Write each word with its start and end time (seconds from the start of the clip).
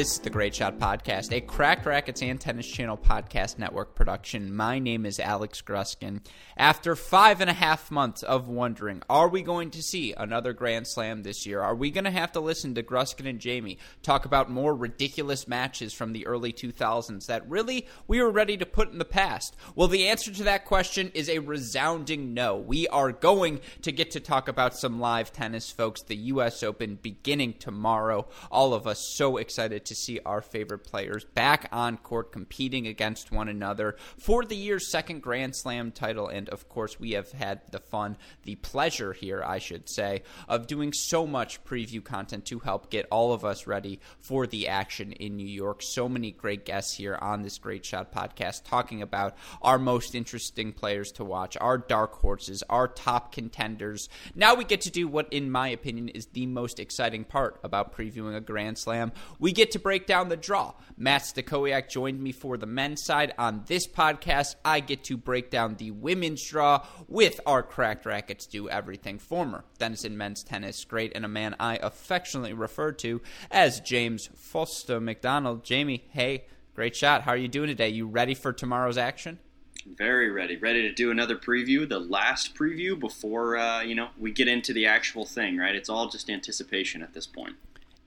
This 0.00 0.12
is 0.12 0.20
the 0.20 0.30
Great 0.30 0.54
Shot 0.54 0.78
Podcast, 0.78 1.30
a 1.30 1.42
Cracked 1.42 1.84
Racquets 1.84 2.22
and 2.22 2.40
Tennis 2.40 2.66
Channel 2.66 2.96
podcast 2.96 3.58
network 3.58 3.94
production. 3.94 4.56
My 4.56 4.78
name 4.78 5.04
is 5.04 5.20
Alex 5.20 5.60
Gruskin. 5.60 6.22
After 6.56 6.96
five 6.96 7.42
and 7.42 7.50
a 7.50 7.52
half 7.52 7.90
months 7.90 8.22
of 8.22 8.48
wondering, 8.48 9.02
are 9.10 9.28
we 9.28 9.42
going 9.42 9.70
to 9.72 9.82
see 9.82 10.14
another 10.14 10.54
Grand 10.54 10.86
Slam 10.86 11.22
this 11.22 11.44
year? 11.44 11.60
Are 11.60 11.74
we 11.74 11.90
going 11.90 12.04
to 12.04 12.10
have 12.10 12.32
to 12.32 12.40
listen 12.40 12.74
to 12.76 12.82
Gruskin 12.82 13.28
and 13.28 13.38
Jamie 13.38 13.76
talk 14.02 14.24
about 14.24 14.50
more 14.50 14.74
ridiculous 14.74 15.46
matches 15.46 15.92
from 15.92 16.14
the 16.14 16.26
early 16.26 16.54
2000s 16.54 17.26
that 17.26 17.46
really 17.46 17.86
we 18.08 18.22
were 18.22 18.30
ready 18.30 18.56
to 18.56 18.64
put 18.64 18.90
in 18.90 18.96
the 18.96 19.04
past? 19.04 19.54
Well, 19.74 19.88
the 19.88 20.08
answer 20.08 20.32
to 20.32 20.44
that 20.44 20.64
question 20.64 21.10
is 21.12 21.28
a 21.28 21.40
resounding 21.40 22.32
no. 22.32 22.56
We 22.56 22.88
are 22.88 23.12
going 23.12 23.60
to 23.82 23.92
get 23.92 24.12
to 24.12 24.20
talk 24.20 24.48
about 24.48 24.78
some 24.78 24.98
live 24.98 25.30
tennis, 25.30 25.70
folks. 25.70 26.00
The 26.00 26.16
U.S. 26.16 26.62
Open 26.62 26.98
beginning 27.02 27.52
tomorrow. 27.58 28.26
All 28.50 28.72
of 28.72 28.86
us 28.86 29.06
so 29.06 29.36
excited 29.36 29.89
to 29.90 29.94
see 29.96 30.20
our 30.24 30.40
favorite 30.40 30.84
players 30.84 31.24
back 31.24 31.68
on 31.72 31.96
court 31.96 32.30
competing 32.30 32.86
against 32.86 33.32
one 33.32 33.48
another 33.48 33.96
for 34.16 34.44
the 34.44 34.56
year's 34.56 34.88
second 34.88 35.20
Grand 35.20 35.56
Slam 35.56 35.90
title. 35.90 36.28
And 36.28 36.48
of 36.48 36.68
course, 36.68 37.00
we 37.00 37.10
have 37.12 37.32
had 37.32 37.60
the 37.72 37.80
fun, 37.80 38.16
the 38.44 38.54
pleasure 38.54 39.12
here, 39.12 39.42
I 39.44 39.58
should 39.58 39.88
say, 39.88 40.22
of 40.48 40.68
doing 40.68 40.92
so 40.92 41.26
much 41.26 41.64
preview 41.64 42.02
content 42.02 42.44
to 42.46 42.60
help 42.60 42.88
get 42.88 43.08
all 43.10 43.32
of 43.32 43.44
us 43.44 43.66
ready 43.66 43.98
for 44.20 44.46
the 44.46 44.68
action 44.68 45.10
in 45.10 45.36
New 45.36 45.46
York. 45.46 45.82
So 45.82 46.08
many 46.08 46.30
great 46.30 46.64
guests 46.64 46.94
here 46.94 47.18
on 47.20 47.42
this 47.42 47.58
Great 47.58 47.84
Shot 47.84 48.12
podcast 48.12 48.62
talking 48.64 49.02
about 49.02 49.36
our 49.60 49.78
most 49.78 50.14
interesting 50.14 50.72
players 50.72 51.10
to 51.12 51.24
watch, 51.24 51.56
our 51.60 51.78
dark 51.78 52.14
horses, 52.14 52.62
our 52.70 52.86
top 52.86 53.32
contenders. 53.32 54.08
Now 54.36 54.54
we 54.54 54.62
get 54.62 54.82
to 54.82 54.90
do 54.90 55.08
what, 55.08 55.32
in 55.32 55.50
my 55.50 55.68
opinion, 55.68 56.10
is 56.10 56.26
the 56.26 56.46
most 56.46 56.78
exciting 56.78 57.24
part 57.24 57.58
about 57.64 57.96
previewing 57.96 58.36
a 58.36 58.40
Grand 58.40 58.78
Slam. 58.78 59.10
We 59.40 59.50
get 59.52 59.69
to 59.72 59.78
break 59.78 60.06
down 60.06 60.28
the 60.28 60.36
draw. 60.36 60.74
Matt 60.96 61.22
Stakowiak 61.22 61.88
joined 61.88 62.20
me 62.22 62.30
for 62.30 62.58
the 62.58 62.66
men's 62.66 63.04
side. 63.04 63.32
On 63.38 63.62
this 63.66 63.86
podcast, 63.86 64.54
I 64.64 64.80
get 64.80 65.04
to 65.04 65.16
break 65.16 65.50
down 65.50 65.76
the 65.76 65.90
women's 65.92 66.46
draw 66.46 66.86
with 67.08 67.40
our 67.46 67.62
Cracked 67.62 68.04
Racquets 68.04 68.46
Do 68.46 68.68
Everything 68.68 69.18
former 69.18 69.64
Denison 69.78 70.18
men's 70.18 70.42
tennis 70.42 70.84
great 70.84 71.12
and 71.14 71.24
a 71.24 71.28
man 71.28 71.56
I 71.58 71.76
affectionately 71.76 72.52
refer 72.52 72.92
to 72.92 73.22
as 73.50 73.80
James 73.80 74.28
Foster 74.34 75.00
McDonald. 75.00 75.64
Jamie, 75.64 76.04
hey, 76.10 76.44
great 76.74 76.94
shot. 76.94 77.22
How 77.22 77.32
are 77.32 77.36
you 77.36 77.48
doing 77.48 77.68
today? 77.68 77.88
You 77.88 78.06
ready 78.06 78.34
for 78.34 78.52
tomorrow's 78.52 78.98
action? 78.98 79.38
Very 79.86 80.30
ready, 80.30 80.56
ready 80.56 80.82
to 80.82 80.92
do 80.92 81.10
another 81.10 81.36
preview, 81.36 81.88
the 81.88 81.98
last 81.98 82.54
preview 82.54 82.98
before 83.00 83.56
uh, 83.56 83.80
you 83.80 83.94
know 83.94 84.08
we 84.18 84.30
get 84.32 84.48
into 84.48 84.74
the 84.74 84.84
actual 84.84 85.24
thing. 85.24 85.56
Right? 85.56 85.74
It's 85.74 85.88
all 85.88 86.10
just 86.10 86.28
anticipation 86.28 87.02
at 87.02 87.14
this 87.14 87.26
point 87.26 87.56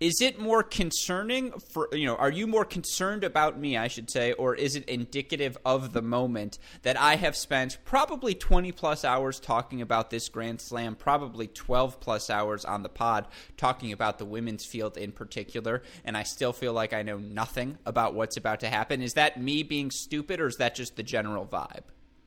is 0.04 0.20
it 0.20 0.38
more 0.38 0.64
concerning 0.64 1.52
for 1.72 1.88
you 1.94 2.06
know 2.06 2.16
are 2.16 2.32
you 2.32 2.46
more 2.46 2.66
concerned 2.66 3.24
about 3.24 3.58
me 3.58 3.78
i 3.78 3.88
should 3.88 4.10
say 4.10 4.34
or 4.34 4.54
is 4.56 4.76
it 4.76 4.84
indicative 4.90 5.58
of 5.66 5.94
the 5.94 6.02
moment 6.02 6.60
that 6.82 7.00
i 7.00 7.16
have 7.16 7.36
spent 7.36 7.78
probably 7.86 8.34
20 8.34 8.72
plus 8.74 9.06
hours 9.06 9.40
talking 9.40 9.82
about 9.82 10.10
this 10.10 10.28
grand 10.28 10.60
slam 10.60 10.96
probably 10.96 11.48
12 11.48 12.00
plus 12.00 12.30
hours 12.30 12.66
on 12.66 12.84
the 12.84 12.90
pod 12.90 13.28
talking 13.56 13.92
about 13.92 14.18
the 14.18 14.26
women's 14.26 14.66
field 14.66 14.98
in 14.98 15.12
particular 15.12 15.82
and 16.04 16.18
i 16.18 16.24
still 16.24 16.52
feel 16.52 16.74
like 16.74 16.92
i 16.94 17.02
know 17.02 17.18
nothing 17.18 17.78
about 17.86 18.14
what's 18.14 18.38
about 18.38 18.60
to 18.62 18.70
happen? 18.70 19.02
Is 19.02 19.14
that 19.14 19.40
me 19.40 19.64
being 19.64 19.92
stupid 19.92 20.40
or 20.40 20.48
is 20.48 20.58
that 20.58 20.76
just 20.76 20.96
the 20.96 21.04
general 21.04 21.46
vibe 21.46 21.84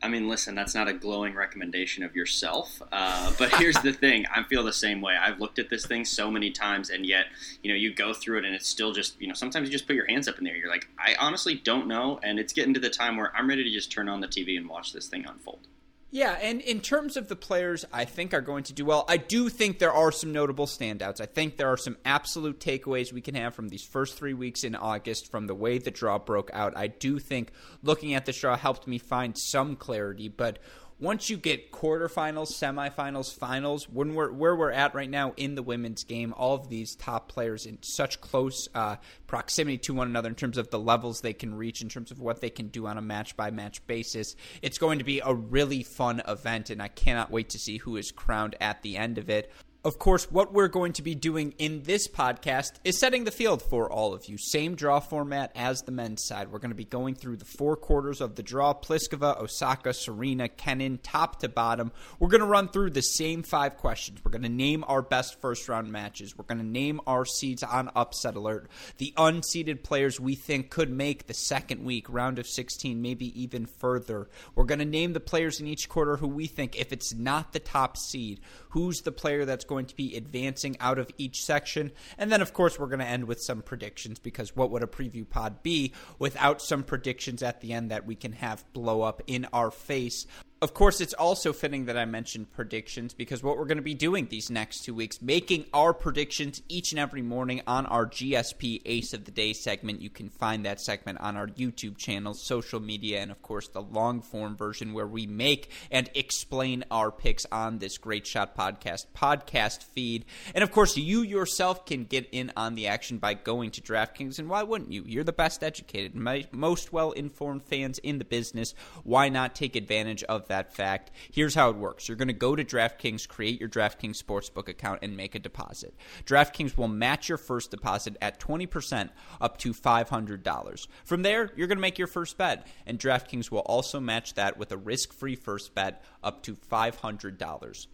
I 0.07 0.09
mean, 0.09 0.29
listen, 0.29 0.55
that's 0.55 0.73
not 0.73 0.87
a 0.87 0.93
glowing 0.93 1.35
recommendation 1.35 2.05
of 2.05 2.15
yourself. 2.15 2.81
Uh, 2.93 3.33
but 3.41 3.53
here's 3.57 3.75
the 3.79 3.93
thing: 4.05 4.25
I 4.33 4.45
feel 4.45 4.63
the 4.63 4.73
same 4.73 5.01
way. 5.01 5.17
I've 5.17 5.41
looked 5.41 5.59
at 5.59 5.69
this 5.69 5.85
thing 5.85 6.05
so 6.05 6.31
many 6.31 6.53
times, 6.53 6.91
and 6.91 7.05
yet, 7.05 7.27
you 7.61 7.73
know, 7.73 7.77
you 7.77 7.93
go 7.93 8.15
through 8.15 8.39
it, 8.39 8.45
and 8.45 8.55
it's 8.55 8.69
still 8.69 8.93
just, 8.93 9.21
you 9.21 9.27
know, 9.27 9.35
sometimes 9.35 9.69
you 9.69 9.73
just 9.73 9.89
put 9.89 9.97
your 9.97 10.07
hands 10.07 10.29
up 10.29 10.39
in 10.39 10.45
there. 10.45 10.55
You're 10.55 10.71
like, 10.71 10.87
I 10.97 11.17
honestly 11.19 11.57
don't 11.57 11.89
know, 11.89 12.21
and 12.23 12.39
it's 12.39 12.53
getting 12.53 12.73
to 12.75 12.79
the 12.79 12.89
time 12.89 13.17
where 13.17 13.37
I'm 13.37 13.49
ready 13.49 13.65
to 13.65 13.71
just 13.73 13.91
turn 13.91 14.09
on 14.09 14.21
the 14.21 14.29
TV 14.29 14.57
and 14.57 14.69
watch 14.69 14.93
this 14.93 15.09
thing 15.09 15.27
unfold. 15.27 15.67
Yeah, 16.17 16.33
and 16.41 16.63
in 16.63 16.81
terms 16.81 17.19
of 17.19 17.29
the 17.29 17.37
players 17.37 17.85
I 17.93 18.07
think 18.07 18.33
are 18.33 18.41
going 18.41 18.65
to 18.65 18.73
do 18.73 18.87
well, 18.87 19.05
I 19.07 19.19
do 19.19 19.51
think 19.51 19.79
there 19.79 19.93
are 19.93 20.11
some 20.11 20.33
notable 20.33 20.65
standouts. 20.65 21.21
I 21.21 21.27
think 21.27 21.59
there 21.59 21.69
are 21.69 21.77
some 21.77 21.99
absolute 22.07 22.59
takeaways 22.59 23.13
we 23.13 23.21
can 23.21 23.35
have 23.35 23.55
from 23.55 23.69
these 23.69 23.85
first 23.85 24.17
three 24.17 24.33
weeks 24.33 24.65
in 24.65 24.75
August 24.75 25.31
from 25.31 25.47
the 25.47 25.55
way 25.55 25.77
the 25.77 25.91
draw 25.91 26.19
broke 26.19 26.51
out. 26.55 26.75
I 26.75 26.87
do 26.87 27.19
think 27.19 27.53
looking 27.83 28.15
at 28.15 28.25
the 28.25 28.33
draw 28.33 28.57
helped 28.57 28.87
me 28.87 28.97
find 28.97 29.37
some 29.37 29.77
clarity, 29.77 30.29
but 30.29 30.59
once 30.99 31.29
you 31.29 31.37
get 31.37 31.71
quarterfinals, 31.71 32.51
semifinals, 32.51 33.37
finals, 33.37 33.89
when 33.89 34.15
we're 34.15 34.33
where 34.33 34.57
we're 34.57 34.71
at 34.71 34.95
right 34.95 35.11
now 35.11 35.35
in 35.37 35.55
the 35.55 35.63
women's 35.63 36.05
game, 36.05 36.33
all 36.37 36.55
of 36.55 36.71
these 36.71 36.95
top 36.95 37.29
players 37.29 37.67
in 37.67 37.79
such 37.83 38.21
close 38.21 38.69
uh, 38.75 38.97
proximity 39.27 39.77
to 39.77 39.93
one 39.93 40.09
another 40.09 40.31
in 40.31 40.35
terms 40.35 40.57
of 40.57 40.71
the 40.71 40.79
levels 40.79 41.21
they 41.21 41.35
can 41.35 41.55
reach, 41.55 41.83
in 41.83 41.89
terms 41.89 42.11
of 42.11 42.21
what 42.21 42.41
they 42.41 42.49
can 42.49 42.69
do 42.69 42.87
on 42.87 42.97
a 42.97 43.03
match 43.03 43.37
by 43.37 43.51
match 43.51 43.87
basis, 43.87 44.37
it's 44.63 44.79
going 44.79 44.99
to 44.99 45.05
be 45.05 45.21
a 45.21 45.35
really 45.35 45.83
fun 45.83 46.23
event, 46.27 46.71
and 46.71 46.81
I 46.81 46.89
cannot 46.89 47.31
wait 47.31 47.51
to 47.51 47.59
see 47.59 47.77
who 47.77 47.97
is 47.97 48.11
crowned 48.11 48.57
at 48.61 48.83
the 48.83 48.97
end 48.97 49.19
of 49.19 49.29
it. 49.29 49.53
Of 49.87 50.01
course, 50.01 50.29
what 50.33 50.53
we're 50.53 50.67
going 50.67 50.95
to 50.95 51.03
be 51.03 51.15
doing 51.15 51.55
in 51.59 51.85
this 51.85 52.09
podcast 52.09 52.73
is 52.83 52.99
setting 52.99 53.23
the 53.23 53.31
field 53.31 53.63
for 53.63 53.89
all 53.89 54.15
of 54.15 54.29
you. 54.29 54.37
Same 54.37 54.75
draw 54.75 54.99
format 54.99 55.53
as 55.55 55.83
the 55.83 55.93
men's 55.93 56.27
side. 56.27 56.51
We're 56.51 56.59
going 56.59 56.73
to 56.73 56.75
be 56.75 56.85
going 56.85 57.15
through 57.15 57.37
the 57.37 57.45
four 57.45 57.77
quarters 57.77 58.21
of 58.21 58.35
the 58.35 58.43
draw 58.43 58.75
Pliskova, 58.75 59.41
Osaka, 59.41 59.95
Serena, 59.95 60.49
Kenin, 60.49 60.99
top 60.99 61.39
to 61.39 61.49
bottom. 61.49 61.93
We're 62.19 62.31
going 62.31 62.41
to 62.41 62.49
run 62.49 62.67
through 62.67 62.91
the 62.91 63.01
same 63.01 63.45
five 63.45 63.77
questions. 63.77 64.25
We're 64.25 64.33
going 64.33 64.43
to 64.43 64.49
name 64.49 64.85
our 64.89 65.03
best 65.03 65.41
first 65.41 65.69
round 65.69 65.93
matches. 65.93 66.37
We're 66.37 66.47
going 66.47 66.59
to 66.59 66.67
name 66.67 67.01
our 67.07 67.25
seeds 67.25 67.63
on 67.63 67.89
upset 67.95 68.35
alert, 68.35 68.69
the 68.99 69.15
unseeded 69.17 69.85
players 69.85 70.19
we 70.19 70.35
think 70.35 70.69
could 70.69 70.91
make 70.91 71.29
the 71.29 71.35
second 71.35 71.85
week, 71.85 72.07
round 72.09 72.41
of 72.41 72.49
16, 72.49 73.01
maybe 73.01 73.41
even 73.41 73.67
further. 73.67 74.29
We're 74.57 74.65
going 74.65 74.81
to 74.81 74.85
name 74.85 75.13
the 75.13 75.21
players 75.21 75.61
in 75.61 75.69
each 75.69 75.89
quarter 75.89 76.17
who 76.17 76.27
we 76.27 76.49
think, 76.49 76.75
if 76.75 76.93
it's 76.93 77.15
not 77.15 77.53
the 77.53 77.61
top 77.61 77.97
seed, 77.97 78.41
who's 78.71 79.03
the 79.03 79.13
player 79.13 79.45
that's 79.45 79.65
going 79.65 79.76
to 79.85 79.95
be 79.95 80.17
advancing 80.17 80.77
out 80.81 80.99
of 80.99 81.11
each 81.19 81.45
section. 81.45 81.93
And 82.17 82.33
then, 82.33 82.41
of 82.41 82.55
course, 82.55 82.79
we're 82.79 82.87
going 82.87 83.01
to 83.01 83.07
end 83.07 83.27
with 83.27 83.43
some 83.43 83.61
predictions 83.61 84.19
because 84.19 84.57
what 84.57 84.71
would 84.71 84.83
a 84.83 84.87
preview 84.87 85.29
pod 85.29 85.63
be 85.63 85.93
without 86.19 86.63
some 86.63 86.83
predictions 86.83 87.43
at 87.43 87.61
the 87.61 87.75
end 87.75 87.91
that 87.91 88.07
we 88.07 88.15
can 88.15 88.33
have 88.33 88.65
blow 88.73 89.03
up 89.03 89.23
in 89.27 89.47
our 89.53 89.71
face? 89.71 90.27
Of 90.63 90.73
course, 90.73 91.03
it's 91.03 91.13
also 91.13 91.53
fitting 91.53 91.85
that 91.85 91.99
I 91.99 92.07
mentioned 92.07 92.51
predictions 92.51 93.13
because 93.13 93.43
what 93.43 93.59
we're 93.59 93.67
going 93.67 93.77
to 93.77 93.83
be 93.83 93.93
doing 93.93 94.29
these 94.31 94.49
next 94.49 94.85
two 94.85 94.95
weeks, 94.95 95.21
making 95.21 95.67
our 95.75 95.93
predictions 95.93 96.63
each 96.71 96.93
and 96.93 96.99
every 96.99 97.21
morning 97.21 97.61
on 97.67 97.85
our 97.85 98.07
GSP 98.07 98.81
Ace 98.87 99.13
of 99.13 99.27
the 99.27 99.31
Day 99.31 99.53
segment. 99.53 100.01
You 100.01 100.09
can 100.09 100.31
find 100.31 100.65
that 100.65 100.81
segment 100.81 101.21
on 101.21 101.37
our 101.37 101.49
YouTube 101.49 101.99
channel, 101.99 102.33
social 102.33 102.81
media, 102.81 103.21
and 103.21 103.31
of 103.31 103.43
course 103.43 103.69
the 103.69 103.83
long 103.83 104.23
form 104.23 104.57
version 104.57 104.95
where 104.95 105.07
we 105.07 105.27
make 105.27 105.71
and 105.91 106.09
explain 106.15 106.85
our 106.91 107.11
picks 107.11 107.45
on 107.53 107.77
this 107.77 107.99
Great 107.99 108.27
Shot 108.27 108.57
Podcast 108.57 109.09
podcast 109.15 109.85
feed. 109.85 110.25
And 110.55 110.65
of 110.65 110.73
course, 110.73 110.97
you 110.97 111.21
yourself 111.21 111.85
can 111.85 112.05
get 112.05 112.31
in 112.33 112.51
on 112.57 112.77
the 112.77 112.87
action 112.87 113.19
by 113.19 113.35
going 113.35 113.73
to 113.73 113.83
DraftKings. 113.83 114.39
And 114.39 114.49
why 114.49 114.63
wouldn't 114.63 114.91
you? 114.91 115.05
You're 115.05 115.23
the 115.23 115.35
best 115.35 115.63
educated, 115.63 116.15
most 116.51 116.95
well 116.95 117.13
informed 117.13 117.65
fans 117.65 117.99
in 117.99 118.17
the 118.17 118.25
business. 118.25 118.75
Why 119.05 119.29
not 119.29 119.55
take 119.55 119.77
advantage 119.77 120.23
of 120.23 120.46
that 120.49 120.75
fact. 120.75 121.11
Here's 121.33 121.55
how 121.55 121.71
it 121.71 121.77
works 121.77 122.09
you're 122.09 122.17
going 122.17 122.29
to 122.29 122.35
go 122.35 122.57
to 122.57 122.65
DraftKings, 122.65 123.29
create 123.29 123.61
your 123.61 123.69
DraftKings 123.69 124.23
Sportsbook 124.23 124.69
account, 124.69 125.01
and 125.03 125.17
make 125.17 125.35
a 125.35 125.39
deposit. 125.39 125.95
DraftKings 126.25 126.77
will 126.77 126.89
match 126.89 127.29
your 127.29 127.39
first 127.39 127.71
deposit 127.71 128.17
at 128.21 128.41
20% 128.41 129.11
up 129.41 129.59
to 129.59 129.73
$500. 129.73 130.87
From 131.05 131.23
there, 131.23 131.51
you're 131.57 131.69
going 131.69 131.79
to 131.79 131.83
make 131.83 131.99
your 131.99 132.07
first 132.07 132.39
bet, 132.39 132.67
and 132.87 132.99
DraftKings 132.99 133.51
will 133.51 133.61
also 133.61 134.01
match 134.01 134.35
that 134.35 134.57
with 134.57 134.73
a 134.73 134.77
risk 134.77 135.13
free 135.13 135.37
first 135.37 135.75
bet 135.75 136.05
up 136.23 136.43
to 136.45 136.55
$500. 136.55 137.87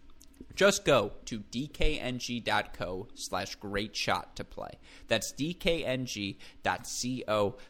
Just 0.55 0.85
go 0.85 1.13
to 1.25 1.39
dkng.co 1.39 3.07
slash 3.15 3.55
great 3.55 3.95
shot 3.95 4.35
to 4.35 4.43
play. 4.43 4.77
That's 5.07 5.33
dkng.co 5.33 6.35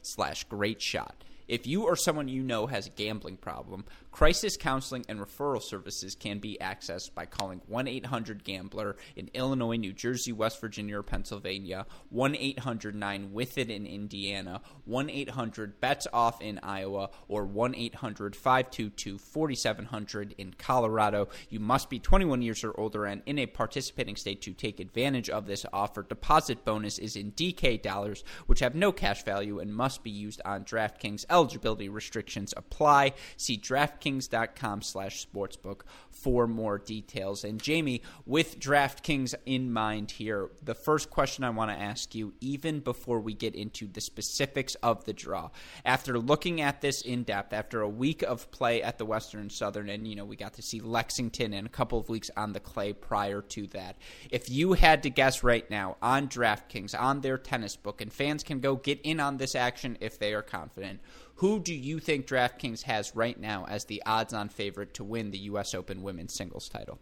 slash 0.01 0.43
great 0.45 0.81
shot. 0.81 1.23
If 1.47 1.67
you 1.67 1.83
or 1.83 1.95
someone 1.95 2.27
you 2.27 2.41
know 2.41 2.67
has 2.67 2.87
a 2.87 2.91
gambling 2.91 3.37
problem, 3.37 3.85
crisis 4.13 4.55
counseling 4.55 5.03
and 5.09 5.19
referral 5.19 5.61
services 5.61 6.13
can 6.13 6.37
be 6.37 6.55
accessed 6.61 7.13
by 7.15 7.25
calling 7.25 7.59
1 7.67 7.87
800 7.87 8.43
Gambler 8.43 8.95
in 9.15 9.29
Illinois, 9.33 9.75
New 9.75 9.91
Jersey, 9.91 10.31
West 10.31 10.61
Virginia, 10.61 10.99
or 10.99 11.03
Pennsylvania, 11.03 11.87
1 12.09 12.35
800 12.35 12.93
9 12.95 13.33
with 13.33 13.57
it 13.57 13.71
in 13.71 13.87
Indiana, 13.87 14.61
1 14.85 15.09
800 15.09 15.81
bets 15.81 16.05
off 16.13 16.39
in 16.41 16.59
Iowa, 16.61 17.09
or 17.27 17.45
1 17.45 17.73
800 17.75 18.35
522 18.35 19.17
4700 19.17 20.35
in 20.37 20.53
Colorado. 20.53 21.27
You 21.49 21.59
must 21.59 21.89
be 21.89 21.97
21 21.97 22.43
years 22.43 22.63
or 22.63 22.79
older 22.79 23.05
and 23.05 23.23
in 23.25 23.39
a 23.39 23.47
participating 23.47 24.15
state 24.15 24.43
to 24.43 24.53
take 24.53 24.79
advantage 24.79 25.29
of 25.29 25.47
this 25.47 25.65
offer. 25.73 26.03
Deposit 26.03 26.63
bonus 26.63 26.99
is 26.99 27.15
in 27.15 27.31
DK 27.31 27.81
dollars, 27.81 28.23
which 28.45 28.59
have 28.59 28.75
no 28.75 28.91
cash 28.91 29.23
value 29.23 29.57
and 29.57 29.73
must 29.73 30.03
be 30.03 30.11
used 30.11 30.39
on 30.45 30.63
DraftKings 30.63 31.25
Eligibility 31.31 31.89
restrictions 31.89 32.53
apply. 32.55 33.13
See 33.37 33.57
DraftKings.com 34.03 34.81
slash 34.81 35.25
sportsbook 35.25 35.81
for 36.11 36.47
more 36.47 36.77
details. 36.77 37.43
And 37.43 37.61
Jamie, 37.61 38.01
with 38.25 38.59
DraftKings 38.59 39.33
in 39.45 39.71
mind 39.71 40.11
here, 40.11 40.49
the 40.61 40.75
first 40.75 41.09
question 41.09 41.43
I 41.43 41.49
want 41.49 41.71
to 41.71 41.77
ask 41.77 42.13
you, 42.15 42.33
even 42.41 42.79
before 42.79 43.19
we 43.19 43.33
get 43.33 43.55
into 43.55 43.87
the 43.87 44.01
specifics 44.01 44.75
of 44.75 45.05
the 45.05 45.13
draw, 45.13 45.49
after 45.85 46.19
looking 46.19 46.61
at 46.61 46.81
this 46.81 47.01
in 47.01 47.23
depth, 47.23 47.53
after 47.53 47.81
a 47.81 47.89
week 47.89 48.21
of 48.21 48.49
play 48.51 48.81
at 48.81 48.97
the 48.97 49.05
Western 49.05 49.49
Southern, 49.49 49.89
and 49.89 50.07
you 50.07 50.15
know, 50.15 50.25
we 50.25 50.35
got 50.35 50.53
to 50.53 50.61
see 50.61 50.79
Lexington 50.79 51.53
and 51.53 51.67
a 51.67 51.69
couple 51.69 51.99
of 51.99 52.09
weeks 52.09 52.29
on 52.35 52.53
the 52.53 52.59
clay 52.59 52.93
prior 52.93 53.41
to 53.41 53.67
that. 53.67 53.97
If 54.29 54.49
you 54.49 54.73
had 54.73 55.03
to 55.03 55.09
guess 55.09 55.43
right 55.43 55.69
now 55.69 55.97
on 56.01 56.27
DraftKings, 56.27 56.99
on 56.99 57.21
their 57.21 57.37
tennis 57.37 57.75
book, 57.75 58.01
and 58.01 58.11
fans 58.11 58.43
can 58.43 58.59
go 58.59 58.75
get 58.75 58.99
in 59.01 59.19
on 59.19 59.37
this 59.37 59.55
action 59.55 59.97
if 59.99 60.19
they 60.19 60.33
are 60.33 60.41
confident, 60.41 60.99
who 61.35 61.59
do 61.59 61.73
you 61.73 61.99
think 61.99 62.27
DraftKings 62.27 62.83
has 62.83 63.15
right 63.15 63.39
now 63.39 63.65
as 63.67 63.85
the 63.85 64.01
odds 64.05 64.33
on 64.33 64.49
favorite 64.49 64.93
to 64.95 65.03
win 65.03 65.31
the 65.31 65.39
U.S. 65.39 65.73
Open 65.73 66.03
women's 66.03 66.35
singles 66.35 66.69
title? 66.69 66.99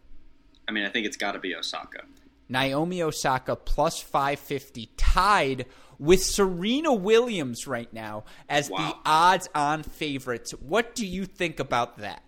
I 0.68 0.72
mean, 0.72 0.84
I 0.84 0.88
think 0.88 1.06
it's 1.06 1.16
got 1.16 1.32
to 1.32 1.38
be 1.38 1.54
Osaka. 1.54 2.02
Naomi 2.48 3.02
Osaka 3.02 3.56
plus 3.56 4.00
550, 4.00 4.90
tied 4.96 5.66
with 5.98 6.22
Serena 6.22 6.92
Williams 6.92 7.66
right 7.66 7.92
now 7.92 8.24
as 8.48 8.68
wow. 8.68 8.78
the 8.78 9.10
odds 9.10 9.48
on 9.54 9.82
favorites. 9.82 10.52
What 10.52 10.94
do 10.94 11.06
you 11.06 11.24
think 11.24 11.60
about 11.60 11.98
that? 11.98 12.22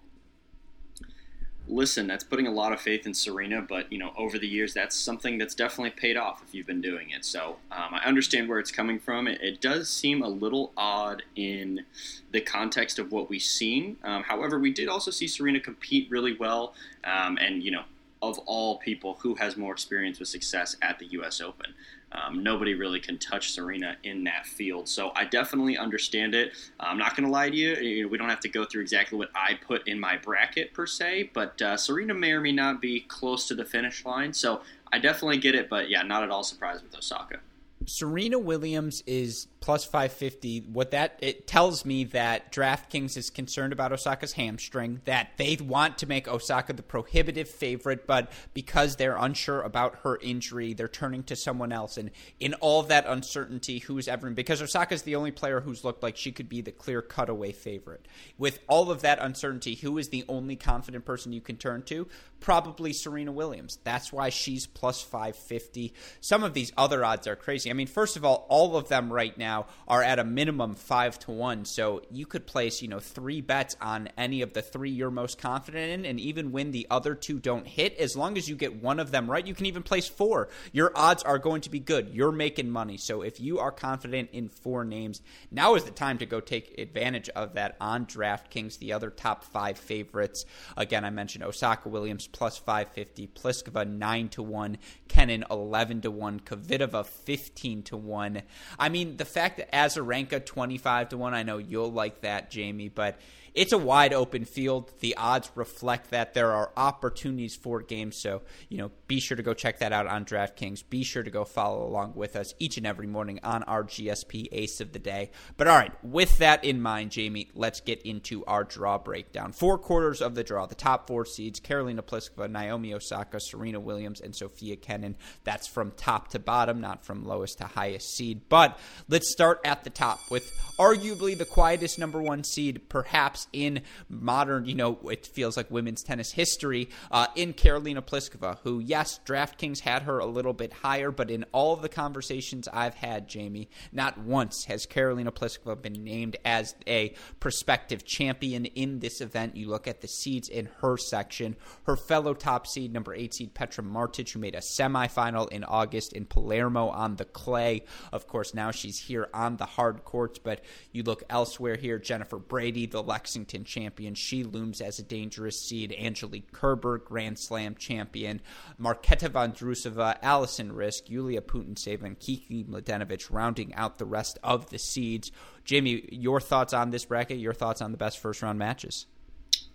Listen, 1.67 2.07
that's 2.07 2.25
putting 2.25 2.47
a 2.47 2.51
lot 2.51 2.73
of 2.73 2.81
faith 2.81 3.07
in 3.07 3.15
Serena, 3.15 3.63
but 3.63 3.91
you 3.91 3.99
know, 3.99 4.13
over 4.17 4.39
the 4.39 4.47
years, 4.47 4.75
that's 4.75 4.97
something 4.97 5.39
that's 5.39 5.55
definitely 5.55 5.91
paid 5.91 6.17
off 6.17 6.43
if 6.47 6.55
you've 6.55 6.67
been 6.67 6.81
doing 6.81 7.11
it. 7.11 7.25
So 7.25 7.57
um, 7.73 7.95
I 7.95 8.03
understand 8.05 8.49
where 8.49 8.59
it's 8.59 8.71
coming 8.71 8.99
from. 8.99 9.27
It, 9.27 9.41
it, 9.41 9.61
does 9.61 9.89
seem 9.89 10.23
a 10.23 10.29
little 10.29 10.73
odd 10.77 11.23
in 11.37 11.85
the 12.33 12.41
context 12.41 12.99
of 12.99 13.13
what 13.13 13.31
we've 13.31 13.41
seen. 13.41 13.97
Um, 14.05 14.23
however, 14.25 14.59
we 14.59 14.73
did 14.73 14.89
also 14.89 15.11
see 15.11 15.27
Serena 15.27 15.61
compete 15.61 16.11
really 16.11 16.37
well, 16.37 16.75
um, 17.05 17.39
and 17.41 17.63
you 17.63 17.71
know, 17.71 17.85
of 18.29 18.39
all 18.47 18.79
people, 18.79 19.19
who 19.21 19.35
has 19.37 19.57
more 19.57 19.73
experience 19.73 20.19
with 20.19 20.29
success 20.29 20.77
at 20.83 20.99
the 20.99 21.07
U.S. 21.07 21.41
Open? 21.41 21.75
Um, 22.13 22.43
nobody 22.45 22.75
really 22.75 23.01
can 23.01 23.19
touch 23.19 23.53
Serena 23.53 23.97
in 24.05 24.23
that 24.25 24.47
field. 24.47 24.89
So 24.89 25.11
I 25.17 25.25
definitely 25.25 25.77
understand 25.77 26.35
it. 26.35 26.53
I'm 26.79 26.99
not 26.99 27.17
going 27.17 27.27
to 27.27 27.33
lie 27.33 27.51
to 27.51 27.57
you, 27.57 28.09
we 28.09 28.19
don't 28.19 28.29
have 28.29 28.41
to 28.41 28.49
go 28.49 28.65
through 28.65 28.83
exactly 28.83 29.19
what 29.19 29.31
I 29.35 29.55
put 29.55 29.89
in 29.89 29.99
my 29.99 30.17
bracket 30.17 30.73
per 30.73 30.87
se, 30.87 31.31
but 31.35 31.61
uh, 31.61 31.77
Serena 31.77 32.15
may 32.15 32.33
or 32.33 32.41
may 32.41 32.53
not 32.53 32.81
be 32.81 33.01
close 33.01 33.49
to 33.49 33.55
the 33.55 33.65
finish 33.65 34.05
line. 34.05 34.33
So 34.33 34.63
I 34.93 34.99
definitely 34.99 35.39
get 35.39 35.57
it, 35.57 35.69
but 35.69 35.91
yeah, 35.91 36.03
not 36.03 36.23
at 36.23 36.31
all 36.31 36.45
surprised 36.45 36.85
with 36.85 36.97
Osaka. 36.97 37.41
Serena 37.87 38.39
Williams 38.39 39.03
is 39.07 39.47
plus 39.61 39.85
550. 39.85 40.67
What 40.73 40.91
that 40.91 41.19
it 41.21 41.47
tells 41.47 41.85
me 41.85 42.05
that 42.05 42.53
DraftKings 42.53 43.17
is 43.17 43.31
concerned 43.31 43.73
about 43.73 43.93
Osaka's 43.93 44.33
hamstring, 44.33 45.01
that 45.05 45.31
they 45.37 45.57
want 45.61 45.99
to 45.99 46.07
make 46.07 46.29
Osaka 46.29 46.73
the 46.73 46.83
prohibitive 46.83 47.49
favorite, 47.49 48.07
but 48.07 48.31
because 48.53 48.97
they're 48.97 49.17
unsure 49.17 49.63
about 49.63 50.01
her 50.03 50.19
injury, 50.21 50.75
they're 50.75 50.89
turning 50.89 51.23
to 51.25 51.37
someone 51.37 51.73
else. 51.73 51.97
And 51.97 52.11
in 52.41 52.55
all 52.55 52.83
that 52.85 53.07
uncertainty, 53.07 53.79
who's 53.79 54.09
ever 54.09 54.25
because 54.31 54.63
Osaka's 54.63 55.03
the 55.03 55.17
only 55.17 55.31
player 55.31 55.61
who's 55.61 55.85
looked 55.85 56.03
like 56.03 56.17
she 56.17 56.33
could 56.33 56.49
be 56.49 56.61
the 56.61 56.73
clear 56.73 57.03
cutaway 57.03 57.53
favorite. 57.53 58.07
With 58.39 58.61
all 58.69 58.91
of 58.91 59.03
that 59.03 59.19
uncertainty, 59.21 59.75
who 59.75 59.99
is 59.99 60.09
the 60.09 60.25
only 60.29 60.57
confident 60.57 61.05
person 61.05 61.33
you 61.33 61.41
can 61.41 61.57
turn 61.57 61.83
to? 61.85 62.09
Probably 62.41 62.93
Serena 62.93 63.33
Williams. 63.33 63.79
That's 63.85 64.13
why 64.13 64.31
she's 64.31 64.67
plus 64.67 65.03
550. 65.03 65.93
Some 66.21 66.43
of 66.43 66.55
these 66.55 66.73
other 66.77 67.05
odds 67.05 67.27
are 67.27 67.37
crazy. 67.37 67.71
I 67.75 67.77
mean, 67.77 67.89
first 67.89 68.17
of 68.17 68.25
all, 68.25 68.47
all 68.49 68.77
of 68.77 68.87
them 68.87 69.13
right 69.13 69.37
now 69.37 69.67
are 69.89 70.01
at 70.01 70.21
a 70.21 70.25
minimum 70.25 70.77
five 70.77 71.19
to 71.21 71.33
one. 71.33 71.65
So 71.65 72.03
you 72.09 72.25
could 72.25 72.47
place, 72.47 72.81
you 72.81 72.87
know, 72.87 73.01
three 73.01 73.41
bets 73.41 73.75
on 73.81 74.11
any 74.17 74.43
of 74.43 74.53
the 74.53 74.63
three 74.63 74.91
you're 74.91 75.11
most 75.11 75.39
confident 75.39 75.91
in, 75.91 76.07
and 76.07 76.21
even 76.21 76.53
when 76.53 76.71
the 76.71 76.87
other 76.89 77.17
two 77.17 77.41
don't 77.41 77.67
hit, 77.67 77.99
as 77.99 78.17
long 78.17 78.39
as 78.39 78.49
you 78.49 78.55
get 78.55 78.81
one 78.81 79.01
of 79.01 79.11
them 79.11 79.29
right, 79.29 79.45
you 79.45 79.57
can 79.57 79.67
even 79.67 79.83
place 79.83 80.07
four. 80.07 80.51
Your 80.71 80.93
odds 80.95 81.25
are 81.25 81.37
going 81.37 81.63
to 81.63 81.71
be 81.71 81.81
good. 81.81 82.11
You're 82.11 82.31
making 82.31 82.71
money. 82.71 82.97
So 82.97 83.23
if 83.23 83.41
you 83.41 83.59
are 83.59 83.73
confident 83.73 84.31
in 84.33 84.49
four 84.49 84.85
names, 84.85 85.21
now 85.51 85.75
is 85.75 85.83
the 85.83 85.91
time 85.91 86.19
to 86.19 86.27
go 86.27 86.39
take 86.39 86.79
advantage 86.79 87.29
of 87.31 87.55
that 87.55 87.75
on 87.81 88.07
DraftKings. 88.07 88.79
The 88.79 88.93
other 88.93 89.11
top 89.11 89.43
five 89.43 89.79
favorites, 89.79 90.45
again, 90.77 91.05
I 91.05 91.11
mentioned 91.11 91.43
Osaka 91.43 91.89
Williams 91.89 92.29
plus 92.29 92.57
550, 92.57 93.27
Pliskova 93.35 93.85
9 93.85 94.29
to 94.29 94.45
1, 94.45 94.79
Kenin 95.09 95.45
11 95.51 96.03
to 96.03 96.13
1, 96.13 96.39
Kvitova 96.39 97.05
15 97.05 97.64
to 97.65 97.97
1. 97.97 98.43
I 98.79 98.89
mean, 98.89 99.17
the 99.17 99.25
fact 99.25 99.57
that 99.57 99.73
Azarenka 99.73 100.45
25 100.45 101.09
to 101.11 101.17
1, 101.17 101.35
I 101.35 101.43
know 101.43 101.59
you'll 101.59 101.93
like 101.93 102.21
that, 102.21 102.51
Jamie, 102.51 102.89
but 102.89 103.19
it's 103.55 103.73
a 103.73 103.79
wide 103.79 104.13
open 104.13 104.45
field. 104.45 104.93
The 104.99 105.17
odds 105.17 105.51
reflect 105.55 106.11
that 106.11 106.35
there 106.35 106.53
are 106.53 106.73
opportunities 106.77 107.55
for 107.55 107.81
games. 107.83 108.21
So, 108.21 108.43
you 108.69 108.79
know, 108.79 108.91
be 109.07 109.21
sure 109.21 109.37
to 109.37 109.43
go 109.43 109.55
check 109.55 109.79
that 109.79 109.93
out 109.93 110.09
on 110.09 110.25
DraftKings. 110.25 110.83
Be 110.91 111.05
sure 111.05 111.23
to 111.23 111.31
go 111.31 111.45
follow 111.45 111.87
along 111.87 112.15
with 112.17 112.35
us 112.35 112.55
each 112.59 112.77
and 112.77 112.87
every 112.87 113.07
morning 113.07 113.39
on 113.45 113.63
our 113.65 113.85
GSP 113.85 114.49
Ace 114.51 114.81
of 114.81 114.93
the 114.93 114.99
Day. 114.99 115.31
But 115.57 115.69
all 115.69 115.77
right, 115.77 115.93
with 116.05 116.39
that 116.39 116.65
in 116.65 116.83
mind, 116.83 117.13
Jamie, 117.13 117.49
let's 117.55 117.81
get 117.81 118.03
into 118.03 118.45
our 118.47 118.65
draw 118.65 118.99
breakdown. 118.99 119.53
Four 119.53 119.79
quarters 119.79 120.21
of 120.21 120.35
the 120.35 120.43
draw, 120.43 120.67
the 120.67 120.75
top 120.75 121.07
four 121.07 121.25
seeds 121.25 121.61
Karolina 121.61 122.03
Pliskova, 122.03 122.51
Naomi 122.51 122.93
Osaka, 122.93 123.39
Serena 123.39 123.79
Williams, 123.79 124.21
and 124.21 124.35
Sofia 124.35 124.77
Kenin. 124.77 125.17
That's 125.45 125.69
from 125.69 125.93
top 125.93 126.29
to 126.29 126.41
bottom, 126.41 126.81
not 126.81 127.05
from 127.05 127.25
lowest 127.25 127.59
to 127.59 127.65
highest 127.65 128.17
seed. 128.17 128.49
But 128.49 128.79
let's 129.09 129.31
start 129.31 129.61
at 129.65 129.85
the 129.85 129.91
top 129.91 130.19
with 130.31 130.51
arguably 130.79 131.39
the 131.39 131.45
quietest 131.45 132.01
number 132.01 132.21
one 132.21 132.43
seed, 132.43 132.89
perhaps 132.89 133.44
in 133.53 133.83
modern, 134.09 134.67
you 134.67 134.75
know, 134.75 134.99
it 135.11 135.27
feels 135.27 135.57
like 135.57 135.71
women's 135.71 136.03
tennis 136.03 136.33
history, 136.33 136.89
uh, 137.11 137.27
in 137.35 137.53
Karolina 137.53 138.03
Pliskova, 138.03 138.59
who, 138.63 138.81
yes, 138.81 139.21
DraftKings 139.25 139.81
had 139.81 140.03
her 140.03 140.19
a 140.19 140.27
little 140.27 140.53
bit 140.53 140.73
higher, 140.73 141.11
but 141.11 141.31
in 141.31 141.45
all 141.53 141.73
of 141.73 141.83
the 141.83 141.89
conversations 141.89 142.69
I've 142.73 142.95
had, 142.95 143.29
Jamie, 143.29 143.69
not 143.93 144.19
once 144.19 144.65
has 144.65 144.87
Karolina 144.87 145.31
Pliskova 145.31 145.81
been 145.81 146.05
named 146.05 146.37
as 146.45 146.75
a 146.87 147.15
prospective 147.41 148.05
champion 148.05 148.65
in 148.67 148.99
this 149.01 149.21
event. 149.21 149.57
You 149.57 149.69
look 149.69 149.87
at 149.87 150.01
the 150.01 150.09
seeds 150.09 150.49
in 150.49 150.69
her 150.81 150.97
section. 150.97 151.57
Her 151.85 151.97
fellow 151.97 152.35
top 152.35 152.67
seed, 152.67 152.93
number 152.93 153.15
eight 153.15 153.35
seed 153.35 153.55
Petra 153.55 153.85
Martic, 153.85 154.31
who 154.31 154.39
made 154.39 154.55
a 154.55 154.63
semifinal 154.79 155.51
in 155.51 155.65
August 155.65 156.13
in 156.13 156.25
Palermo 156.25 156.89
on 156.89 157.17
the 157.17 157.25
clay. 157.25 157.85
Of 158.13 158.27
course, 158.27 158.55
now 158.55 158.71
she's 158.71 158.99
here 158.99 159.29
on 159.35 159.57
the 159.57 159.67
hard 159.67 160.05
courts, 160.05 160.39
but 160.39 160.63
you 160.93 161.03
look 161.03 161.23
elsewhere 161.29 161.77
here, 161.77 161.99
Jennifer 161.99 162.39
Brady, 162.39 162.87
the 162.87 163.03
Lex 163.03 163.34
Lexington 163.35 163.65
champion. 163.65 164.15
She 164.15 164.45
looms 164.45 164.81
as 164.81 165.01
a 165.01 165.03
dangerous 165.03 165.61
seed. 165.61 165.93
Angelique 165.99 166.53
Kerber, 166.53 166.99
Grand 166.99 167.37
Slam 167.37 167.75
champion. 167.75 168.41
Marketa 168.81 169.29
Vondrousova, 169.29 170.17
Alison 170.23 170.71
Riske, 170.71 171.11
Yulia 171.11 171.41
Putintseva, 171.41 172.05
and 172.05 172.21
Kiki 172.21 172.63
Mladenovic 172.63 173.33
rounding 173.33 173.75
out 173.75 173.99
the 173.99 174.05
rest 174.05 174.39
of 174.45 174.71
the 174.71 174.79
seeds. 174.79 175.33
Jamie, 175.65 176.09
your 176.13 176.41
thoughts 176.41 176.73
on 176.73 176.91
this 176.91 177.07
bracket? 177.07 177.39
Your 177.39 177.55
thoughts 177.55 177.83
on 177.83 177.91
the 177.91 177.99
best 177.99 178.21
first 178.21 178.41
round 178.41 178.61
matches? 178.61 179.07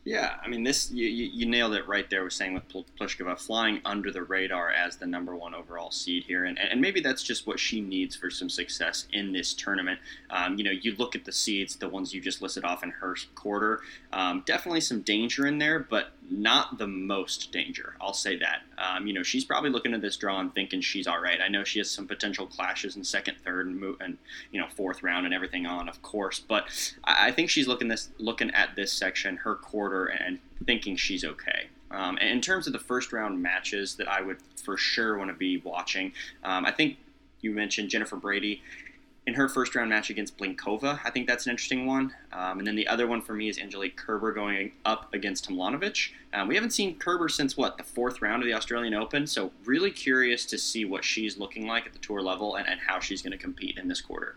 Yeah, 0.10 0.38
I 0.44 0.48
mean, 0.48 0.64
this 0.64 0.90
you, 0.90 1.06
you 1.06 1.46
nailed 1.46 1.76
it 1.76 1.88
right 1.88 2.10
there. 2.10 2.24
Was 2.24 2.34
saying 2.34 2.56
with 2.56 2.68
Pliskova 2.68 3.40
flying 3.40 3.80
under 3.86 4.12
the 4.12 4.24
radar 4.24 4.72
as 4.72 4.96
the 4.96 5.06
number 5.06 5.36
one 5.36 5.54
overall 5.54 5.92
seed 5.92 6.24
here, 6.24 6.46
and, 6.46 6.58
and 6.58 6.82
maybe 6.82 7.00
that's 7.00 7.22
just 7.22 7.46
what 7.46 7.60
she 7.60 7.80
needs 7.80 8.16
for 8.16 8.32
some 8.32 8.50
success 8.50 9.06
in 9.14 9.32
this 9.32 9.54
tournament. 9.54 10.00
Um, 10.32 10.58
you 10.58 10.64
know, 10.64 10.72
you 10.72 10.96
look 10.96 11.16
at 11.16 11.26
the 11.26 11.32
seeds, 11.32 11.76
the 11.76 11.88
ones 11.88 12.12
you 12.12 12.22
just 12.22 12.42
listed 12.42 12.64
off 12.64 12.82
in 12.82 12.90
her 12.90 13.16
quarter. 13.36 13.82
Um, 14.12 14.42
definitely 14.48 14.82
some 14.82 15.02
danger 15.02 15.46
in 15.46 15.60
there, 15.60 15.78
but 15.78 16.10
not 16.30 16.78
the 16.78 16.88
most 16.88 17.52
danger. 17.52 17.96
I'll 18.00 18.14
say 18.14 18.38
that. 18.38 18.62
Um, 18.78 19.08
you 19.08 19.14
know, 19.14 19.24
she's 19.24 19.46
probably 19.46 19.70
looking 19.70 19.94
at 19.94 20.02
this 20.02 20.18
draw 20.18 20.40
and 20.40 20.54
thinking 20.54 20.82
she's 20.82 21.08
all 21.08 21.20
right. 21.20 21.40
I 21.42 21.48
know 21.48 21.64
she 21.64 21.80
has 21.80 21.90
some 21.90 22.08
potential 22.08 22.46
clashes 22.46 22.96
in 22.96 23.04
second, 23.04 23.38
third, 23.44 23.68
and, 23.68 23.96
and 24.00 24.18
you 24.52 24.60
know 24.60 24.68
fourth 24.68 25.04
round 25.04 25.26
and 25.26 25.34
everything 25.34 25.66
on, 25.66 25.90
of 25.90 26.02
course. 26.02 26.40
But 26.40 26.66
I, 27.04 27.28
I 27.28 27.32
think 27.32 27.50
she's 27.50 27.68
looking 27.68 27.88
this 27.88 28.10
looking 28.18 28.52
at 28.52 28.76
this 28.76 28.92
section, 28.92 29.38
her 29.38 29.56
quarter, 29.56 30.06
and 30.06 30.40
thinking 30.66 30.96
she's 30.96 31.24
okay. 31.24 31.68
Um, 31.92 32.18
in 32.20 32.42
terms 32.42 32.68
of 32.68 32.74
the 32.74 32.80
first 32.80 33.12
round 33.12 33.42
matches 33.42 33.96
that 33.96 34.08
I 34.08 34.22
would 34.22 34.38
for 34.64 34.78
sure 34.78 35.18
want 35.18 35.32
to 35.32 35.36
be 35.36 35.58
watching, 35.58 36.14
um, 36.44 36.66
I 36.66 36.72
think 36.72 36.98
you 37.42 37.52
mentioned 37.52 37.90
Jennifer 37.90 38.16
Brady 38.16 38.62
in 39.30 39.36
her 39.36 39.48
first 39.48 39.76
round 39.76 39.92
match 39.92 40.10
against 40.10 40.40
Blinkova. 40.40 41.00
I 41.06 41.12
think 41.12 41.28
that's 41.28 41.46
an 41.46 41.52
interesting 41.52 41.86
one. 41.86 42.16
Um, 42.34 42.58
and 42.58 42.68
then 42.68 42.76
the 42.76 42.88
other 42.88 43.06
one 43.06 43.22
for 43.22 43.34
me 43.34 43.48
is 43.48 43.60
Angelique 43.60 43.96
Kerber 43.96 44.32
going 44.32 44.72
up 44.86 45.14
against 45.14 45.48
Tomljanovic. 45.48 46.10
Um, 46.34 46.48
we 46.48 46.56
haven't 46.56 46.72
seen 46.72 46.98
Kerber 46.98 47.30
since 47.30 47.56
what 47.56 47.78
the 47.78 47.84
fourth 47.84 48.24
round 48.24 48.42
of 48.42 48.48
the 48.48 48.56
Australian 48.56 48.96
Open, 48.96 49.28
so 49.28 49.52
really 49.66 49.92
curious 49.92 50.48
to 50.48 50.58
see 50.58 50.84
what 50.84 51.06
she's 51.06 51.38
looking 51.38 51.68
like 51.68 51.86
at 51.86 51.94
the 51.94 52.00
tour 52.00 52.22
level 52.22 52.56
and, 52.56 52.68
and 52.68 52.80
how 52.88 53.00
she's 53.00 53.22
going 53.22 53.32
to 53.32 53.38
compete 53.38 53.78
in 53.78 53.88
this 53.88 54.02
quarter. 54.02 54.36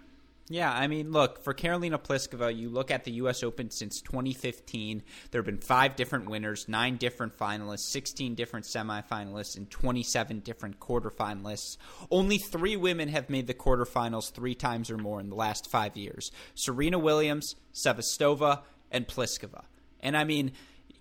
Yeah, 0.49 0.73
I 0.73 0.89
mean, 0.89 1.13
look, 1.13 1.43
for 1.43 1.55
Karolina 1.55 2.03
Pliskova, 2.03 2.55
you 2.55 2.69
look 2.69 2.91
at 2.91 3.05
the 3.05 3.13
U.S. 3.13 3.43
Open 3.43 3.71
since 3.71 4.01
2015, 4.03 5.03
there 5.31 5.39
have 5.39 5.47
been 5.47 5.59
five 5.59 5.95
different 5.95 6.29
winners, 6.29 6.69
nine 6.69 6.97
different 6.97 7.39
finalists, 7.39 7.91
16 7.91 8.35
different 8.35 8.67
semifinalists, 8.67 9.57
and 9.57 9.71
27 9.71 10.41
different 10.41 10.81
quarterfinalists. 10.81 11.77
Only 12.11 12.39
three 12.39 12.77
women 12.77 13.09
have 13.09 13.31
made 13.31 13.47
the 13.47 13.55
quarterfinals 13.55 14.33
three 14.33 14.55
times 14.55 14.91
or 14.91 14.99
more 14.99 15.21
in 15.21 15.31
the 15.31 15.37
last 15.37 15.71
five 15.71 15.97
years 15.97 16.33
Serena 16.55 16.99
Williams, 16.99 17.55
Sevastova, 17.73 18.63
and 18.91 19.07
Pliskova. 19.07 19.65
And 20.01 20.17
I 20.17 20.25
mean, 20.25 20.53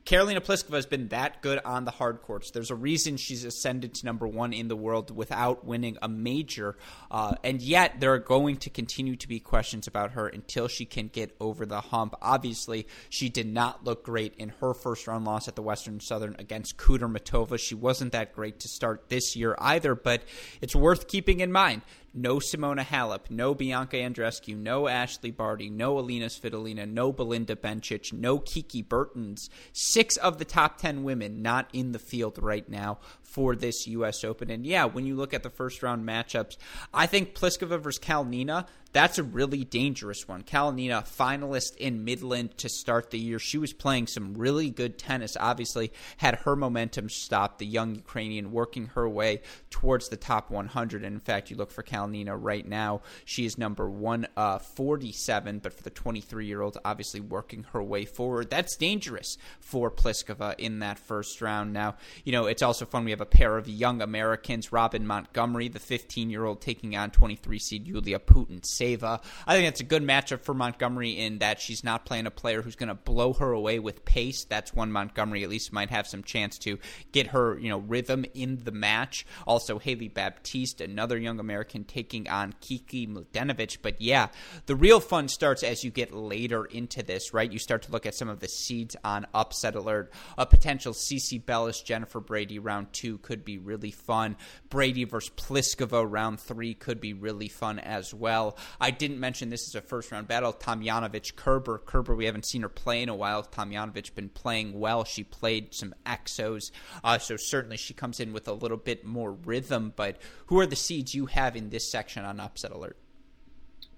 Karolina 0.06 0.40
Pliskova 0.40 0.76
has 0.76 0.88
been 0.88 1.10
that 1.10 1.42
good 1.42 1.60
on 1.64 1.86
the 1.86 1.92
hard 1.92 2.22
courts. 2.24 2.52
There's 2.52 2.72
a 2.72 2.76
reason 2.76 3.18
she's 3.18 3.44
ascended 3.44 3.94
to 3.96 4.06
number 4.06 4.28
one 4.28 4.52
in 4.52 4.68
the 4.68 4.76
world 4.76 5.16
without 5.16 5.64
winning 5.64 5.98
a 6.02 6.10
major, 6.10 6.76
uh, 7.12 7.36
and 7.44 7.62
yet 7.62 8.00
there 8.00 8.12
are 8.14 8.20
going 8.20 8.58
to 8.58 8.70
continue 8.72 9.16
to 9.16 9.28
be 9.28 9.40
questions 9.40 9.88
about 9.88 10.12
her 10.12 10.28
until 10.28 10.68
she 10.68 10.86
can 10.86 11.08
get 11.08 11.36
over 11.40 11.68
the 11.68 11.82
hump. 11.82 12.16
Obviously, 12.22 12.88
she 13.10 13.30
did 13.30 13.46
not 13.46 13.84
look 13.84 14.04
great 14.04 14.34
in 14.36 14.50
her 14.60 14.74
first 14.74 15.06
round 15.06 15.26
loss 15.26 15.48
at 15.48 15.56
the 15.56 15.62
Western 15.62 16.00
Southern 16.00 16.36
against 16.40 16.78
Kudermetova. 16.78 17.60
She 17.60 17.76
wasn't 17.76 18.12
that 18.14 18.34
great 18.34 18.60
to 18.62 18.68
start 18.68 19.10
this 19.10 19.36
year 19.36 19.56
either, 19.60 19.94
but 19.94 20.24
it's 20.62 20.76
worth 20.76 21.08
keeping 21.08 21.42
in 21.42 21.52
mind 21.52 21.84
no 22.14 22.38
Simona 22.38 22.84
Halep, 22.84 23.30
no 23.30 23.54
Bianca 23.54 23.98
Andreescu, 23.98 24.56
no 24.58 24.88
Ashley 24.88 25.32
Barty, 25.32 25.70
no 25.70 25.98
Alina 25.98 26.28
Svitolina, 26.28 26.88
no 26.88 27.12
Belinda 27.12 27.56
Bencic, 27.56 28.12
no 28.12 28.40
Kiki 28.40 28.82
Bertens. 28.82 29.50
Six 29.74 30.18
of 30.18 30.38
the 30.38 30.46
top 30.46 30.78
10 30.78 31.04
women 31.04 31.42
not 31.42 31.70
in 31.74 31.92
the 31.92 32.00
field 32.00 32.38
right 32.42 32.68
now 32.68 33.00
for 33.32 33.56
this 33.56 33.88
U.S. 33.88 34.24
Open. 34.24 34.50
And 34.50 34.66
yeah, 34.66 34.86
when 34.86 35.06
you 35.06 35.16
look 35.16 35.34
at 35.34 35.44
the 35.44 35.50
first 35.50 35.82
round 35.82 36.08
matchups, 36.08 36.58
I 36.94 37.08
think 37.08 37.34
Pliskova 37.34 37.80
versus 37.80 38.00
Kalinina, 38.00 38.68
that's 38.94 39.18
a 39.18 39.24
really 39.24 39.64
dangerous 39.64 40.28
one. 40.28 40.44
Kalinina, 40.44 41.08
finalist 41.08 41.78
in 41.78 42.04
Midland 42.04 42.58
to 42.58 42.68
start 42.68 43.10
the 43.10 43.20
year. 43.20 43.40
She 43.40 43.58
was 43.58 43.72
playing 43.72 44.08
some 44.08 44.34
really 44.34 44.70
good 44.70 44.98
tennis. 44.98 45.38
Obviously, 45.40 45.94
had 46.18 46.36
her 46.40 46.56
momentum 46.56 47.10
stopped. 47.10 47.60
The 47.60 47.66
young 47.66 47.96
Ukrainian 47.96 48.52
working 48.52 48.88
her 48.88 49.08
way 49.08 49.42
towards 49.70 50.10
the 50.10 50.18
top 50.18 50.52
100. 50.52 51.04
And 51.04 51.14
in 51.14 51.20
fact, 51.22 51.50
you 51.50 51.56
look 51.56 51.72
for 51.72 51.84
Kalinina 51.84 52.38
right 52.38 52.68
now. 52.68 53.02
She 53.24 53.46
is 53.46 53.58
number 53.58 53.90
147, 53.90 55.56
uh, 55.56 55.60
but 55.64 55.74
for 55.74 55.84
the 55.84 55.90
23 55.90 56.46
year 56.46 56.62
old, 56.62 56.78
obviously 56.84 57.22
working 57.22 57.64
her 57.72 57.82
way 57.82 58.04
forward. 58.04 58.50
That's 58.50 58.76
dangerous 58.76 59.38
for 59.62 59.90
Pliskova 59.90 60.56
in 60.58 60.80
that 60.80 61.00
first 61.00 61.42
round. 61.42 61.72
Now, 61.72 61.96
you 62.26 62.34
know, 62.34 62.48
it's 62.48 62.62
also 62.62 62.86
fun. 62.86 63.06
We 63.06 63.12
have 63.12 63.21
have 63.22 63.28
a 63.28 63.38
pair 63.38 63.58
of 63.58 63.70
young 63.70 64.02
Americans, 64.02 64.72
Robin 64.72 65.06
Montgomery, 65.06 65.68
the 65.68 65.80
15 65.80 66.30
year 66.32 66.44
old, 66.44 66.60
taking 66.60 66.96
on 66.96 67.12
23 67.12 67.60
seed 67.60 67.88
Yulia 67.88 68.18
Putintseva. 68.18 69.22
I 69.46 69.54
think 69.54 69.68
that's 69.68 69.80
a 69.80 69.86
good 69.86 70.02
matchup 70.02 70.42
for 70.42 70.56
Montgomery 70.56 71.12
in 71.12 71.40
that 71.40 71.62
she's 71.62 71.84
not 71.84 72.06
playing 72.06 72.26
a 72.26 72.32
player 72.32 72.62
who's 72.64 72.76
going 72.76 72.90
to 72.90 72.96
blow 72.96 73.34
her 73.34 73.52
away 73.52 73.78
with 73.78 74.06
pace. 74.06 74.46
That's 74.46 74.74
one 74.74 74.92
Montgomery 74.92 75.44
at 75.44 75.50
least 75.50 75.72
might 75.72 75.92
have 75.92 76.08
some 76.08 76.24
chance 76.24 76.58
to 76.60 76.80
get 77.12 77.28
her, 77.28 77.60
you 77.60 77.70
know, 77.70 77.78
rhythm 77.78 78.26
in 78.34 78.64
the 78.64 78.72
match. 78.72 79.26
Also, 79.46 79.78
Hailey 79.78 80.08
Baptiste, 80.08 80.82
another 80.82 81.18
young 81.18 81.40
American, 81.40 81.84
taking 81.84 82.28
on 82.28 82.56
Kiki 82.60 83.06
Mladenovic. 83.06 83.78
But 83.84 84.02
yeah, 84.02 84.30
the 84.66 84.76
real 84.76 85.00
fun 85.00 85.28
starts 85.28 85.62
as 85.62 85.84
you 85.84 85.92
get 85.92 86.12
later 86.12 86.66
into 86.66 87.04
this, 87.04 87.34
right? 87.34 87.52
You 87.52 87.60
start 87.60 87.84
to 87.84 87.92
look 87.92 88.08
at 88.08 88.16
some 88.16 88.30
of 88.30 88.40
the 88.40 88.48
seeds 88.48 88.96
on 89.04 89.28
upset 89.34 89.76
alert, 89.76 90.12
a 90.40 90.46
potential 90.48 90.94
CiCi 90.94 91.46
Bellis, 91.46 91.82
Jennifer 91.82 92.20
Brady 92.20 92.58
round 92.58 92.92
two 92.94 93.11
two 93.12 93.18
could 93.18 93.44
be 93.44 93.58
really 93.58 93.92
fun. 93.92 94.38
Brady 94.70 95.04
versus 95.04 95.32
Pliskova 95.36 96.06
round 96.10 96.40
three 96.40 96.74
could 96.74 97.02
be 97.02 97.14
really 97.14 97.50
fun 97.50 97.80
as 97.80 98.14
well. 98.14 98.58
I 98.80 98.92
didn't 98.92 99.20
mention 99.20 99.50
this 99.50 99.68
is 99.68 99.76
a 99.76 99.82
first 99.82 100.12
round 100.12 100.28
battle. 100.28 100.54
Tomljanovic 100.54 101.36
Kerber. 101.36 101.80
Kerber, 101.80 102.16
we 102.16 102.26
haven't 102.26 102.46
seen 102.46 102.62
her 102.62 102.70
play 102.70 103.02
in 103.02 103.10
a 103.10 103.16
while. 103.16 103.44
Tomljanovic 103.44 104.16
been 104.16 104.30
playing 104.30 104.80
well. 104.80 105.04
She 105.04 105.24
played 105.24 105.74
some 105.74 105.94
exos, 106.06 106.72
uh, 107.04 107.18
so 107.18 107.36
certainly 107.38 107.78
she 107.78 107.94
comes 107.94 108.20
in 108.20 108.34
with 108.34 108.48
a 108.48 108.54
little 108.54 108.78
bit 108.78 109.06
more 109.06 109.34
rhythm. 109.34 109.94
But 109.96 110.22
who 110.48 110.60
are 110.60 110.66
the 110.66 110.76
seeds 110.76 111.14
you 111.14 111.26
have 111.26 111.56
in 111.56 111.70
this 111.70 111.92
section 111.92 112.24
on 112.24 112.40
upset 112.40 112.72
alert? 112.72 112.98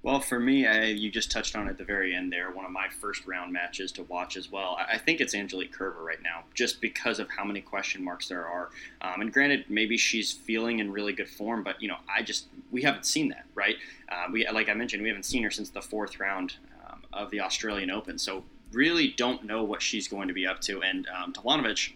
Well, 0.04 0.20
for 0.20 0.38
me, 0.38 0.68
I, 0.68 0.84
you 0.88 1.10
just 1.10 1.32
touched 1.32 1.56
on 1.56 1.70
at 1.70 1.78
the 1.78 1.86
very 1.86 2.14
end 2.14 2.32
there. 2.32 2.52
One 2.52 2.66
of 2.66 2.72
my 2.72 2.90
first 2.90 3.26
round 3.26 3.54
matches 3.54 3.90
to 3.94 4.04
watch 4.04 4.36
as 4.36 4.52
well. 4.52 4.76
I, 4.78 4.96
I 4.96 4.98
think 4.98 5.22
it's 5.22 5.34
Angelique 5.34 5.72
Kerber 5.72 6.04
right 6.04 6.22
now, 6.22 6.44
just 6.54 6.82
because 6.82 7.20
of 7.20 7.30
how 7.30 7.46
many 7.46 7.62
question 7.62 8.04
marks 8.04 8.28
there 8.28 8.46
are. 8.46 8.70
Um, 9.02 9.22
and 9.22 9.32
granted, 9.32 9.64
maybe 9.70 9.98
she's 9.98 10.30
feeling 10.30 10.80
in 10.80 10.92
really 10.92 11.14
good 11.14 11.30
form, 11.30 11.64
but 11.64 11.82
you 11.82 11.88
know, 11.88 11.98
I 12.14 12.22
just 12.22 12.48
we 12.70 12.82
haven't 12.82 13.06
seen 13.06 13.30
that, 13.30 13.46
right? 13.56 13.78
Uh, 14.10 14.26
we 14.30 14.46
like 14.50 14.68
I 14.68 14.74
mentioned, 14.74 15.02
we 15.02 15.08
haven't 15.08 15.24
seen 15.24 15.42
her 15.42 15.52
since 15.52 15.70
the 15.70 15.82
fourth 15.82 16.20
round 16.20 16.56
um, 16.86 17.04
of 17.14 17.32
the 17.32 17.40
Australian 17.40 17.90
Open. 17.90 18.18
So 18.18 18.44
really 18.74 19.10
don't 19.10 19.46
know 19.46 19.64
what 19.64 19.82
she's 19.82 20.08
going 20.08 20.28
to 20.28 20.34
be 20.34 20.46
up 20.46 20.62
to. 20.62 20.82
And 20.82 21.08
um, 21.08 21.34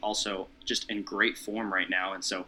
also 0.02 0.48
just 0.66 0.90
in 0.90 1.02
great 1.04 1.38
form 1.38 1.74
right 1.74 1.90
now. 1.90 2.14
And 2.14 2.24
so, 2.24 2.46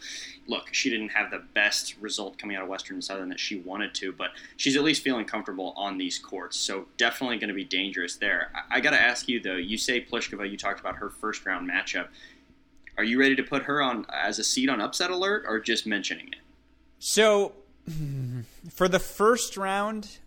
look, 0.48 0.74
she 0.74 0.90
didn't 0.90 1.10
have 1.10 1.32
the 1.32 1.44
best 1.54 1.96
result 2.00 2.38
coming 2.38 2.56
out 2.56 2.64
of 2.64 2.70
Western 2.70 2.96
and 2.96 3.04
Southern 3.04 3.30
that 3.30 3.40
she 3.40 3.60
wanted 3.60 3.94
to, 3.96 4.12
but 4.12 4.32
she's 4.58 4.76
at 4.76 4.84
least 4.84 5.04
feeling 5.04 5.26
comfortable 5.26 5.74
on 5.76 5.98
these 5.98 6.20
courts. 6.20 6.58
So 6.58 6.86
definitely 6.98 7.38
going 7.38 7.50
to 7.50 7.54
be 7.54 7.64
dangerous 7.64 8.16
there. 8.16 8.52
I, 8.54 8.78
I 8.78 8.80
got 8.80 8.92
to 8.92 9.02
ask 9.02 9.28
you 9.28 9.40
though. 9.40 9.56
You 9.56 9.78
say 9.78 10.02
Pliskova. 10.02 10.50
You 10.50 10.58
talked 10.58 10.80
about 10.80 10.96
her 10.98 11.10
first 11.10 11.46
round 11.46 11.70
matchup. 11.70 12.08
Are 12.98 13.04
you 13.04 13.18
ready 13.18 13.36
to 13.38 13.44
put 13.44 13.64
her 13.64 13.82
on 13.82 14.06
as 14.12 14.40
a 14.40 14.44
seed 14.44 14.68
on 14.68 14.82
upset 14.82 15.10
alert, 15.10 15.46
or 15.48 15.62
just 15.62 15.88
mentioning 15.88 16.28
it? 16.28 16.40
So, 17.00 17.54
for 18.74 18.90
the 18.90 19.00
first 19.00 19.56
round, 19.56 20.18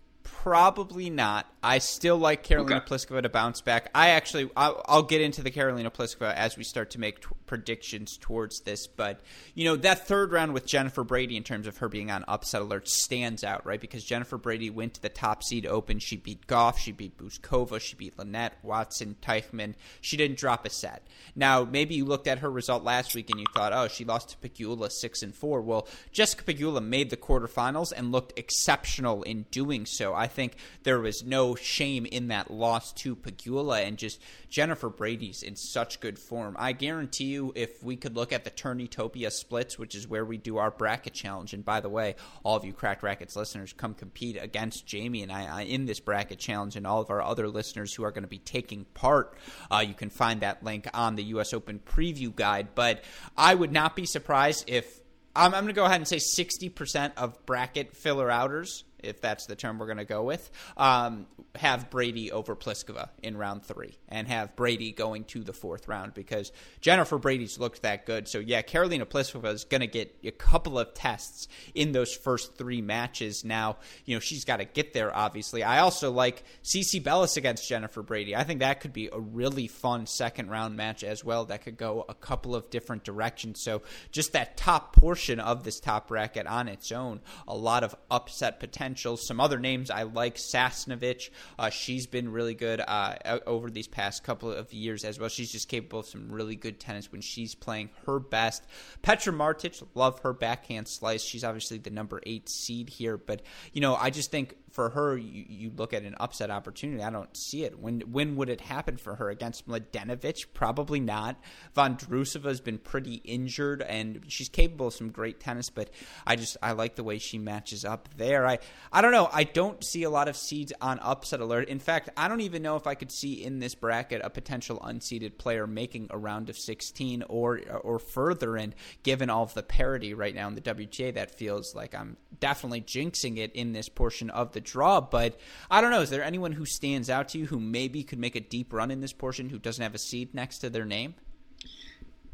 probably 0.43 1.09
not. 1.09 1.47
I 1.65 1.77
still 1.77 2.17
like 2.17 2.45
Karolina 2.45 2.81
okay. 2.81 2.93
Pliskova 2.93 3.21
to 3.21 3.29
bounce 3.29 3.61
back. 3.61 3.89
I 3.95 4.09
actually, 4.09 4.49
I'll, 4.57 4.83
I'll, 4.85 5.03
get 5.03 5.21
into 5.21 5.41
the 5.41 5.49
Karolina 5.49 5.89
Pliskova 5.89 6.33
as 6.33 6.57
we 6.57 6.65
start 6.65 6.89
to 6.91 6.99
make 6.99 7.21
t- 7.21 7.27
predictions 7.45 8.17
towards 8.19 8.59
this. 8.61 8.85
But 8.85 9.21
you 9.55 9.63
know, 9.63 9.77
that 9.77 10.05
third 10.05 10.33
round 10.33 10.53
with 10.53 10.65
Jennifer 10.65 11.05
Brady 11.05 11.37
in 11.37 11.43
terms 11.43 11.65
of 11.65 11.77
her 11.77 11.87
being 11.87 12.11
on 12.11 12.25
upset 12.27 12.61
alert 12.61 12.89
stands 12.89 13.45
out, 13.45 13.65
right? 13.65 13.79
Because 13.79 14.03
Jennifer 14.03 14.37
Brady 14.37 14.69
went 14.69 14.95
to 14.95 15.01
the 15.01 15.07
top 15.07 15.43
seed 15.43 15.65
open. 15.65 15.99
She 15.99 16.17
beat 16.17 16.45
Gauff. 16.47 16.77
she 16.77 16.91
beat 16.91 17.17
Bouzkova, 17.17 17.79
she 17.79 17.95
beat 17.95 18.19
Linette, 18.19 18.57
Watson, 18.61 19.15
Teichmann. 19.21 19.75
She 20.01 20.17
didn't 20.17 20.37
drop 20.37 20.65
a 20.65 20.69
set. 20.69 21.07
Now, 21.33 21.63
maybe 21.63 21.95
you 21.95 22.03
looked 22.03 22.27
at 22.27 22.39
her 22.39 22.51
result 22.51 22.83
last 22.83 23.15
week 23.15 23.29
and 23.29 23.39
you 23.39 23.45
thought, 23.55 23.71
oh, 23.71 23.87
she 23.87 24.03
lost 24.03 24.29
to 24.31 24.49
Pegula 24.49 24.91
six 24.91 25.21
and 25.21 25.33
four. 25.33 25.61
Well, 25.61 25.87
Jessica 26.11 26.43
Pegula 26.43 26.83
made 26.83 27.09
the 27.09 27.15
quarterfinals 27.15 27.93
and 27.95 28.11
looked 28.11 28.37
exceptional 28.37 29.23
in 29.23 29.45
doing 29.49 29.85
so. 29.85 30.13
I 30.13 30.27
think 30.33 30.55
there 30.83 30.99
was 30.99 31.23
no 31.23 31.55
shame 31.55 32.05
in 32.05 32.27
that 32.27 32.51
loss 32.51 32.91
to 32.93 33.15
Pegula 33.15 33.85
and 33.85 33.97
just 33.97 34.19
Jennifer 34.49 34.89
Brady's 34.89 35.43
in 35.43 35.55
such 35.55 35.99
good 35.99 36.19
form. 36.19 36.55
I 36.59 36.73
guarantee 36.73 37.25
you, 37.25 37.53
if 37.55 37.81
we 37.83 37.95
could 37.95 38.15
look 38.15 38.33
at 38.33 38.43
the 38.43 38.51
Turnitopia 38.51 39.31
splits, 39.31 39.79
which 39.79 39.95
is 39.95 40.07
where 40.07 40.25
we 40.25 40.37
do 40.37 40.57
our 40.57 40.71
bracket 40.71 41.13
challenge, 41.13 41.53
and 41.53 41.63
by 41.63 41.79
the 41.79 41.89
way, 41.89 42.15
all 42.43 42.55
of 42.55 42.65
you 42.65 42.73
Cracked 42.73 43.03
Racquets 43.03 43.35
listeners, 43.35 43.73
come 43.73 43.93
compete 43.93 44.37
against 44.39 44.85
Jamie 44.85 45.23
and 45.23 45.31
I 45.31 45.63
in 45.63 45.85
this 45.85 45.99
bracket 45.99 46.39
challenge, 46.39 46.75
and 46.75 46.85
all 46.85 47.01
of 47.01 47.09
our 47.09 47.21
other 47.21 47.47
listeners 47.47 47.93
who 47.93 48.03
are 48.03 48.11
going 48.11 48.23
to 48.23 48.27
be 48.27 48.39
taking 48.39 48.85
part. 48.93 49.37
Uh, 49.71 49.83
you 49.87 49.93
can 49.93 50.09
find 50.09 50.41
that 50.41 50.63
link 50.63 50.87
on 50.93 51.15
the 51.15 51.23
U.S. 51.25 51.53
Open 51.53 51.79
preview 51.79 52.35
guide. 52.35 52.69
But 52.75 53.03
I 53.37 53.55
would 53.55 53.71
not 53.71 53.95
be 53.95 54.05
surprised 54.05 54.65
if 54.67 55.01
I'm 55.35 55.51
going 55.51 55.67
to 55.67 55.73
go 55.73 55.85
ahead 55.85 55.99
and 55.99 56.07
say 56.07 56.17
60% 56.17 57.13
of 57.17 57.43
bracket 57.45 57.95
filler 57.95 58.29
outers 58.29 58.83
if 59.03 59.21
that's 59.21 59.45
the 59.45 59.55
term 59.55 59.79
we're 59.79 59.85
going 59.85 59.97
to 59.97 60.05
go 60.05 60.23
with, 60.23 60.49
um, 60.77 61.27
have 61.55 61.89
Brady 61.89 62.31
over 62.31 62.55
Pliskova 62.55 63.09
in 63.21 63.37
round 63.37 63.63
three 63.63 63.97
and 64.09 64.27
have 64.27 64.55
Brady 64.55 64.91
going 64.91 65.23
to 65.25 65.43
the 65.43 65.53
fourth 65.53 65.87
round 65.87 66.13
because 66.13 66.51
Jennifer 66.81 67.17
Brady's 67.17 67.59
looked 67.59 67.83
that 67.83 68.05
good. 68.05 68.27
So, 68.27 68.39
yeah, 68.39 68.61
Karolina 68.61 69.05
Pliskova 69.05 69.53
is 69.53 69.63
going 69.63 69.81
to 69.81 69.87
get 69.87 70.15
a 70.23 70.31
couple 70.31 70.79
of 70.79 70.93
tests 70.93 71.47
in 71.75 71.91
those 71.91 72.13
first 72.13 72.55
three 72.55 72.81
matches. 72.81 73.43
Now, 73.45 73.77
you 74.05 74.15
know, 74.15 74.19
she's 74.19 74.45
got 74.45 74.57
to 74.57 74.65
get 74.65 74.93
there, 74.93 75.15
obviously. 75.15 75.63
I 75.63 75.79
also 75.79 76.11
like 76.11 76.43
CiCi 76.63 77.03
Bellis 77.03 77.37
against 77.37 77.67
Jennifer 77.67 78.01
Brady. 78.01 78.35
I 78.35 78.43
think 78.43 78.61
that 78.61 78.79
could 78.81 78.93
be 78.93 79.09
a 79.11 79.19
really 79.19 79.67
fun 79.67 80.07
second 80.07 80.49
round 80.49 80.75
match 80.75 81.03
as 81.03 81.23
well 81.23 81.45
that 81.45 81.63
could 81.63 81.77
go 81.77 82.05
a 82.09 82.13
couple 82.13 82.55
of 82.55 82.69
different 82.69 83.03
directions. 83.03 83.61
So, 83.61 83.81
just 84.11 84.33
that 84.33 84.57
top 84.57 84.95
portion 84.95 85.39
of 85.39 85.63
this 85.63 85.79
top 85.79 86.07
bracket 86.07 86.47
on 86.47 86.67
its 86.67 86.91
own, 86.91 87.21
a 87.47 87.55
lot 87.55 87.83
of 87.83 87.95
upset 88.09 88.59
potential 88.59 88.92
Some 88.95 89.39
other 89.39 89.59
names 89.59 89.89
I 89.89 90.03
like 90.03 90.35
Sasnovich. 90.35 91.29
Uh, 91.57 91.69
she's 91.69 92.07
been 92.07 92.31
really 92.31 92.55
good 92.55 92.81
uh, 92.85 93.39
over 93.45 93.69
these 93.69 93.87
past 93.87 94.23
couple 94.23 94.51
of 94.51 94.71
years 94.73 95.03
as 95.03 95.19
well. 95.19 95.29
She's 95.29 95.51
just 95.51 95.69
capable 95.69 95.99
of 95.99 96.07
some 96.07 96.31
really 96.31 96.55
good 96.55 96.79
tennis 96.79 97.11
when 97.11 97.21
she's 97.21 97.55
playing 97.55 97.89
her 98.05 98.19
best. 98.19 98.65
Petra 99.01 99.33
Martic, 99.33 99.83
love 99.95 100.19
her 100.19 100.33
backhand 100.33 100.87
slice. 100.87 101.23
She's 101.23 101.43
obviously 101.43 101.77
the 101.77 101.89
number 101.89 102.21
eight 102.25 102.49
seed 102.49 102.89
here, 102.89 103.17
but 103.17 103.41
you 103.71 103.81
know 103.81 103.95
I 103.95 104.09
just 104.09 104.31
think 104.31 104.55
for 104.73 104.89
her, 104.89 105.15
you, 105.15 105.45
you, 105.47 105.71
look 105.77 105.93
at 105.93 106.01
an 106.01 106.15
upset 106.19 106.49
opportunity. 106.49 107.03
I 107.03 107.11
don't 107.11 107.37
see 107.37 107.63
it. 107.63 107.79
When 107.79 108.01
when 108.11 108.35
would 108.37 108.49
it 108.49 108.59
happen 108.59 108.97
for 108.97 109.15
her 109.15 109.29
against 109.29 109.67
Mladenovic? 109.67 110.47
Probably 110.55 110.99
not. 110.99 111.39
Vondrousova 111.77 112.45
has 112.45 112.59
been 112.59 112.79
pretty 112.79 113.15
injured, 113.23 113.83
and 113.83 114.23
she's 114.27 114.49
capable 114.49 114.87
of 114.87 114.95
some 114.95 115.11
great 115.11 115.39
tennis. 115.39 115.69
But 115.69 115.91
I 116.25 116.35
just 116.35 116.57
I 116.63 116.71
like 116.71 116.95
the 116.95 117.03
way 117.03 117.19
she 117.19 117.37
matches 117.37 117.85
up 117.85 118.09
there. 118.17 118.47
I 118.47 118.57
I 118.91 119.01
don't 119.01 119.11
know. 119.11 119.29
I 119.31 119.43
don't 119.43 119.83
see 119.83 120.03
a 120.03 120.09
lot 120.09 120.27
of 120.27 120.35
seeds 120.35 120.73
on 120.81 120.99
upset 120.99 121.39
alert. 121.39 121.69
In 121.69 121.79
fact, 121.79 122.09
I 122.17 122.27
don't 122.27 122.41
even 122.41 122.61
know 122.61 122.75
if 122.75 122.87
I 122.87 122.95
could 122.95 123.11
see 123.11 123.43
in 123.43 123.59
this 123.59 123.75
bracket 123.75 124.21
a 124.23 124.29
potential 124.29 124.79
unseeded 124.79 125.37
player 125.37 125.65
making 125.65 126.07
a 126.09 126.17
round 126.17 126.49
of 126.49 126.57
16 126.57 127.23
or 127.29 127.61
or 127.83 127.99
further. 127.99 128.55
And 128.55 128.75
given 129.03 129.29
all 129.29 129.43
of 129.43 129.53
the 129.53 129.63
parity 129.63 130.13
right 130.13 130.35
now 130.35 130.47
in 130.47 130.55
the 130.55 130.61
WTA, 130.61 131.13
that 131.15 131.37
feels 131.37 131.73
like 131.75 131.95
I'm 131.95 132.17
definitely 132.39 132.81
jinxing 132.81 133.37
it 133.37 133.51
in 133.53 133.73
this 133.73 133.89
portion 133.89 134.29
of 134.29 134.51
the 134.51 134.61
draw. 134.61 135.01
But 135.01 135.39
I 135.69 135.81
don't 135.81 135.91
know. 135.91 136.01
Is 136.01 136.09
there 136.09 136.23
anyone 136.23 136.51
who 136.51 136.65
stands 136.65 137.09
out 137.09 137.29
to 137.29 137.37
you 137.37 137.45
who 137.47 137.59
maybe 137.59 138.03
could 138.03 138.19
make 138.19 138.35
a 138.35 138.41
deep 138.41 138.73
run 138.73 138.91
in 138.91 139.01
this 139.01 139.13
portion 139.13 139.49
who 139.49 139.59
doesn't 139.59 139.83
have 139.83 139.95
a 139.95 139.99
seed 139.99 140.33
next 140.33 140.59
to 140.59 140.69
their 140.69 140.85
name? 140.85 141.15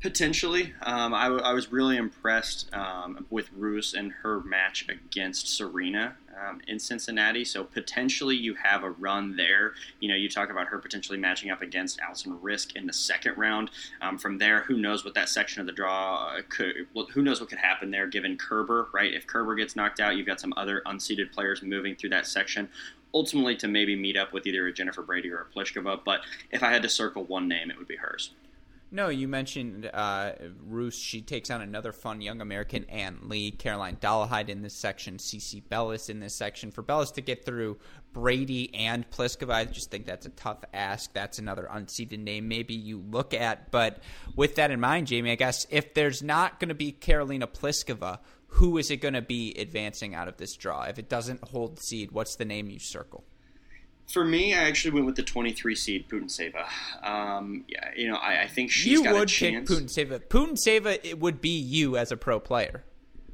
Potentially, 0.02 0.74
um, 0.84 1.14
I, 1.14 1.26
w- 1.26 1.44
I 1.44 1.52
was 1.52 1.74
really 1.74 1.98
impressed 1.98 2.74
um, 2.74 3.26
with 3.30 3.50
Rus 3.54 3.94
and 3.94 4.14
her 4.14 4.40
match 4.40 4.88
against 4.88 5.54
Serena 5.58 6.16
um, 6.42 6.62
in 6.70 6.80
Cincinnati. 6.80 7.44
So 7.44 7.66
potentially, 7.66 8.38
you 8.38 8.54
have 8.54 8.84
a 8.84 8.92
run 8.92 9.36
there. 9.36 9.74
You 10.00 10.08
know, 10.08 10.16
you 10.16 10.30
talk 10.30 10.52
about 10.52 10.68
her 10.68 10.78
potentially 10.80 11.18
matching 11.18 11.52
up 11.52 11.62
against 11.62 12.00
Alison 12.00 12.40
Riske 12.40 12.78
in 12.78 12.88
the 12.88 12.94
second 12.94 13.38
round. 13.38 13.72
Um, 14.00 14.18
from 14.18 14.38
there, 14.38 14.62
who 14.62 14.78
knows 14.78 15.04
what 15.04 15.16
that 15.16 15.28
section 15.28 15.60
of 15.60 15.68
the 15.68 15.74
draw 15.74 16.38
could? 16.48 16.88
Well, 16.94 17.08
who 17.12 17.22
knows 17.22 17.42
what 17.42 17.50
could 17.50 17.60
happen 17.60 17.92
there? 17.92 18.08
Given 18.08 18.38
Kerber, 18.38 18.88
right? 18.94 19.14
If 19.14 19.28
Kerber 19.28 19.56
gets 19.56 19.76
knocked 19.76 20.00
out, 20.00 20.16
you've 20.16 20.28
got 20.28 20.40
some 20.40 20.54
other 20.56 20.82
unseeded 20.86 21.34
players 21.34 21.62
moving 21.62 21.98
through 21.98 22.12
that 22.12 22.26
section 22.26 22.70
ultimately 23.12 23.56
to 23.56 23.68
maybe 23.68 23.96
meet 23.96 24.16
up 24.16 24.32
with 24.32 24.46
either 24.46 24.68
a 24.68 24.72
Jennifer 24.72 25.02
Brady 25.02 25.32
or 25.32 25.42
a 25.42 25.58
Pliskova. 25.58 26.00
But 26.06 26.22
if 26.52 26.62
I 26.62 26.72
had 26.72 26.84
to 26.84 26.90
circle 26.90 27.24
one 27.24 27.48
name, 27.48 27.72
it 27.72 27.78
would 27.78 27.88
be 27.88 27.96
hers. 27.96 28.32
No, 28.92 29.10
you 29.10 29.28
mentioned 29.28 29.88
uh, 29.94 30.32
Rus. 30.66 30.96
She 30.96 31.22
takes 31.22 31.52
on 31.52 31.62
another 31.62 31.92
fun 31.92 32.22
young 32.22 32.42
American, 32.42 32.86
Ann 32.86 33.20
Li, 33.24 33.52
Caroline 33.52 33.98
Dolehide 33.98 34.50
in 34.50 34.64
this 34.64 34.74
section, 34.74 35.18
CiCi 35.18 35.62
Bellis 35.70 36.10
in 36.10 36.20
this 36.20 36.34
section. 36.34 36.72
For 36.72 36.82
Bellis 36.82 37.12
to 37.12 37.22
get 37.22 37.46
through 37.46 37.78
Brady 38.14 38.74
and 38.74 39.08
Pliskova, 39.12 39.54
I 39.54 39.66
just 39.66 39.92
think 39.92 40.08
that's 40.08 40.26
a 40.26 40.32
tough 40.32 40.64
ask. 40.74 41.14
That's 41.14 41.38
another 41.38 41.70
unseeded 41.72 42.18
name 42.18 42.48
maybe 42.48 42.74
you 42.74 43.04
look 43.12 43.36
at. 43.36 43.70
But 43.70 44.02
with 44.36 44.56
that 44.56 44.72
in 44.72 44.80
mind, 44.80 45.06
Jamie, 45.06 45.32
I 45.32 45.36
guess 45.36 45.68
if 45.70 45.94
there's 45.94 46.24
not 46.24 46.60
going 46.60 46.70
to 46.70 46.76
be 46.76 46.92
Karolina 46.92 47.46
Pliskova, 47.46 48.18
who 48.54 48.80
is 48.80 48.90
it 48.90 48.98
going 48.98 49.14
to 49.14 49.22
be 49.22 49.54
advancing 49.54 50.16
out 50.16 50.28
of 50.28 50.38
this 50.38 50.56
draw? 50.56 50.86
If 50.86 50.98
it 50.98 51.10
doesn't 51.10 51.50
hold 51.50 51.80
seed, 51.80 52.12
what's 52.12 52.38
the 52.38 52.46
name 52.46 52.72
you 52.72 52.80
circle? 52.80 53.24
For 54.10 54.26
me, 54.26 54.54
I 54.56 54.64
actually 54.64 54.92
went 54.92 55.06
with 55.06 55.16
the 55.16 55.24
23 55.24 55.76
seed 55.76 56.10
Putintseva. 56.10 56.66
Um, 57.04 57.64
yeah, 57.68 57.92
you 57.96 58.10
know, 58.10 58.16
I, 58.16 58.44
I 58.44 58.48
think 58.48 58.72
she's 58.72 58.94
you 58.94 59.04
got 59.04 59.14
would 59.14 59.24
a 59.24 59.26
chance. 59.28 59.70
pick 59.70 59.78
Putintseva. 59.86 60.20
Putintseva 60.28 61.00
it 61.04 61.20
would 61.20 61.40
be 61.42 61.50
you 61.50 61.96
as 61.96 62.12
a 62.12 62.18
pro 62.18 62.40
player 62.40 62.84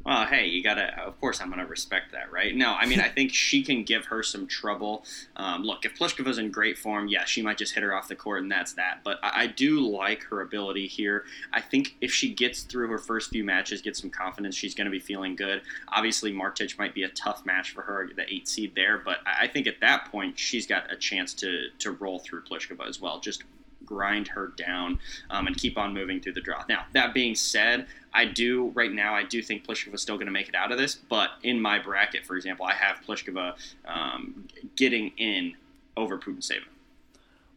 well, 0.06 0.28
hey, 0.28 0.46
you 0.46 0.62
gotta. 0.62 0.96
Of 1.02 1.20
course, 1.20 1.42
I'm 1.42 1.50
gonna 1.50 1.66
respect 1.66 2.12
that, 2.12 2.32
right? 2.32 2.56
No, 2.56 2.76
I 2.76 2.86
mean, 2.86 3.00
I 3.00 3.10
think 3.10 3.34
she 3.34 3.64
can 3.64 3.84
give 3.84 4.06
her 4.06 4.22
some 4.22 4.46
trouble. 4.46 5.04
Um, 5.36 5.64
look, 5.64 5.84
if 5.84 5.98
Pliskova's 5.98 6.38
in 6.38 6.52
great 6.52 6.78
form, 6.78 7.08
yeah, 7.08 7.26
she 7.26 7.42
might 7.42 7.58
just 7.58 7.74
hit 7.74 7.82
her 7.82 7.92
off 7.96 8.08
the 8.08 8.16
court, 8.16 8.44
and 8.44 8.52
that's 8.52 8.74
that. 8.74 9.00
But 9.04 9.18
I, 9.24 9.44
I, 9.44 9.48
do 9.48 9.80
like 9.80 10.22
her 10.26 10.42
ability 10.42 10.86
here. 10.86 11.26
I 11.52 11.62
think 11.62 11.96
if 12.02 12.12
she 12.12 12.32
gets 12.32 12.62
through 12.62 12.90
her 12.90 13.00
first 13.00 13.32
few 13.32 13.44
matches, 13.44 13.82
gets 13.82 14.00
some 14.00 14.12
confidence, 14.12 14.56
she's 14.56 14.76
gonna 14.76 14.92
be 14.92 15.00
feeling 15.00 15.36
good. 15.36 15.64
Obviously, 15.88 16.32
Martic 16.32 16.78
might 16.78 16.94
be 16.94 17.02
a 17.02 17.10
tough 17.10 17.44
match 17.44 17.72
for 17.72 17.82
her, 17.82 18.08
the 18.16 18.32
eight 18.32 18.48
seed 18.48 18.74
there, 18.76 19.00
but 19.00 19.18
I 19.26 19.48
think 19.48 19.66
at 19.66 19.80
that 19.82 20.12
point, 20.12 20.38
she's 20.38 20.68
got 20.68 20.92
a 20.94 20.96
chance 20.96 21.34
to 21.36 21.70
to 21.80 21.92
roll 21.92 22.20
through 22.20 22.44
Pliskova 22.44 22.88
as 22.88 23.02
well. 23.02 23.20
Just 23.20 23.44
grind 23.86 24.28
her 24.30 24.54
down 24.58 25.00
um, 25.30 25.48
and 25.48 25.58
keep 25.58 25.78
on 25.78 25.94
moving 25.94 26.20
through 26.20 26.34
the 26.34 26.42
draw. 26.42 26.64
Now, 26.68 26.86
that 26.94 27.14
being 27.14 27.36
said, 27.36 27.88
I 28.14 28.26
do 28.26 28.70
right 28.70 28.92
now. 28.92 29.14
I 29.14 29.24
do 29.24 29.42
think 29.42 29.66
Pliskova 29.66 29.96
is 29.96 30.02
still 30.02 30.16
going 30.16 30.28
to 30.28 30.32
make 30.32 30.50
it 30.50 30.56
out 30.56 30.72
of 30.72 30.78
this, 30.78 30.96
but 30.96 31.32
in 31.44 31.62
my 31.62 31.80
bracket, 31.80 32.26
for 32.26 32.36
example, 32.36 32.66
I 32.66 32.74
have 32.74 33.02
Pliskova 33.08 33.56
um, 33.86 34.48
getting 34.76 35.12
in 35.18 35.56
over 35.98 36.18
Putintseva. 36.18 36.64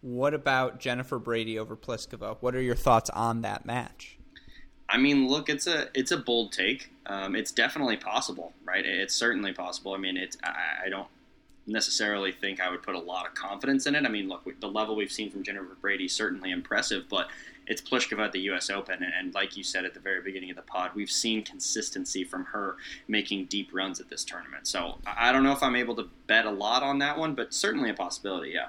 What 0.01 0.35
about 0.35 0.79
Jennifer 0.79 1.19
Brady 1.19 1.59
over 1.59 1.77
Pliskova? 1.77 2.37
What 2.41 2.55
are 2.55 2.63
your 2.63 2.77
thoughts 2.77 3.11
on 3.11 3.43
that 3.43 3.67
match? 3.67 4.17
I 4.89 4.97
mean, 4.97 5.29
look, 5.29 5.49
it's 5.49 5.67
a 5.67 5.89
it's 5.93 6.13
a 6.13 6.17
bold 6.17 6.53
take. 6.53 6.91
Um, 7.07 7.35
it's 7.37 7.51
definitely 7.53 7.97
possible, 7.97 8.55
right? 8.65 8.85
It's 8.87 9.15
certainly 9.15 9.53
possible. 9.53 9.93
I 9.93 9.99
mean, 9.99 10.17
it's 10.17 10.39
I, 10.43 10.87
I 10.87 10.89
don't 10.89 11.09
necessarily 11.69 12.33
think 12.33 12.61
I 12.61 12.71
would 12.71 12.83
put 12.83 12.95
a 12.95 12.99
lot 12.99 13.27
of 13.27 13.35
confidence 13.35 13.87
in 13.87 13.95
it. 13.95 14.05
I 14.05 14.09
mean, 14.09 14.29
look, 14.29 14.49
the 14.61 14.69
level 14.69 14.97
we've 14.97 15.13
seen 15.13 15.31
from 15.31 15.43
Jennifer 15.43 15.77
Brady 15.81 16.09
certainly 16.09 16.51
impressive, 16.51 17.05
but 17.09 17.29
it's 17.67 17.83
Pliskova 17.83 18.25
at 18.25 18.33
the 18.33 18.41
U.S. 18.41 18.71
Open, 18.71 19.03
and, 19.03 19.35
like 19.35 19.57
you 19.57 19.63
said 19.63 19.85
at 19.85 19.93
the 19.93 20.01
very 20.01 20.23
beginning 20.23 20.51
of 20.51 20.57
the 20.57 20.63
pod, 20.63 20.93
we've 20.95 21.11
seen 21.11 21.43
consistency 21.43 22.25
from 22.25 22.47
her 22.47 22.77
making 23.09 23.45
deep 23.47 23.71
runs 23.73 24.01
at 24.01 24.09
this 24.09 24.25
tournament. 24.25 24.67
So 24.67 24.99
I 25.07 25.33
don't 25.33 25.43
know 25.43 25.53
if 25.53 25.63
I'm 25.63 25.77
able 25.77 25.95
to 25.97 26.09
bet 26.27 26.47
a 26.47 26.51
lot 26.51 26.83
on 26.83 26.99
that 27.01 27.19
one, 27.19 27.35
but 27.35 27.53
certainly 27.53 27.91
a 27.91 27.95
possibility. 27.95 28.51
Yeah. 28.51 28.69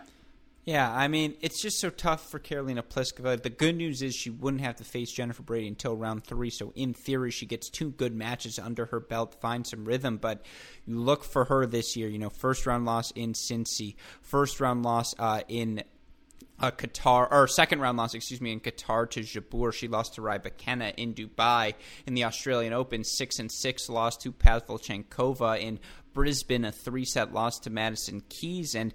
Yeah, 0.65 0.91
I 0.91 1.07
mean, 1.07 1.35
it's 1.41 1.61
just 1.61 1.79
so 1.79 1.89
tough 1.89 2.29
for 2.29 2.39
Karolina 2.39 2.83
Pliskova. 2.83 3.41
The 3.41 3.49
good 3.49 3.75
news 3.75 4.01
is 4.01 4.13
she 4.13 4.29
wouldn't 4.29 4.61
have 4.61 4.75
to 4.75 4.83
face 4.83 5.11
Jennifer 5.11 5.41
Brady 5.41 5.67
until 5.67 5.95
round 5.95 6.25
three, 6.25 6.51
so 6.51 6.73
in 6.75 6.93
theory, 6.93 7.31
she 7.31 7.47
gets 7.47 7.69
two 7.69 7.89
good 7.91 8.13
matches 8.13 8.59
under 8.59 8.85
her 8.87 8.99
belt, 8.99 9.41
find 9.41 9.65
some 9.65 9.85
rhythm. 9.85 10.17
But 10.17 10.45
you 10.85 10.99
look 10.99 11.23
for 11.23 11.45
her 11.45 11.65
this 11.65 11.95
year, 11.95 12.07
you 12.07 12.19
know, 12.19 12.29
first 12.29 12.67
round 12.67 12.85
loss 12.85 13.09
in 13.11 13.33
Cincy, 13.33 13.95
first 14.21 14.59
round 14.59 14.83
loss 14.83 15.15
uh, 15.17 15.41
in 15.47 15.81
uh, 16.59 16.71
Qatar 16.71 17.31
or 17.31 17.47
second 17.47 17.79
round 17.79 17.97
loss, 17.97 18.13
excuse 18.13 18.41
me, 18.41 18.51
in 18.51 18.59
Qatar 18.59 19.09
to 19.11 19.21
Jabeur. 19.21 19.73
She 19.73 19.87
lost 19.87 20.15
to 20.15 20.21
Rybakina 20.21 20.93
in 20.97 21.13
Dubai 21.13 21.73
in 22.05 22.13
the 22.13 22.25
Australian 22.25 22.73
Open. 22.73 23.03
Six 23.03 23.39
and 23.39 23.51
six 23.51 23.89
loss 23.89 24.17
to 24.17 24.31
Pavlyuchenkova 24.31 25.59
in 25.59 25.79
Brisbane. 26.13 26.65
A 26.65 26.71
three 26.71 27.05
set 27.05 27.33
loss 27.33 27.59
to 27.59 27.69
Madison 27.69 28.21
Keys 28.29 28.75
and 28.75 28.93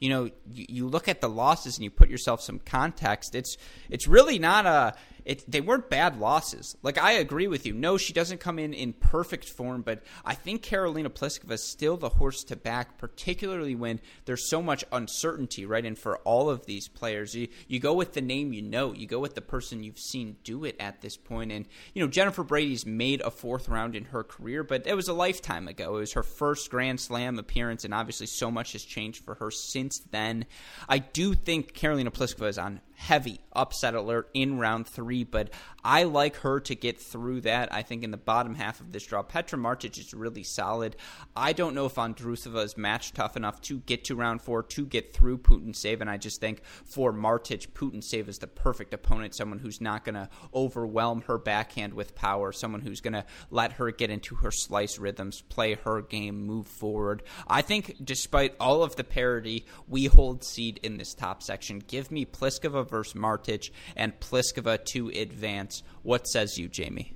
you 0.00 0.10
know, 0.10 0.24
you, 0.52 0.66
you 0.68 0.88
look 0.88 1.08
at 1.08 1.20
the 1.20 1.28
losses 1.28 1.76
and 1.76 1.84
you 1.84 1.90
put 1.90 2.08
yourself 2.08 2.40
some 2.40 2.58
context. 2.58 3.34
It's 3.34 3.56
it's 3.90 4.06
really 4.06 4.38
not 4.38 4.66
a 4.66 4.94
it, 5.26 5.44
they 5.50 5.60
weren't 5.60 5.90
bad 5.90 6.20
losses. 6.20 6.76
Like 6.82 6.98
I 6.98 7.12
agree 7.12 7.48
with 7.48 7.66
you. 7.66 7.74
No, 7.74 7.98
she 7.98 8.12
doesn't 8.12 8.38
come 8.38 8.60
in 8.60 8.72
in 8.72 8.92
perfect 8.92 9.48
form, 9.48 9.82
but 9.82 10.04
I 10.24 10.34
think 10.34 10.62
Karolina 10.62 11.08
Pliskova 11.08 11.52
is 11.52 11.64
still 11.64 11.96
the 11.96 12.10
horse 12.10 12.44
to 12.44 12.56
back, 12.56 12.96
particularly 12.96 13.74
when 13.74 14.00
there's 14.24 14.48
so 14.48 14.62
much 14.62 14.84
uncertainty, 14.92 15.66
right? 15.66 15.84
And 15.84 15.98
for 15.98 16.18
all 16.18 16.48
of 16.48 16.66
these 16.66 16.86
players, 16.86 17.34
you 17.34 17.48
you 17.66 17.80
go 17.80 17.92
with 17.92 18.12
the 18.12 18.20
name 18.20 18.52
you 18.52 18.62
know, 18.62 18.94
you 18.94 19.08
go 19.08 19.18
with 19.18 19.34
the 19.34 19.40
person 19.40 19.82
you've 19.82 19.98
seen 19.98 20.36
do 20.44 20.64
it 20.64 20.76
at 20.78 21.00
this 21.00 21.16
point. 21.16 21.50
And 21.50 21.66
you 21.92 22.02
know, 22.02 22.08
Jennifer 22.08 22.44
Brady's 22.44 22.86
made 22.86 23.20
a 23.22 23.30
fourth 23.32 23.68
round 23.68 23.96
in 23.96 24.04
her 24.06 24.22
career, 24.22 24.62
but 24.62 24.86
it 24.86 24.94
was 24.94 25.08
a 25.08 25.12
lifetime 25.12 25.66
ago. 25.66 25.96
It 25.96 26.00
was 26.00 26.12
her 26.12 26.22
first 26.22 26.70
Grand 26.70 27.00
Slam 27.00 27.36
appearance, 27.40 27.84
and 27.84 27.92
obviously 27.92 28.28
so 28.28 28.48
much 28.48 28.72
has 28.72 28.84
changed 28.84 29.24
for 29.24 29.34
her 29.34 29.50
since 29.50 29.98
then. 30.12 30.46
I 30.88 30.98
do 30.98 31.34
think 31.34 31.74
Karolina 31.74 32.10
Pliskova 32.10 32.48
is 32.48 32.58
on 32.58 32.80
heavy 32.96 33.40
upset 33.52 33.94
alert 33.94 34.28
in 34.34 34.58
round 34.58 34.86
three, 34.86 35.24
but 35.24 35.50
I 35.84 36.02
like 36.02 36.36
her 36.36 36.60
to 36.60 36.74
get 36.74 37.00
through 37.00 37.42
that. 37.42 37.72
I 37.72 37.82
think 37.82 38.02
in 38.02 38.10
the 38.10 38.16
bottom 38.16 38.54
half 38.54 38.80
of 38.80 38.92
this 38.92 39.06
draw, 39.06 39.22
Petra 39.22 39.58
Martic 39.58 39.98
is 39.98 40.12
really 40.12 40.42
solid. 40.42 40.96
I 41.36 41.52
don't 41.52 41.74
know 41.74 41.86
if 41.86 41.94
Vondrousova 41.94 42.64
is 42.64 42.76
match 42.76 43.12
tough 43.12 43.36
enough 43.36 43.60
to 43.62 43.78
get 43.78 44.04
to 44.04 44.16
round 44.16 44.42
four, 44.42 44.62
to 44.62 44.84
get 44.84 45.14
through 45.14 45.38
Putintseva, 45.38 46.00
and 46.00 46.10
I 46.10 46.16
just 46.16 46.40
think 46.40 46.62
for 46.84 47.12
Martic, 47.12 47.68
Putintseva 47.68 48.28
is 48.28 48.38
the 48.38 48.46
perfect 48.46 48.92
opponent, 48.92 49.34
someone 49.34 49.58
who's 49.58 49.80
not 49.80 50.04
going 50.04 50.16
to 50.16 50.28
overwhelm 50.54 51.22
her 51.22 51.38
backhand 51.38 51.94
with 51.94 52.14
power, 52.14 52.52
someone 52.52 52.80
who's 52.80 53.00
going 53.00 53.14
to 53.14 53.24
let 53.50 53.72
her 53.72 53.90
get 53.90 54.10
into 54.10 54.36
her 54.36 54.50
slice 54.50 54.98
rhythms, 54.98 55.42
play 55.42 55.74
her 55.74 56.02
game, 56.02 56.46
move 56.46 56.66
forward. 56.66 57.22
I 57.46 57.62
think 57.62 57.96
despite 58.02 58.54
all 58.58 58.82
of 58.82 58.96
the 58.96 59.04
parity, 59.04 59.66
we 59.86 60.06
hold 60.06 60.44
seed 60.44 60.80
in 60.82 60.96
this 60.96 61.14
top 61.14 61.42
section. 61.42 61.82
Give 61.86 62.10
me 62.10 62.24
Pliskova 62.24 62.85
versus 62.88 63.14
Martic 63.14 63.70
and 63.94 64.18
Pliskova 64.20 64.84
to 64.86 65.08
advance. 65.10 65.82
What 66.02 66.26
says 66.26 66.58
you, 66.58 66.68
Jamie? 66.68 67.14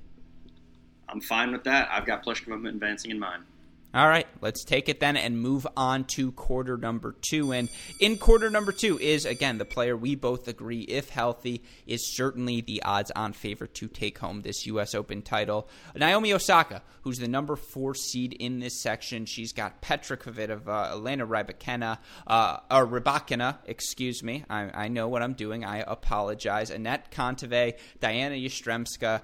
I'm 1.09 1.21
fine 1.21 1.51
with 1.51 1.63
that. 1.65 1.89
I've 1.91 2.05
got 2.05 2.23
Pliskova 2.23 2.67
advancing 2.69 3.11
in 3.11 3.19
mind. 3.19 3.43
All 3.93 4.07
right, 4.07 4.27
let's 4.39 4.63
take 4.63 4.87
it 4.87 5.01
then 5.01 5.17
and 5.17 5.41
move 5.41 5.67
on 5.75 6.05
to 6.15 6.31
quarter 6.31 6.77
number 6.77 7.13
two. 7.19 7.51
And 7.51 7.67
in 7.99 8.17
quarter 8.17 8.49
number 8.49 8.71
two 8.71 8.97
is, 8.97 9.25
again, 9.25 9.57
the 9.57 9.65
player 9.65 9.97
we 9.97 10.15
both 10.15 10.47
agree, 10.47 10.81
if 10.83 11.09
healthy, 11.09 11.61
is 11.85 12.15
certainly 12.15 12.61
the 12.61 12.83
odds 12.83 13.11
on 13.11 13.33
favorite 13.33 13.73
to 13.75 13.89
take 13.89 14.17
home 14.19 14.43
this 14.43 14.65
U.S. 14.67 14.95
Open 14.95 15.21
title. 15.21 15.67
Naomi 15.93 16.31
Osaka, 16.31 16.83
who's 17.01 17.19
the 17.19 17.27
number 17.27 17.57
four 17.57 17.93
seed 17.93 18.31
in 18.31 18.59
this 18.59 18.81
section. 18.81 19.25
She's 19.25 19.51
got 19.51 19.81
Petra 19.81 20.15
Kvitova, 20.15 20.91
Elena 20.91 21.27
Rybakina, 21.27 21.97
uh, 22.27 22.57
or 22.71 22.87
Rybakina, 22.87 23.57
excuse 23.65 24.23
me. 24.23 24.45
I, 24.49 24.85
I, 24.85 24.87
know 24.87 25.09
what 25.09 25.21
I'm 25.21 25.33
doing. 25.33 25.65
I 25.65 25.79
apologize. 25.79 26.71
Anett 26.71 27.11
Kontaveit, 27.11 27.77
Diana 27.99 28.35
Yastremska, 28.35 29.21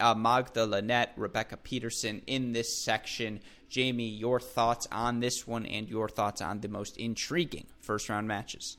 uh, 0.00 0.14
Magda 0.14 0.64
Linette, 0.64 1.12
Rebecca 1.16 1.58
Peterson 1.58 2.22
in 2.26 2.52
this 2.52 2.82
section. 2.82 3.40
Jamie, 3.68 4.08
your 4.08 4.40
thoughts 4.40 4.86
on 4.92 5.20
this 5.20 5.46
one 5.46 5.66
and 5.66 5.88
your 5.88 6.08
thoughts 6.08 6.40
on 6.40 6.60
the 6.60 6.68
most 6.68 6.96
intriguing 6.96 7.66
first 7.80 8.08
round 8.08 8.28
matches. 8.28 8.76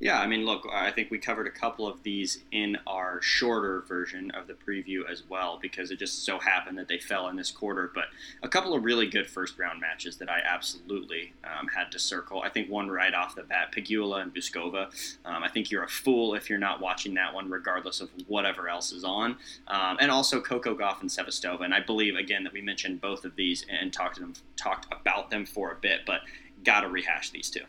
Yeah, 0.00 0.20
I 0.20 0.26
mean, 0.26 0.44
look, 0.44 0.66
I 0.72 0.90
think 0.90 1.10
we 1.10 1.18
covered 1.18 1.46
a 1.46 1.50
couple 1.50 1.86
of 1.86 2.02
these 2.02 2.42
in 2.50 2.76
our 2.86 3.22
shorter 3.22 3.82
version 3.82 4.32
of 4.32 4.48
the 4.48 4.54
preview 4.54 5.08
as 5.08 5.22
well 5.28 5.58
because 5.62 5.92
it 5.92 6.00
just 6.00 6.24
so 6.24 6.38
happened 6.38 6.76
that 6.78 6.88
they 6.88 6.98
fell 6.98 7.28
in 7.28 7.36
this 7.36 7.52
quarter. 7.52 7.92
But 7.94 8.06
a 8.42 8.48
couple 8.48 8.74
of 8.74 8.82
really 8.82 9.06
good 9.06 9.30
first 9.30 9.56
round 9.56 9.80
matches 9.80 10.16
that 10.16 10.28
I 10.28 10.40
absolutely 10.44 11.32
um, 11.44 11.68
had 11.68 11.92
to 11.92 12.00
circle. 12.00 12.42
I 12.42 12.48
think 12.48 12.68
one 12.68 12.90
right 12.90 13.14
off 13.14 13.36
the 13.36 13.44
bat, 13.44 13.72
Pegula 13.72 14.20
and 14.20 14.34
Bouzkova. 14.34 14.86
Um, 15.24 15.44
I 15.44 15.48
think 15.48 15.70
you're 15.70 15.84
a 15.84 15.88
fool 15.88 16.34
if 16.34 16.50
you're 16.50 16.58
not 16.58 16.80
watching 16.80 17.14
that 17.14 17.32
one, 17.32 17.48
regardless 17.48 18.00
of 18.00 18.10
whatever 18.26 18.68
else 18.68 18.90
is 18.90 19.04
on. 19.04 19.36
Um, 19.68 19.96
and 20.00 20.10
also 20.10 20.40
Coco 20.40 20.74
Gauff 20.74 21.02
and 21.02 21.08
Sevastova. 21.08 21.64
And 21.64 21.72
I 21.72 21.80
believe 21.80 22.16
again 22.16 22.42
that 22.44 22.52
we 22.52 22.60
mentioned 22.60 23.00
both 23.00 23.24
of 23.24 23.36
these 23.36 23.64
and 23.70 23.92
talked 23.92 24.18
them, 24.18 24.34
talked 24.56 24.92
about 24.92 25.30
them 25.30 25.46
for 25.46 25.70
a 25.70 25.76
bit, 25.76 26.00
but 26.04 26.22
got 26.64 26.80
to 26.80 26.88
rehash 26.88 27.30
these 27.30 27.48
two. 27.48 27.62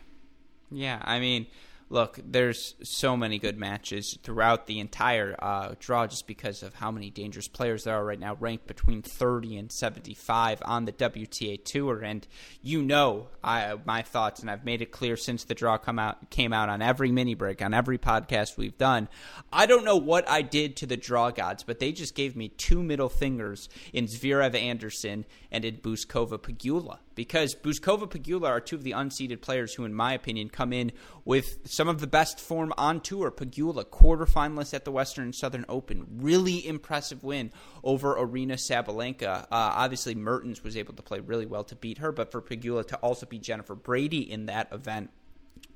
Yeah, 0.72 1.00
I 1.04 1.20
mean 1.20 1.46
look, 1.88 2.18
there's 2.24 2.74
so 2.82 3.16
many 3.16 3.38
good 3.38 3.56
matches 3.56 4.18
throughout 4.22 4.66
the 4.66 4.80
entire 4.80 5.36
uh, 5.38 5.74
draw 5.78 6.06
just 6.06 6.26
because 6.26 6.62
of 6.62 6.74
how 6.74 6.90
many 6.90 7.10
dangerous 7.10 7.46
players 7.46 7.84
there 7.84 7.94
are 7.94 8.04
right 8.04 8.18
now, 8.18 8.36
ranked 8.40 8.66
between 8.66 9.02
30 9.02 9.56
and 9.56 9.70
75 9.70 10.62
on 10.64 10.84
the 10.84 10.92
WTA 10.92 11.64
Tour. 11.64 12.02
And 12.02 12.26
you 12.60 12.82
know 12.82 13.28
I, 13.42 13.76
my 13.84 14.02
thoughts, 14.02 14.40
and 14.40 14.50
I've 14.50 14.64
made 14.64 14.82
it 14.82 14.90
clear 14.90 15.16
since 15.16 15.44
the 15.44 15.54
draw 15.54 15.78
come 15.78 15.98
out 15.98 16.30
came 16.30 16.52
out 16.52 16.68
on 16.68 16.82
every 16.82 17.12
mini 17.12 17.34
break, 17.34 17.62
on 17.62 17.72
every 17.72 17.98
podcast 17.98 18.56
we've 18.56 18.78
done. 18.78 19.08
I 19.52 19.66
don't 19.66 19.84
know 19.84 19.96
what 19.96 20.28
I 20.28 20.42
did 20.42 20.76
to 20.76 20.86
the 20.86 20.96
draw 20.96 21.30
gods, 21.30 21.62
but 21.62 21.78
they 21.78 21.92
just 21.92 22.14
gave 22.14 22.34
me 22.36 22.48
two 22.48 22.82
middle 22.82 23.08
fingers 23.08 23.68
in 23.92 24.06
Zverev 24.06 24.54
Anderson 24.60 25.24
and 25.56 25.64
in 25.64 25.78
Bouzkova 25.78 26.38
Pegula 26.38 26.98
because 27.14 27.54
Bouzkova 27.54 28.10
Pegula 28.10 28.46
are 28.46 28.60
two 28.60 28.76
of 28.76 28.84
the 28.84 28.90
unseeded 28.90 29.40
players 29.40 29.72
who, 29.72 29.86
in 29.86 29.94
my 29.94 30.12
opinion, 30.12 30.50
come 30.50 30.70
in 30.70 30.92
with 31.24 31.60
some 31.64 31.88
of 31.88 31.98
the 31.98 32.06
best 32.06 32.38
form 32.38 32.74
on 32.76 33.00
tour. 33.00 33.30
Pegula, 33.30 33.86
quarterfinalist 33.86 34.74
at 34.74 34.84
the 34.84 34.92
Western 34.92 35.24
and 35.24 35.34
Southern 35.34 35.64
Open, 35.66 36.06
really 36.18 36.66
impressive 36.66 37.24
win 37.24 37.50
over 37.82 38.16
Aryna 38.16 38.58
Sabalenka. 38.70 39.44
Uh, 39.44 39.46
obviously, 39.50 40.14
Mertens 40.14 40.62
was 40.62 40.76
able 40.76 40.92
to 40.92 41.02
play 41.02 41.20
really 41.20 41.46
well 41.46 41.64
to 41.64 41.74
beat 41.74 41.98
her, 41.98 42.12
but 42.12 42.30
for 42.30 42.42
Pegula 42.42 42.86
to 42.88 42.96
also 42.96 43.24
beat 43.24 43.42
Jennifer 43.42 43.74
Brady 43.74 44.30
in 44.30 44.46
that 44.46 44.70
event 44.72 45.08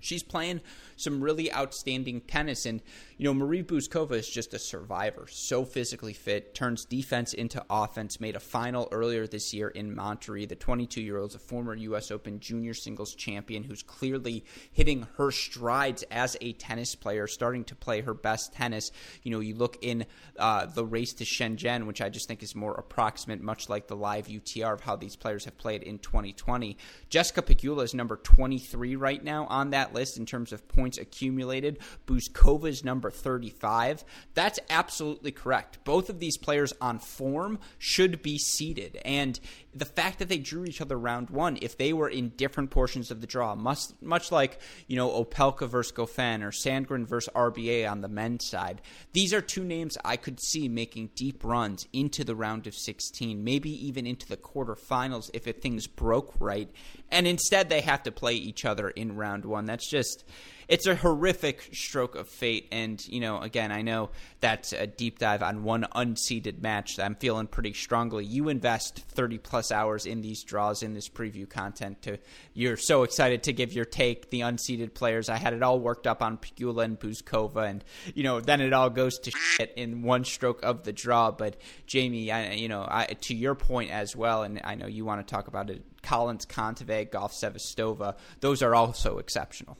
she's 0.01 0.23
playing 0.23 0.61
some 0.97 1.23
really 1.23 1.53
outstanding 1.53 2.21
tennis. 2.23 2.67
And, 2.67 2.83
you 3.17 3.25
know, 3.25 3.35
Marie 3.35 3.63
Bouzkova 3.63 4.13
is 4.13 4.29
just 4.29 4.55
a 4.55 4.59
survivor. 4.59 5.27
So 5.31 5.65
physically 5.65 6.13
fit, 6.13 6.55
turns 6.55 6.85
defense 6.85 7.33
into 7.33 7.65
offense, 7.71 8.21
made 8.21 8.37
a 8.37 8.41
final 8.41 8.89
earlier 8.93 9.27
this 9.27 9.55
year 9.55 9.69
in 9.69 9.95
Monterrey. 9.95 10.49
The 10.49 10.57
22 10.57 11.01
year 11.01 11.19
old 11.19 11.31
is 11.31 11.37
a 11.37 11.39
former 11.39 11.75
U.S. 11.75 12.11
Open 12.11 12.41
junior 12.41 12.75
singles 12.75 13.15
champion 13.15 13.63
who's 13.63 13.83
clearly 13.83 14.45
hitting 14.73 15.07
her 15.17 15.31
strides 15.31 16.03
as 16.11 16.37
a 16.41 16.53
tennis 16.55 16.95
player, 16.95 17.27
starting 17.27 17.65
to 17.65 17.75
play 17.75 18.01
her 18.01 18.15
best 18.15 18.53
tennis. 18.53 18.93
You 19.23 19.31
know, 19.31 19.41
you 19.41 19.55
look 19.55 19.79
in 19.83 20.07
uh, 20.39 20.67
the 20.67 20.85
race 20.85 21.13
to 21.15 21.25
Shenzhen, 21.25 21.87
which 21.87 22.01
I 22.01 22.09
just 22.09 22.29
think 22.29 22.43
is 22.43 22.55
more 22.55 22.75
approximate, 22.75 23.41
much 23.41 23.69
like 23.69 23.87
the 23.87 23.97
live 23.97 24.27
UTR 24.27 24.75
of 24.75 24.81
how 24.81 24.97
these 24.97 25.17
players 25.17 25.45
have 25.45 25.59
played 25.59 25.83
in 25.83 25.99
2020. 25.99 26.77
Jessica 27.09 27.43
Pegula 27.43 27.85
is 27.85 27.95
number 27.95 28.17
23 28.17 28.97
right 28.97 29.23
now 29.23 29.47
on 29.47 29.71
that 29.71 29.90
list 29.95 30.19
in 30.19 30.27
terms 30.27 30.53
of 30.53 30.67
points 30.69 30.99
accumulated. 30.99 31.79
Bouzkova's 32.07 32.85
number 32.85 33.11
35. 33.11 34.05
That's 34.35 34.59
absolutely 34.69 35.33
correct. 35.33 35.85
Both 35.85 36.11
of 36.11 36.21
these 36.21 36.37
players 36.37 36.73
on 36.81 36.99
form 36.99 37.59
should 37.79 38.23
be 38.23 38.39
seeded. 38.39 39.01
And 39.05 39.39
the 39.75 39.85
fact 39.85 40.19
that 40.19 40.29
they 40.29 40.39
drew 40.39 40.65
each 40.65 40.81
other 40.81 40.99
round 40.99 41.31
one, 41.31 41.59
if 41.63 41.77
they 41.77 41.93
were 41.93 42.09
in 42.09 42.31
different 42.31 42.71
portions 42.71 43.11
of 43.11 43.21
the 43.21 43.27
draw, 43.27 43.55
much, 43.55 43.85
much 44.01 44.33
like, 44.33 44.61
you 44.89 44.97
know, 44.97 45.09
Opelka 45.09 45.69
versus 45.69 45.93
Goffin 45.93 46.43
or 46.43 46.51
Sandgren 46.51 47.07
versus 47.07 47.33
RBA 47.35 47.89
on 47.91 48.01
the 48.01 48.09
men's 48.09 48.47
side, 48.47 48.81
these 49.13 49.33
are 49.33 49.41
two 49.41 49.65
names 49.65 49.97
I 50.05 50.17
could 50.17 50.41
see 50.41 50.69
making 50.69 51.11
deep 51.15 51.45
runs 51.45 51.87
into 51.93 52.25
the 52.25 52.35
round 52.35 52.67
of 52.67 52.75
16, 52.75 53.45
maybe 53.45 53.71
even 53.87 54.07
into 54.07 54.27
the 54.27 54.37
quarterfinals 54.37 55.31
if 55.33 55.47
it, 55.47 55.61
things 55.63 55.87
broke 55.87 56.35
right. 56.41 56.71
And 57.11 57.27
instead, 57.27 57.69
they 57.69 57.81
have 57.81 58.03
to 58.05 58.13
play 58.13 58.35
each 58.35 58.65
other 58.65 58.89
in 58.89 59.17
round 59.17 59.45
one. 59.45 59.65
That's 59.65 59.89
just 59.89 60.25
it's 60.71 60.87
a 60.87 60.95
horrific 60.95 61.69
stroke 61.73 62.15
of 62.15 62.29
fate. 62.29 62.69
And 62.71 63.05
you 63.09 63.19
know, 63.19 63.41
again, 63.41 63.73
I 63.73 63.83
know 63.83 64.11
that's 64.41 64.73
a 64.73 64.87
deep 64.87 65.19
dive 65.19 65.43
on 65.43 65.65
one 65.65 65.85
unseeded 65.97 66.63
match 66.63 66.97
that 66.97 67.05
I'm 67.05 67.17
feeling 67.17 67.49
pretty 67.49 67.73
strongly. 67.73 68.25
You 68.25 68.49
invest 68.49 69.01
30 69.01 69.39
plus 69.39 69.73
hours 69.73 70.07
in 70.07 70.21
these 70.21 70.45
draws 70.45 70.85
in 70.85 70.95
this 70.95 71.09
preview 71.09 71.51
content. 71.51 72.01
To 72.03 72.19
you're 72.55 72.77
so 72.77 73.03
excited 73.03 73.43
to 73.43 73.53
give 73.53 73.73
your 73.73 73.85
take. 73.85 74.31
The 74.31 74.41
unseeded 74.41 74.95
players, 74.95 75.29
I 75.29 75.39
had 75.39 75.55
it 75.55 75.63
all 75.65 75.81
worked 75.81 76.07
up 76.07 76.23
on 76.23 76.39
Pegula 76.39 76.85
and 76.85 76.99
Bouzkova, 76.99 77.69
and 77.69 77.85
you 78.15 78.23
know, 78.23 78.41
then 78.41 78.61
it 78.61 78.73
all 78.73 78.91
goes 78.91 79.19
to 79.19 79.33
shit 79.33 79.75
in 79.77 80.03
one 80.03 80.25
stroke 80.25 80.63
of 80.63 80.85
the 80.85 80.93
draw. 80.93 81.33
But 81.33 81.57
Jamie, 81.89 82.31
I, 82.31 82.53
you 82.53 82.69
know, 82.69 82.87
I, 82.89 83.07
to 83.07 83.35
your 83.35 83.57
point 83.57 83.91
as 83.91 84.15
well, 84.15 84.45
and 84.45 84.61
I 84.63 84.77
know 84.77 84.87
you 84.87 85.05
want 85.05 85.27
to 85.27 85.35
talk 85.35 85.49
about 85.49 85.69
it. 85.69 85.83
Collins, 86.03 86.47
Kontaveit, 86.47 87.11
Gauff, 87.11 87.33
Sevastova, 87.33 88.17
those 88.41 88.63
are 88.63 88.75
also 88.75 89.19
exceptional. 89.19 89.77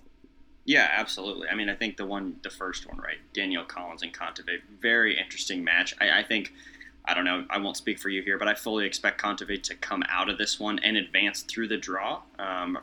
Yeah, 0.65 0.89
absolutely. 0.93 1.49
I 1.49 1.55
mean, 1.55 1.69
I 1.69 1.75
think 1.75 1.97
the 1.97 2.07
one, 2.07 2.37
the 2.43 2.51
first 2.51 2.87
one, 2.87 2.99
right? 2.99 3.19
Danielle 3.33 3.65
Collins 3.65 4.03
and 4.03 4.13
Kontaveit, 4.13 4.61
very 4.81 5.19
interesting 5.19 5.65
match. 5.65 5.95
I, 6.01 6.21
I, 6.21 6.23
think, 6.23 6.53
I 7.05 7.15
don't 7.15 7.25
know, 7.25 7.45
I 7.51 7.59
won't 7.59 7.77
speak 7.77 7.99
for 7.99 8.09
you 8.09 8.23
here, 8.23 8.39
but 8.39 8.47
I 8.47 8.55
fully 8.55 8.87
expect 8.87 9.21
Kontaveit 9.21 9.63
to 9.65 9.75
come 9.75 10.05
out 10.09 10.29
of 10.29 10.39
this 10.39 10.61
one 10.61 10.79
and 10.81 10.97
advance 10.97 11.43
through 11.43 11.69
the 11.69 11.79
draw. 11.79 12.23
Um, 12.39 12.79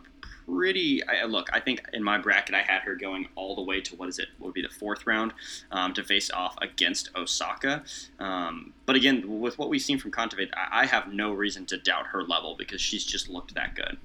pretty, 0.48 1.04
I, 1.08 1.26
look, 1.26 1.50
I 1.54 1.60
think 1.60 1.82
in 1.94 2.04
my 2.04 2.18
bracket 2.18 2.56
I 2.56 2.62
had 2.62 2.82
her 2.84 2.96
going 2.96 3.28
all 3.36 3.56
the 3.56 3.62
way 3.62 3.82
to 3.82 3.96
what 3.96 4.10
is 4.10 4.20
it? 4.20 4.28
What 4.38 4.48
would 4.48 4.54
be 4.54 4.62
the 4.62 4.70
fourth 4.70 5.06
round 5.06 5.34
um, 5.72 5.94
to 5.94 6.04
face 6.04 6.32
off 6.32 6.56
against 6.62 7.10
Osaka. 7.16 7.84
Um, 8.20 8.74
but 8.86 8.96
again, 8.96 9.40
with 9.40 9.58
what 9.58 9.70
we've 9.70 9.82
seen 9.82 10.00
from 10.00 10.12
Kontaveit, 10.12 10.50
I, 10.56 10.84
I 10.84 10.86
have 10.86 11.14
no 11.14 11.32
reason 11.34 11.66
to 11.68 11.78
doubt 11.78 12.08
her 12.08 12.24
level 12.24 12.56
because 12.58 12.82
she's 12.82 13.06
just 13.06 13.30
looked 13.30 13.56
that 13.56 13.76
good. 13.76 13.98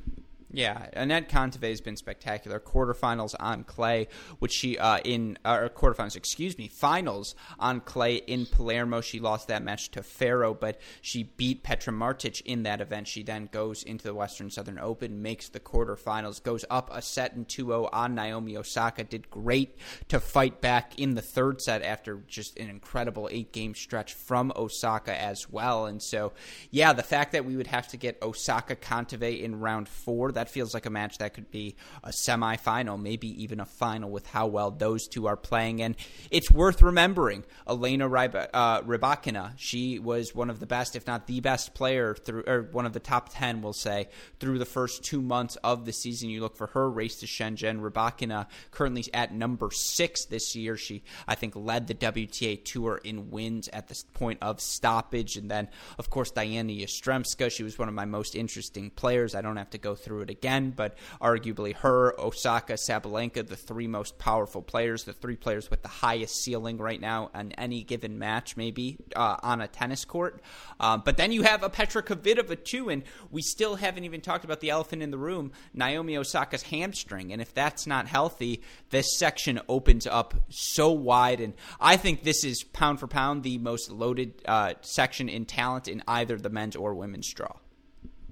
Yeah, 0.52 0.86
Anett 0.94 1.30
Kontaveit 1.30 1.70
has 1.70 1.80
been 1.80 1.96
spectacular. 1.96 2.60
Quarterfinals 2.60 3.34
on 3.40 3.64
clay, 3.64 4.08
which 4.38 4.52
she 4.52 4.76
uh, 4.76 4.98
in 4.98 5.38
or 5.46 5.70
quarterfinals, 5.70 6.14
excuse 6.14 6.58
me, 6.58 6.68
finals 6.68 7.34
on 7.58 7.80
clay 7.80 8.16
in 8.16 8.44
Palermo. 8.44 9.00
She 9.00 9.18
lost 9.18 9.48
that 9.48 9.62
match 9.62 9.90
to 9.92 10.02
Ferro, 10.02 10.52
but 10.52 10.78
she 11.00 11.22
beat 11.22 11.62
Petra 11.62 11.92
Martic 11.92 12.42
in 12.42 12.64
that 12.64 12.82
event. 12.82 13.08
She 13.08 13.22
then 13.22 13.48
goes 13.50 13.82
into 13.82 14.04
the 14.04 14.14
Western 14.14 14.50
Southern 14.50 14.78
Open, 14.78 15.22
makes 15.22 15.48
the 15.48 15.60
quarterfinals, 15.60 16.42
goes 16.42 16.66
up 16.68 16.90
a 16.92 17.00
set 17.00 17.32
in 17.32 17.46
2-0 17.46 17.88
on 17.90 18.14
Naomi 18.14 18.56
Osaka. 18.56 19.04
Did 19.04 19.30
great 19.30 19.78
to 20.08 20.20
fight 20.20 20.60
back 20.60 20.98
in 20.98 21.14
the 21.14 21.22
third 21.22 21.62
set 21.62 21.82
after 21.82 22.22
just 22.28 22.58
an 22.58 22.68
incredible 22.68 23.28
eight-game 23.32 23.74
stretch 23.74 24.12
from 24.12 24.52
Osaka 24.54 25.18
as 25.18 25.48
well. 25.48 25.86
And 25.86 26.02
so, 26.02 26.34
yeah, 26.70 26.92
the 26.92 27.02
fact 27.02 27.32
that 27.32 27.46
we 27.46 27.56
would 27.56 27.68
have 27.68 27.88
to 27.88 27.96
get 27.96 28.22
Osaka 28.22 28.76
Kontaveit 28.76 29.40
in 29.40 29.60
round 29.60 29.88
four. 29.88 30.32
That 30.32 30.41
that 30.42 30.50
feels 30.50 30.74
like 30.74 30.87
a 30.87 30.90
match 30.90 31.18
that 31.18 31.35
could 31.35 31.52
be 31.52 31.76
a 32.02 32.09
semifinal, 32.09 33.00
maybe 33.00 33.40
even 33.40 33.61
a 33.61 33.64
final 33.64 34.11
with 34.11 34.26
how 34.26 34.48
well 34.48 34.72
those 34.72 35.07
two 35.07 35.28
are 35.28 35.37
playing. 35.37 35.81
And 35.81 35.94
it's 36.33 36.50
worth 36.50 36.83
remembering 36.83 37.44
Elena 37.68 38.11
Ryba, 38.11 38.48
uh, 38.52 38.83
Rybakina. 38.83 39.52
She 39.57 40.00
was 40.00 40.35
one 40.35 40.50
of 40.50 40.59
the 40.59 40.66
best, 40.66 40.96
if 40.96 41.07
not 41.07 41.28
the 41.28 41.38
best 41.38 41.74
player 41.74 42.16
through, 42.16 42.42
or 42.48 42.62
one 42.72 42.87
of 42.87 42.92
the 42.92 42.98
top 42.98 43.31
10, 43.33 43.62
we'll 43.62 43.72
say, 43.72 44.09
through 44.40 44.59
the 44.59 44.64
first 44.64 45.05
two 45.05 45.22
months 45.22 45.55
of 45.62 45.85
the 45.85 45.92
season. 45.92 46.28
You 46.28 46.40
look 46.40 46.57
for 46.57 46.66
her 46.68 46.90
race 46.90 47.20
to 47.20 47.26
Shenzhen. 47.26 47.81
Rybakina 47.81 48.48
currently 48.72 49.05
at 49.14 49.33
number 49.33 49.70
six 49.70 50.24
this 50.24 50.57
year. 50.57 50.76
She, 50.76 51.05
I 51.28 51.37
think, 51.37 51.55
led 51.55 51.87
the 51.87 51.94
WTA 51.94 52.64
Tour 52.64 53.00
in 53.05 53.31
wins 53.31 53.68
at 53.68 53.87
the 53.87 54.02
point 54.12 54.40
of 54.42 54.61
stoppage. 54.61 55.37
And 55.37 55.48
then, 55.48 55.68
of 56.00 56.11
course, 56.11 56.33
Diana 56.33 56.72
Yastremska. 56.72 57.48
She 57.48 57.62
was 57.62 57.78
one 57.78 57.87
of 57.87 57.94
my 57.94 58.07
most 58.07 58.35
interesting 58.35 58.90
players. 58.90 59.37
I 59.37 59.40
don't 59.40 59.57
have 59.57 59.70
to 59.70 59.78
go 59.78 59.94
through 59.94 60.22
it 60.22 60.31
again, 60.32 60.72
but 60.74 60.96
arguably 61.20 61.76
her, 61.76 62.18
Osaka, 62.18 62.74
Sabalenka, 62.74 63.46
the 63.46 63.56
three 63.56 63.86
most 63.86 64.18
powerful 64.18 64.62
players, 64.62 65.04
the 65.04 65.12
three 65.12 65.36
players 65.36 65.70
with 65.70 65.82
the 65.82 65.88
highest 65.88 66.42
ceiling 66.42 66.78
right 66.78 67.00
now 67.00 67.30
on 67.34 67.52
any 67.52 67.84
given 67.84 68.18
match, 68.18 68.56
maybe 68.56 68.96
uh, 69.14 69.36
on 69.42 69.60
a 69.60 69.68
tennis 69.68 70.04
court. 70.04 70.42
Uh, 70.80 70.96
but 70.96 71.16
then 71.16 71.30
you 71.30 71.42
have 71.42 71.62
a 71.62 71.70
Petra 71.70 72.02
Kvitova 72.02 72.64
too, 72.64 72.88
and 72.88 73.04
we 73.30 73.42
still 73.42 73.76
haven't 73.76 74.04
even 74.04 74.20
talked 74.20 74.44
about 74.44 74.60
the 74.60 74.70
elephant 74.70 75.02
in 75.02 75.10
the 75.10 75.18
room, 75.18 75.52
Naomi 75.72 76.16
Osaka's 76.16 76.62
hamstring. 76.62 77.32
And 77.32 77.40
if 77.40 77.54
that's 77.54 77.86
not 77.86 78.08
healthy, 78.08 78.62
this 78.90 79.16
section 79.16 79.60
opens 79.68 80.06
up 80.06 80.34
so 80.48 80.90
wide. 80.90 81.40
And 81.40 81.54
I 81.80 81.96
think 81.96 82.22
this 82.22 82.44
is 82.44 82.64
pound 82.64 82.98
for 82.98 83.06
pound 83.06 83.42
the 83.42 83.58
most 83.58 83.90
loaded 83.90 84.42
uh, 84.46 84.74
section 84.80 85.28
in 85.28 85.44
talent 85.44 85.88
in 85.88 86.02
either 86.08 86.36
the 86.36 86.50
men's 86.50 86.76
or 86.76 86.94
women's 86.94 87.32
draw. 87.32 87.62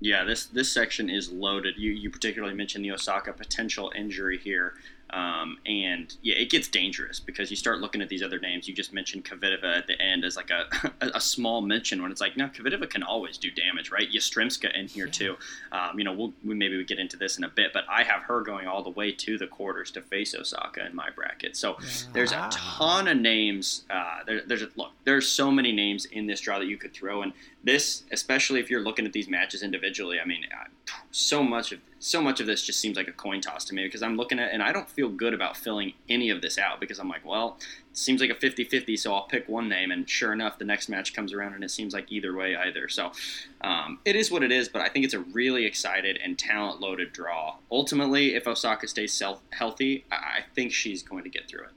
Yeah, 0.00 0.24
this 0.24 0.46
this 0.46 0.72
section 0.72 1.10
is 1.10 1.30
loaded. 1.30 1.74
You 1.76 1.92
you 1.92 2.10
particularly 2.10 2.54
mentioned 2.54 2.84
the 2.84 2.92
Osaka 2.92 3.32
potential 3.32 3.92
injury 3.94 4.38
here. 4.38 4.74
Um, 5.12 5.58
and 5.66 6.14
yeah, 6.22 6.36
it 6.36 6.50
gets 6.50 6.68
dangerous 6.68 7.18
because 7.18 7.50
you 7.50 7.56
start 7.56 7.80
looking 7.80 8.00
at 8.00 8.08
these 8.08 8.22
other 8.22 8.38
names. 8.38 8.68
You 8.68 8.74
just 8.74 8.92
mentioned 8.92 9.24
Kvitova 9.24 9.78
at 9.78 9.86
the 9.86 10.00
end 10.00 10.24
as 10.24 10.36
like 10.36 10.50
a, 10.50 10.92
a, 11.00 11.20
small 11.20 11.60
mention 11.60 12.00
when 12.00 12.12
it's 12.12 12.20
like, 12.20 12.36
no, 12.36 12.46
Kvitova 12.46 12.88
can 12.88 13.02
always 13.02 13.36
do 13.36 13.50
damage, 13.50 13.90
right? 13.90 14.08
Yastremska 14.10 14.72
in 14.78 14.86
here 14.86 15.08
too. 15.08 15.36
Um, 15.72 15.98
you 15.98 16.04
know, 16.04 16.12
we'll, 16.12 16.32
we 16.44 16.54
maybe 16.54 16.76
we 16.76 16.84
get 16.84 16.98
into 16.98 17.16
this 17.16 17.38
in 17.38 17.44
a 17.44 17.48
bit, 17.48 17.72
but 17.72 17.84
I 17.90 18.04
have 18.04 18.22
her 18.22 18.40
going 18.42 18.68
all 18.68 18.82
the 18.82 18.90
way 18.90 19.10
to 19.10 19.36
the 19.36 19.46
quarters 19.46 19.90
to 19.92 20.02
face 20.02 20.34
Osaka 20.34 20.86
in 20.86 20.94
my 20.94 21.10
bracket. 21.10 21.56
So 21.56 21.76
yeah. 21.80 21.88
there's 22.12 22.32
a 22.32 22.48
ton 22.52 23.08
of 23.08 23.16
names. 23.16 23.84
Uh, 23.90 24.20
there, 24.26 24.42
there's 24.46 24.62
a, 24.62 24.68
look, 24.76 24.92
there's 25.04 25.26
so 25.26 25.50
many 25.50 25.72
names 25.72 26.04
in 26.04 26.26
this 26.26 26.40
draw 26.40 26.58
that 26.60 26.66
you 26.66 26.76
could 26.76 26.94
throw, 26.94 27.22
and 27.22 27.32
this, 27.64 28.04
especially 28.12 28.60
if 28.60 28.70
you're 28.70 28.82
looking 28.82 29.06
at 29.06 29.12
these 29.12 29.28
matches 29.28 29.62
individually, 29.62 30.18
I 30.20 30.24
mean, 30.24 30.44
uh, 30.52 30.68
so 31.10 31.42
much 31.42 31.72
of 31.72 31.80
so 32.00 32.22
much 32.22 32.40
of 32.40 32.46
this 32.46 32.62
just 32.62 32.80
seems 32.80 32.96
like 32.96 33.08
a 33.08 33.12
coin 33.12 33.42
toss 33.42 33.64
to 33.66 33.74
me 33.74 33.84
because 33.84 34.02
I'm 34.02 34.16
looking 34.16 34.38
at 34.38 34.52
and 34.52 34.62
I 34.62 34.72
don't 34.72 34.88
feel 34.88 35.10
good 35.10 35.34
about 35.34 35.54
filling 35.56 35.92
any 36.08 36.30
of 36.30 36.40
this 36.40 36.56
out 36.58 36.80
because 36.80 36.98
I'm 36.98 37.10
like, 37.10 37.24
well, 37.26 37.58
it 37.90 37.96
seems 37.96 38.22
like 38.22 38.30
a 38.30 38.34
50-50, 38.34 38.98
so 38.98 39.12
I'll 39.12 39.26
pick 39.26 39.48
one 39.48 39.68
name, 39.68 39.90
and 39.90 40.08
sure 40.08 40.32
enough, 40.32 40.58
the 40.58 40.64
next 40.64 40.88
match 40.88 41.12
comes 41.12 41.32
around 41.32 41.54
and 41.54 41.62
it 41.62 41.70
seems 41.70 41.92
like 41.92 42.10
either 42.10 42.34
way 42.34 42.56
either. 42.56 42.88
So 42.88 43.12
um, 43.60 43.98
it 44.06 44.16
is 44.16 44.30
what 44.30 44.42
it 44.42 44.50
is, 44.50 44.68
but 44.68 44.80
I 44.80 44.88
think 44.88 45.04
it's 45.04 45.14
a 45.14 45.20
really 45.20 45.66
excited 45.66 46.18
and 46.24 46.38
talent-loaded 46.38 47.12
draw. 47.12 47.56
Ultimately, 47.70 48.34
if 48.34 48.46
Osaka 48.46 48.88
stays 48.88 49.12
self- 49.12 49.42
healthy, 49.50 50.06
I 50.10 50.40
think 50.54 50.72
she's 50.72 51.02
going 51.02 51.24
to 51.24 51.30
get 51.30 51.48
through 51.48 51.64
it. 51.64 51.70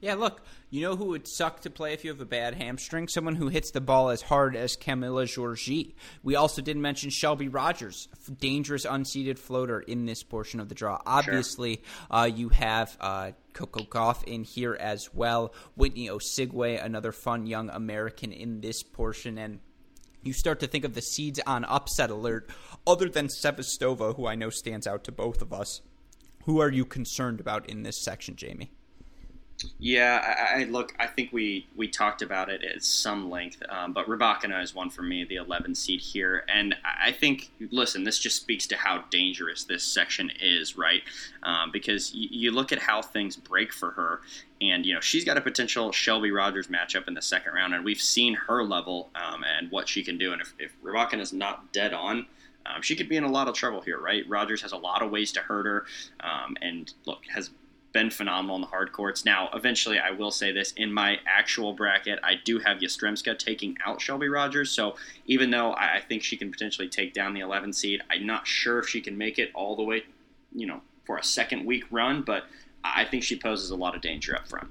Yeah, 0.00 0.14
look, 0.14 0.42
you 0.70 0.80
know 0.82 0.94
who 0.94 1.06
would 1.06 1.26
suck 1.26 1.60
to 1.62 1.70
play 1.70 1.92
if 1.92 2.04
you 2.04 2.10
have 2.10 2.20
a 2.20 2.24
bad 2.24 2.54
hamstring? 2.54 3.08
Someone 3.08 3.34
who 3.34 3.48
hits 3.48 3.72
the 3.72 3.80
ball 3.80 4.10
as 4.10 4.22
hard 4.22 4.54
as 4.54 4.76
Camila 4.76 5.24
Giorgi. 5.24 5.94
We 6.22 6.36
also 6.36 6.62
didn't 6.62 6.82
mention 6.82 7.10
Shelby 7.10 7.48
Rogers, 7.48 8.06
dangerous 8.38 8.86
unseeded 8.86 9.38
floater 9.38 9.80
in 9.80 10.06
this 10.06 10.22
portion 10.22 10.60
of 10.60 10.68
the 10.68 10.76
draw. 10.76 11.00
Obviously, 11.04 11.76
sure. 11.76 11.84
uh, 12.12 12.24
you 12.26 12.50
have 12.50 12.96
uh, 13.00 13.32
Coco 13.54 13.82
Gauff 13.82 14.22
in 14.22 14.44
here 14.44 14.76
as 14.78 15.12
well. 15.12 15.52
Whitney 15.74 16.08
Osuigwe, 16.08 16.84
another 16.84 17.10
fun 17.10 17.46
young 17.46 17.68
American 17.68 18.30
in 18.30 18.60
this 18.60 18.84
portion, 18.84 19.36
and 19.36 19.58
you 20.22 20.32
start 20.32 20.60
to 20.60 20.68
think 20.68 20.84
of 20.84 20.94
the 20.94 21.02
seeds 21.02 21.40
on 21.44 21.64
upset 21.64 22.10
alert, 22.10 22.48
other 22.86 23.08
than 23.08 23.26
Sevastova, 23.26 24.14
who 24.14 24.28
I 24.28 24.36
know 24.36 24.50
stands 24.50 24.86
out 24.86 25.02
to 25.04 25.12
both 25.12 25.42
of 25.42 25.52
us. 25.52 25.80
Who 26.44 26.60
are 26.60 26.70
you 26.70 26.84
concerned 26.84 27.40
about 27.40 27.68
in 27.68 27.82
this 27.82 28.04
section, 28.04 28.36
Jamie? 28.36 28.70
Yeah, 29.80 30.22
I, 30.54 30.60
I, 30.60 30.64
look. 30.64 30.94
I 31.00 31.06
think 31.06 31.32
we 31.32 31.66
we 31.74 31.88
talked 31.88 32.22
about 32.22 32.48
it 32.48 32.62
at 32.62 32.82
some 32.82 33.28
length, 33.28 33.60
um, 33.68 33.92
but 33.92 34.06
Rybakina 34.06 34.62
is 34.62 34.72
one 34.72 34.88
for 34.88 35.02
me, 35.02 35.24
the 35.24 35.36
11 35.36 35.74
seed 35.74 36.00
here, 36.00 36.44
and 36.48 36.76
I 36.84 37.10
think 37.10 37.50
listen, 37.72 38.04
this 38.04 38.20
just 38.20 38.36
speaks 38.36 38.68
to 38.68 38.76
how 38.76 39.04
dangerous 39.10 39.64
this 39.64 39.82
section 39.82 40.30
is, 40.40 40.76
right? 40.76 41.02
Um, 41.42 41.70
because 41.72 42.12
y- 42.14 42.28
you 42.30 42.52
look 42.52 42.70
at 42.70 42.78
how 42.78 43.02
things 43.02 43.34
break 43.34 43.72
for 43.72 43.90
her, 43.92 44.20
and 44.60 44.86
you 44.86 44.94
know 44.94 45.00
she's 45.00 45.24
got 45.24 45.36
a 45.36 45.40
potential 45.40 45.90
Shelby 45.90 46.30
Rogers 46.30 46.68
matchup 46.68 47.08
in 47.08 47.14
the 47.14 47.22
second 47.22 47.52
round, 47.52 47.74
and 47.74 47.84
we've 47.84 48.00
seen 48.00 48.34
her 48.34 48.62
level 48.62 49.10
um, 49.16 49.44
and 49.44 49.72
what 49.72 49.88
she 49.88 50.04
can 50.04 50.18
do, 50.18 50.32
and 50.32 50.40
if, 50.40 50.54
if 50.60 50.72
Rybakina 50.82 51.20
is 51.20 51.32
not 51.32 51.72
dead 51.72 51.92
on. 51.92 52.26
Um, 52.66 52.82
she 52.82 52.94
could 52.96 53.08
be 53.08 53.16
in 53.16 53.24
a 53.24 53.30
lot 53.30 53.48
of 53.48 53.54
trouble 53.54 53.80
here, 53.80 53.98
right? 53.98 54.28
Rogers 54.28 54.60
has 54.60 54.72
a 54.72 54.76
lot 54.76 55.00
of 55.00 55.10
ways 55.10 55.32
to 55.32 55.40
hurt 55.40 55.64
her, 55.64 55.86
um, 56.20 56.54
and 56.60 56.92
look 57.06 57.22
has 57.32 57.50
been 57.92 58.10
phenomenal 58.10 58.56
in 58.56 58.62
the 58.62 58.68
hard 58.68 58.92
courts. 58.92 59.24
Now, 59.24 59.48
eventually, 59.54 59.98
I 59.98 60.10
will 60.10 60.30
say 60.30 60.52
this 60.52 60.72
in 60.72 60.92
my 60.92 61.18
actual 61.26 61.72
bracket, 61.72 62.18
I 62.22 62.34
do 62.44 62.58
have 62.58 62.78
Yastremska 62.78 63.38
taking 63.38 63.76
out 63.84 64.00
Shelby 64.00 64.28
Rogers. 64.28 64.70
So 64.70 64.96
even 65.26 65.50
though 65.50 65.72
I 65.72 66.02
think 66.06 66.22
she 66.22 66.36
can 66.36 66.50
potentially 66.50 66.88
take 66.88 67.14
down 67.14 67.34
the 67.34 67.40
11 67.40 67.72
seed, 67.72 68.02
I'm 68.10 68.26
not 68.26 68.46
sure 68.46 68.78
if 68.78 68.88
she 68.88 69.00
can 69.00 69.16
make 69.16 69.38
it 69.38 69.50
all 69.54 69.74
the 69.74 69.82
way, 69.82 70.04
you 70.54 70.66
know, 70.66 70.82
for 71.04 71.16
a 71.16 71.24
second 71.24 71.64
week 71.64 71.84
run. 71.90 72.22
But 72.22 72.44
I 72.84 73.04
think 73.04 73.22
she 73.22 73.38
poses 73.38 73.70
a 73.70 73.76
lot 73.76 73.94
of 73.94 74.02
danger 74.02 74.36
up 74.36 74.46
front. 74.48 74.68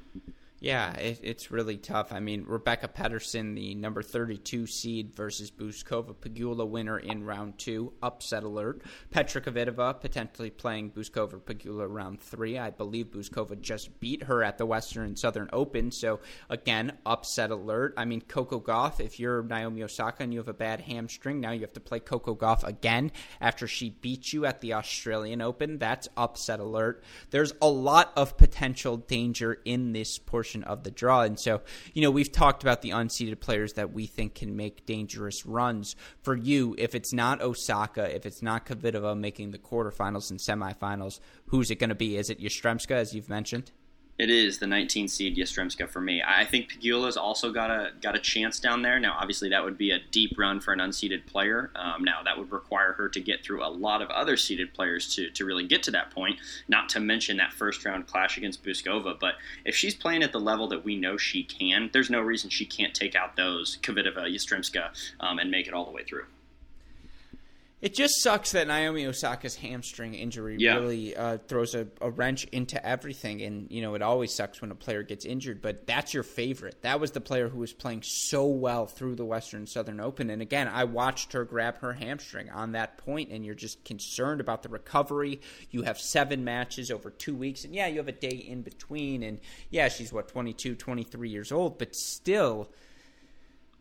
Yeah, 0.68 0.92
it, 0.98 1.22
it's 1.24 1.50
really 1.50 1.78
tough. 1.78 2.12
I 2.12 2.20
mean, 2.20 2.44
Rebecca 2.46 2.90
Peterson, 2.90 3.56
the 3.56 3.74
number 3.74 4.02
32 4.02 4.68
seed 4.68 5.16
versus 5.16 5.50
Bouzkova 5.50 6.14
Pegula 6.14 6.68
winner 6.68 7.00
in 7.00 7.24
round 7.24 7.58
two, 7.58 7.94
upset 8.04 8.44
alert. 8.44 8.82
Petra 9.10 9.40
Kvitova 9.40 10.02
potentially 10.02 10.50
playing 10.50 10.92
Bouzkova 10.92 11.40
Pegula 11.40 11.88
round 11.90 12.20
three. 12.20 12.58
I 12.58 12.72
believe 12.72 13.12
Bouzkova 13.12 13.62
just 13.62 13.98
beat 14.02 14.24
her 14.24 14.44
at 14.44 14.58
the 14.58 14.66
Western 14.66 15.06
and 15.06 15.18
Southern 15.18 15.48
Open, 15.54 15.90
so 15.90 16.20
again, 16.50 16.98
upset 17.06 17.50
alert. 17.50 17.94
I 17.96 18.04
mean, 18.04 18.20
Coco 18.20 18.60
Gauff, 18.60 19.00
if 19.00 19.22
you're 19.22 19.44
Naomi 19.44 19.84
Osaka 19.84 20.24
and 20.24 20.34
you 20.34 20.40
have 20.40 20.50
a 20.50 20.54
bad 20.54 20.82
hamstring, 20.82 21.40
now 21.40 21.52
you 21.52 21.62
have 21.62 21.72
to 21.76 21.80
play 21.80 22.02
Coco 22.02 22.36
Gauff 22.36 22.66
again 22.66 23.14
after 23.40 23.68
she 23.68 23.92
beat 23.92 24.34
you 24.34 24.46
at 24.46 24.60
the 24.60 24.74
Australian 24.74 25.42
Open. 25.42 25.78
That's 25.78 26.10
upset 26.18 26.60
alert. 26.60 27.06
There's 27.30 27.54
a 27.62 27.70
lot 27.70 28.12
of 28.18 28.36
potential 28.36 28.98
danger 28.98 29.62
in 29.64 29.94
this 29.94 30.20
portion 30.20 30.57
portion 30.58 30.72
of 30.72 30.84
the 30.84 30.92
draw. 30.92 31.22
And 31.22 31.40
so, 31.40 31.62
you 31.94 32.02
know, 32.02 32.12
we've 32.12 32.32
talked 32.32 32.64
about 32.64 32.82
the 32.82 32.90
unseeded 32.92 33.40
players 33.40 33.74
that 33.74 33.94
we 33.94 34.08
think 34.08 34.36
can 34.36 34.56
make 34.56 34.86
dangerous 34.86 35.46
runs. 35.46 35.96
For 36.22 36.36
you, 36.36 36.76
if 36.78 36.96
it's 36.96 37.14
not 37.14 37.42
Osaka, 37.42 38.16
if 38.16 38.26
it's 38.26 38.42
not 38.42 38.66
Kvitova 38.66 39.18
making 39.18 39.52
the 39.52 39.60
quarterfinals 39.60 40.30
and 40.32 40.40
semifinals, 40.40 41.20
who's 41.48 41.72
it 41.72 41.80
going 41.80 41.90
to 41.90 41.96
be? 41.96 42.18
Is 42.18 42.30
it 42.30 42.40
Yastremska, 42.40 42.92
as 42.92 43.14
you've 43.14 43.30
mentioned? 43.30 43.72
It 44.18 44.32
is 44.32 44.58
the 44.58 44.66
19 44.66 45.08
seed 45.08 45.38
Yastremska 45.38 45.88
for 45.88 46.02
me. 46.02 46.24
I 46.26 46.44
think 46.44 46.72
Pegula's 46.72 47.18
also 47.18 47.52
got 47.52 47.70
a 47.70 47.92
got 48.02 48.16
a 48.16 48.20
chance 48.20 48.60
down 48.60 48.82
there. 48.82 49.00
Now, 49.00 49.16
obviously, 49.20 49.50
that 49.50 49.64
would 49.64 49.78
be 49.78 49.92
a 49.92 50.00
deep 50.10 50.38
run 50.40 50.60
for 50.60 50.74
an 50.74 50.80
unseeded 50.80 51.28
player. 51.28 51.70
Um, 51.76 52.04
now, 52.04 52.24
that 52.24 52.36
would 52.36 52.52
require 52.52 52.94
her 52.94 53.10
to 53.10 53.20
get 53.20 53.44
through 53.44 53.64
a 53.64 53.70
lot 53.70 54.02
of 54.02 54.10
other 54.10 54.36
seeded 54.36 54.74
players 54.74 55.14
to, 55.16 55.30
to 55.30 55.46
really 55.46 55.68
get 55.68 55.84
to 55.84 55.92
that 55.92 56.10
point. 56.10 56.40
Not 56.68 56.90
to 56.90 57.00
mention 57.00 57.38
that 57.38 57.54
first 57.54 57.86
round 57.86 58.08
clash 58.08 58.38
against 58.38 58.64
Bouzkova. 58.64 59.20
But 59.20 59.36
if 59.66 59.76
she's 59.76 59.94
playing 59.94 60.24
at 60.24 60.32
the 60.32 60.40
level 60.40 60.68
that 60.70 60.84
we 60.84 60.96
know 60.96 61.18
she 61.18 61.44
can, 61.44 61.92
there's 61.94 62.10
no 62.10 62.22
reason 62.22 62.50
she 62.50 62.66
can't 62.66 62.96
take 62.96 63.16
out 63.16 63.36
those 63.36 63.78
Kvitova, 63.84 64.34
Yastremska, 64.34 64.90
um, 65.20 65.38
and 65.38 65.52
make 65.52 65.68
it 65.68 65.76
all 65.76 65.86
the 65.86 65.92
way 65.92 66.04
through. 66.04 66.26
It 67.80 67.94
just 67.94 68.24
sucks 68.24 68.54
that 68.54 68.68
Naomi 68.68 69.06
Osaka's 69.06 69.56
hamstring 69.56 70.16
injury 70.16 70.56
yeah. 70.58 70.78
really 70.78 71.16
uh, 71.16 71.38
throws 71.38 71.76
a, 71.76 71.88
a, 72.02 72.10
wrench 72.10 72.46
into 72.46 72.84
everything. 72.84 73.44
And, 73.44 73.70
you 73.70 73.84
know, 73.84 73.94
it 73.94 74.02
always 74.02 74.34
sucks 74.34 74.62
when 74.62 74.72
a 74.72 74.76
player 74.76 75.04
gets 75.04 75.26
injured, 75.26 75.62
but 75.62 75.86
that's 75.86 76.12
your 76.12 76.24
favorite. 76.24 76.82
That 76.82 77.00
was 77.00 77.12
the 77.12 77.22
player 77.22 77.50
who 77.50 77.60
was 77.60 77.74
playing 77.74 78.02
so 78.04 78.48
well 78.48 78.88
through 78.88 79.14
the 79.14 79.26
Western 79.26 79.68
Southern 79.68 80.00
Open. 80.00 80.32
And 80.32 80.42
again, 80.42 80.68
I 80.68 80.86
watched 80.86 81.34
her 81.34 81.46
grab 81.46 81.78
her 81.82 81.94
hamstring 81.94 82.50
on 82.50 82.72
that 82.72 82.98
point, 82.98 83.30
and 83.30 83.46
you're 83.46 83.54
just 83.54 83.86
concerned 83.86 84.42
about 84.42 84.64
the 84.64 84.70
recovery. 84.70 85.40
You 85.70 85.84
have 85.84 86.00
seven 86.00 86.44
matches 86.44 86.90
over 86.90 87.12
two 87.12 87.36
weeks, 87.36 87.64
and 87.64 87.76
yeah, 87.76 87.86
you 87.86 87.98
have 87.98 88.08
a 88.08 88.12
day 88.12 88.44
in 88.48 88.64
between. 88.64 89.22
And 89.22 89.40
yeah, 89.70 89.90
she's 89.90 90.12
what, 90.12 90.30
22, 90.30 90.74
23 90.74 91.30
years 91.30 91.52
old, 91.52 91.78
but 91.78 91.96
still, 91.96 92.72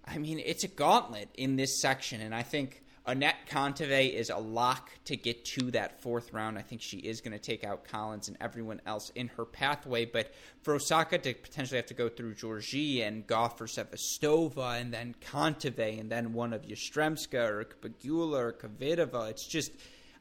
I 0.05 0.19
mean, 0.19 0.39
it's 0.45 0.65
a 0.65 0.69
gauntlet 0.69 1.31
in 1.35 1.57
this 1.57 1.81
section. 1.81 2.21
And 2.21 2.35
I 2.35 2.43
think 2.43 2.83
Anett 3.07 3.35
Kontaveit 3.49 4.15
is 4.15 4.31
a 4.31 4.37
lock 4.37 4.91
to 5.05 5.17
get 5.17 5.45
to 5.45 5.71
that 5.71 6.03
fourth 6.03 6.33
round. 6.33 6.59
I 6.59 6.63
think 6.63 6.83
she 6.83 6.99
is 6.99 7.21
going 7.21 7.33
to 7.33 7.39
take 7.39 7.63
out 7.63 7.85
Collins 7.85 8.27
and 8.27 8.37
everyone 8.41 8.81
else 8.85 9.11
in 9.15 9.29
her 9.29 9.45
pathway. 9.45 10.07
But 10.07 10.35
for 10.63 10.75
Osaka 10.75 11.19
to 11.19 11.35
potentially 11.35 11.77
have 11.77 11.87
to 11.87 11.95
go 11.95 12.09
through 12.09 12.35
Giorgi 12.35 13.07
and 13.07 13.25
Gauff 13.25 13.61
or 13.61 13.67
Sevastova 13.67 14.81
and 14.81 14.93
then 14.93 15.15
Kontaveit 15.21 16.01
and 16.01 16.11
then 16.11 16.33
one 16.33 16.53
of 16.53 16.63
Yastremska 16.63 17.49
or 17.49 17.65
Pegula 17.81 18.39
or 18.39 18.53
Kvitova, 18.53 19.31
it's 19.31 19.47
just. 19.47 19.71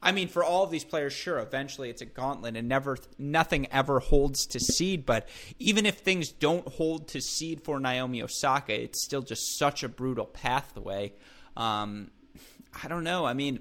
I 0.02 0.12
mean, 0.12 0.28
for 0.28 0.44
all 0.44 0.62
of 0.62 0.70
these 0.70 0.84
players, 0.84 1.14
sure, 1.14 1.38
eventually 1.38 1.88
it's 1.88 2.02
a 2.02 2.06
gauntlet, 2.06 2.54
and 2.54 2.68
never, 2.68 2.98
nothing 3.18 3.66
ever 3.72 3.98
holds 3.98 4.46
to 4.48 4.60
seed. 4.60 5.06
But 5.06 5.26
even 5.58 5.86
if 5.86 5.98
things 5.98 6.30
don't 6.30 6.68
hold 6.68 7.08
to 7.08 7.20
seed 7.20 7.64
for 7.64 7.80
Naomi 7.80 8.22
Osaka, 8.22 8.80
it's 8.80 9.02
still 9.02 9.22
just 9.22 9.58
such 9.58 9.82
a 9.82 9.88
brutal 9.88 10.26
pathway. 10.26 11.14
Um, 11.56 12.10
I 12.82 12.88
don't 12.88 13.04
know. 13.04 13.24
I 13.24 13.34
mean, 13.34 13.60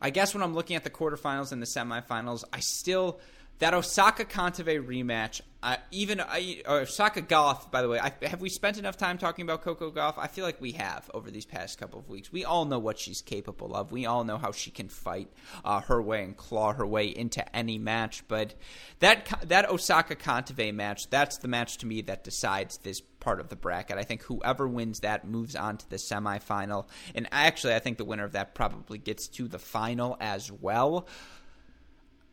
I 0.00 0.10
guess 0.10 0.34
when 0.34 0.42
I'm 0.42 0.54
looking 0.54 0.76
at 0.76 0.84
the 0.84 0.90
quarterfinals 0.90 1.52
and 1.52 1.60
the 1.60 1.66
semifinals, 1.66 2.44
I 2.52 2.60
still 2.60 3.20
that 3.58 3.74
Osaka 3.74 4.24
Kontaveit 4.24 4.86
rematch, 4.86 5.40
uh, 5.62 5.76
even 5.90 6.20
Osaka 6.66 7.20
Gauff. 7.20 7.70
by 7.72 7.82
the 7.82 7.88
way, 7.88 7.98
I, 7.98 8.12
have 8.22 8.40
we 8.40 8.48
spent 8.48 8.78
enough 8.78 8.96
time 8.96 9.18
talking 9.18 9.42
about 9.42 9.62
Coco 9.62 9.90
Gauff? 9.90 10.14
I 10.16 10.28
feel 10.28 10.44
like 10.44 10.60
we 10.60 10.72
have 10.72 11.10
over 11.12 11.30
these 11.30 11.44
past 11.44 11.78
couple 11.78 11.98
of 11.98 12.08
weeks. 12.08 12.30
We 12.30 12.44
all 12.44 12.64
know 12.64 12.78
what 12.78 12.98
she's 12.98 13.20
capable 13.20 13.74
of. 13.74 13.90
We 13.90 14.06
all 14.06 14.22
know 14.22 14.38
how 14.38 14.52
she 14.52 14.70
can 14.70 14.88
fight 14.88 15.28
uh, 15.64 15.80
her 15.80 16.00
way 16.00 16.22
and 16.22 16.36
claw 16.36 16.72
her 16.72 16.86
way 16.86 17.08
into 17.08 17.56
any 17.56 17.78
match. 17.78 18.22
But 18.28 18.54
that 19.00 19.26
that 19.48 19.68
Osaka 19.68 20.14
Kontaveit 20.14 20.74
match, 20.74 21.10
that's 21.10 21.38
the 21.38 21.48
match 21.48 21.78
to 21.78 21.86
me 21.86 22.02
that 22.02 22.22
decides 22.22 22.78
this 22.78 23.00
part 23.18 23.40
of 23.40 23.48
the 23.48 23.56
bracket. 23.56 23.98
I 23.98 24.04
think 24.04 24.22
whoever 24.22 24.68
wins 24.68 25.00
that 25.00 25.26
moves 25.26 25.56
on 25.56 25.76
to 25.78 25.90
the 25.90 25.96
semifinal. 25.96 26.86
And 27.16 27.26
actually, 27.32 27.74
I 27.74 27.80
think 27.80 27.98
the 27.98 28.04
winner 28.04 28.24
of 28.24 28.32
that 28.32 28.54
probably 28.54 28.98
gets 28.98 29.26
to 29.28 29.48
the 29.48 29.58
final 29.58 30.16
as 30.20 30.52
well 30.52 31.08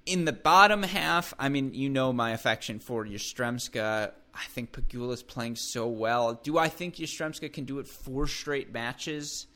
in 0.05 0.25
the 0.25 0.33
bottom 0.33 0.83
half, 0.83 1.33
I 1.39 1.49
mean, 1.49 1.73
you 1.73 1.89
know 1.89 2.13
my 2.13 2.31
affection 2.31 2.79
for 2.79 3.05
Yastremska. 3.05 4.11
I 4.33 4.43
think 4.49 4.71
Pegula's 4.71 5.23
playing 5.23 5.55
so 5.55 5.87
well. 5.87 6.33
Do 6.43 6.57
I 6.57 6.67
think 6.67 6.95
Yastremska 6.95 7.51
can 7.51 7.65
do 7.65 7.79
it 7.79 7.87
four 7.87 8.27
straight 8.27 8.73
matches? 8.73 9.47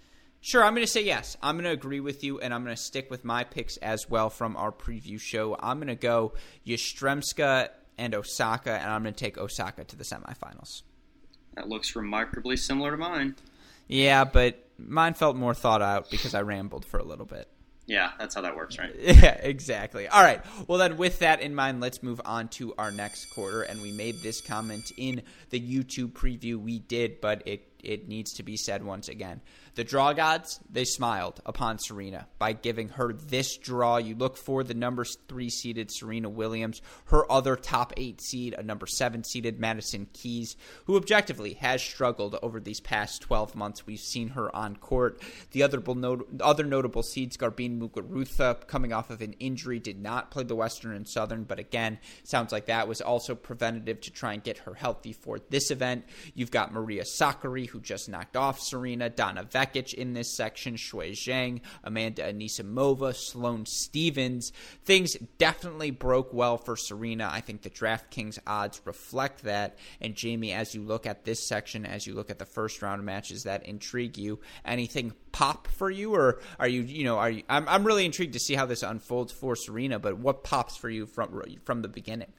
Sure, 0.41 0.63
I'm 0.63 0.73
going 0.73 0.85
to 0.85 0.91
say 0.91 1.03
yes. 1.03 1.35
I'm 1.43 1.55
going 1.55 1.65
to 1.65 1.71
agree 1.71 1.99
with 1.99 2.23
you, 2.23 2.39
and 2.39 2.53
I'm 2.53 2.63
going 2.63 2.75
to 2.75 2.81
stick 2.81 3.11
with 3.11 3.25
my 3.25 3.43
picks 3.43 3.75
as 3.77 4.09
well 4.09 4.29
from 4.29 4.55
our 4.55 4.71
preview 4.71 5.19
show. 5.19 5.55
I'm 5.59 5.77
going 5.79 5.89
to 5.89 5.95
go 5.95 6.33
Yastremska 6.65 7.69
and 7.97 8.15
Osaka, 8.15 8.71
and 8.71 8.89
I'm 8.89 9.03
going 9.03 9.13
to 9.13 9.19
take 9.19 9.37
Osaka 9.37 9.83
to 9.83 9.95
the 9.97 10.05
semifinals. 10.05 10.83
That 11.55 11.67
looks 11.67 11.95
remarkably 11.95 12.55
similar 12.55 12.91
to 12.91 12.97
mine. 12.97 13.35
Yeah, 13.87 14.23
but 14.23 14.65
mine 14.77 15.13
felt 15.13 15.35
more 15.35 15.53
thought 15.53 15.81
out 15.81 16.09
because 16.09 16.33
I 16.33 16.41
rambled 16.41 16.85
for 16.85 16.99
a 16.99 17.03
little 17.03 17.25
bit. 17.25 17.49
Yeah, 17.89 18.11
that's 18.19 18.35
how 18.35 18.41
that 18.41 18.55
works, 18.55 18.77
right? 18.77 18.95
Yeah, 18.99 19.33
exactly. 19.41 20.07
All 20.07 20.21
right. 20.21 20.41
Well, 20.67 20.77
then, 20.77 20.95
with 20.97 21.19
that 21.19 21.41
in 21.41 21.55
mind, 21.55 21.81
let's 21.81 22.03
move 22.03 22.21
on 22.23 22.47
to 22.49 22.73
our 22.77 22.91
next 22.91 23.25
quarter. 23.33 23.63
And 23.63 23.81
we 23.81 23.91
made 23.91 24.21
this 24.21 24.41
comment 24.41 24.91
in 24.95 25.23
the 25.49 25.59
YouTube 25.59 26.11
preview. 26.11 26.57
We 26.57 26.77
did, 26.79 27.19
but 27.19 27.41
it 27.47 27.65
it 27.83 28.07
needs 28.07 28.33
to 28.33 28.43
be 28.43 28.57
said 28.57 28.83
once 28.83 29.09
again. 29.09 29.41
The 29.75 29.83
draw 29.83 30.13
gods, 30.13 30.59
they 30.69 30.85
smiled 30.85 31.41
upon 31.45 31.79
Serena 31.79 32.27
by 32.37 32.53
giving 32.53 32.89
her 32.89 33.13
this 33.13 33.57
draw. 33.57 33.97
You 33.97 34.15
look 34.15 34.37
for 34.37 34.63
the 34.63 34.73
number 34.73 35.05
three 35.27 35.49
seeded 35.49 35.91
Serena 35.91 36.29
Williams, 36.29 36.81
her 37.05 37.29
other 37.31 37.55
top 37.55 37.93
eight 37.97 38.21
seed, 38.21 38.53
a 38.57 38.63
number 38.63 38.87
seven 38.87 39.23
seeded 39.23 39.59
Madison 39.59 40.07
Keys, 40.13 40.55
who 40.85 40.95
objectively 40.95 41.53
has 41.53 41.81
struggled 41.81 42.37
over 42.41 42.59
these 42.59 42.79
past 42.79 43.21
12 43.21 43.55
months. 43.55 43.85
We've 43.85 43.99
seen 43.99 44.29
her 44.29 44.53
on 44.55 44.75
court. 44.75 45.21
The 45.51 45.63
other, 45.63 45.81
other 46.41 46.63
notable 46.63 47.03
seeds, 47.03 47.37
Garbine 47.37 47.79
Muguruza, 47.79 48.67
coming 48.67 48.93
off 48.93 49.09
of 49.09 49.21
an 49.21 49.33
injury, 49.33 49.79
did 49.79 50.01
not 50.01 50.31
play 50.31 50.43
the 50.43 50.55
Western 50.55 50.95
and 50.95 51.07
Southern, 51.07 51.43
but 51.43 51.59
again, 51.59 51.99
sounds 52.23 52.51
like 52.51 52.65
that 52.65 52.87
was 52.87 53.01
also 53.01 53.35
preventative 53.35 54.01
to 54.01 54.11
try 54.11 54.33
and 54.33 54.43
get 54.43 54.59
her 54.59 54.73
healthy 54.73 55.13
for 55.13 55.39
this 55.49 55.71
event. 55.71 56.05
You've 56.33 56.51
got 56.51 56.73
Maria 56.73 57.03
Sakkari, 57.03 57.67
who 57.67 57.79
just 57.79 58.09
knocked 58.09 58.35
off 58.35 58.59
Serena, 58.59 59.09
Donna 59.09 59.43
In 59.75 60.13
this 60.13 60.35
section, 60.35 60.75
Shuai 60.75 61.11
Zhang, 61.11 61.61
Amanda 61.83 62.23
Anisimova, 62.23 63.15
Sloane 63.15 63.65
Stevens. 63.65 64.51
Things 64.83 65.15
definitely 65.37 65.91
broke 65.91 66.33
well 66.33 66.57
for 66.57 66.75
Serena. 66.75 67.29
I 67.31 67.41
think 67.41 67.61
the 67.61 67.69
DraftKings 67.69 68.39
odds 68.45 68.81
reflect 68.85 69.43
that. 69.43 69.77
And 70.01 70.15
Jamie, 70.15 70.53
as 70.53 70.75
you 70.75 70.81
look 70.81 71.05
at 71.05 71.25
this 71.25 71.47
section, 71.47 71.85
as 71.85 72.05
you 72.05 72.13
look 72.13 72.29
at 72.29 72.39
the 72.39 72.45
first 72.45 72.81
round 72.81 73.05
matches 73.05 73.43
that 73.43 73.65
intrigue 73.65 74.17
you, 74.17 74.39
anything 74.65 75.13
pop 75.31 75.67
for 75.67 75.89
you, 75.89 76.15
or 76.15 76.41
are 76.59 76.67
you, 76.67 76.81
you 76.81 77.03
know, 77.03 77.17
are 77.17 77.29
you? 77.29 77.43
I'm, 77.49 77.67
I'm 77.67 77.85
really 77.85 78.05
intrigued 78.05 78.33
to 78.33 78.39
see 78.39 78.55
how 78.55 78.65
this 78.65 78.83
unfolds 78.83 79.31
for 79.31 79.55
Serena. 79.55 79.99
But 79.99 80.17
what 80.17 80.43
pops 80.43 80.75
for 80.75 80.89
you 80.89 81.05
from 81.05 81.43
from 81.63 81.81
the 81.81 81.87
beginning? 81.87 82.33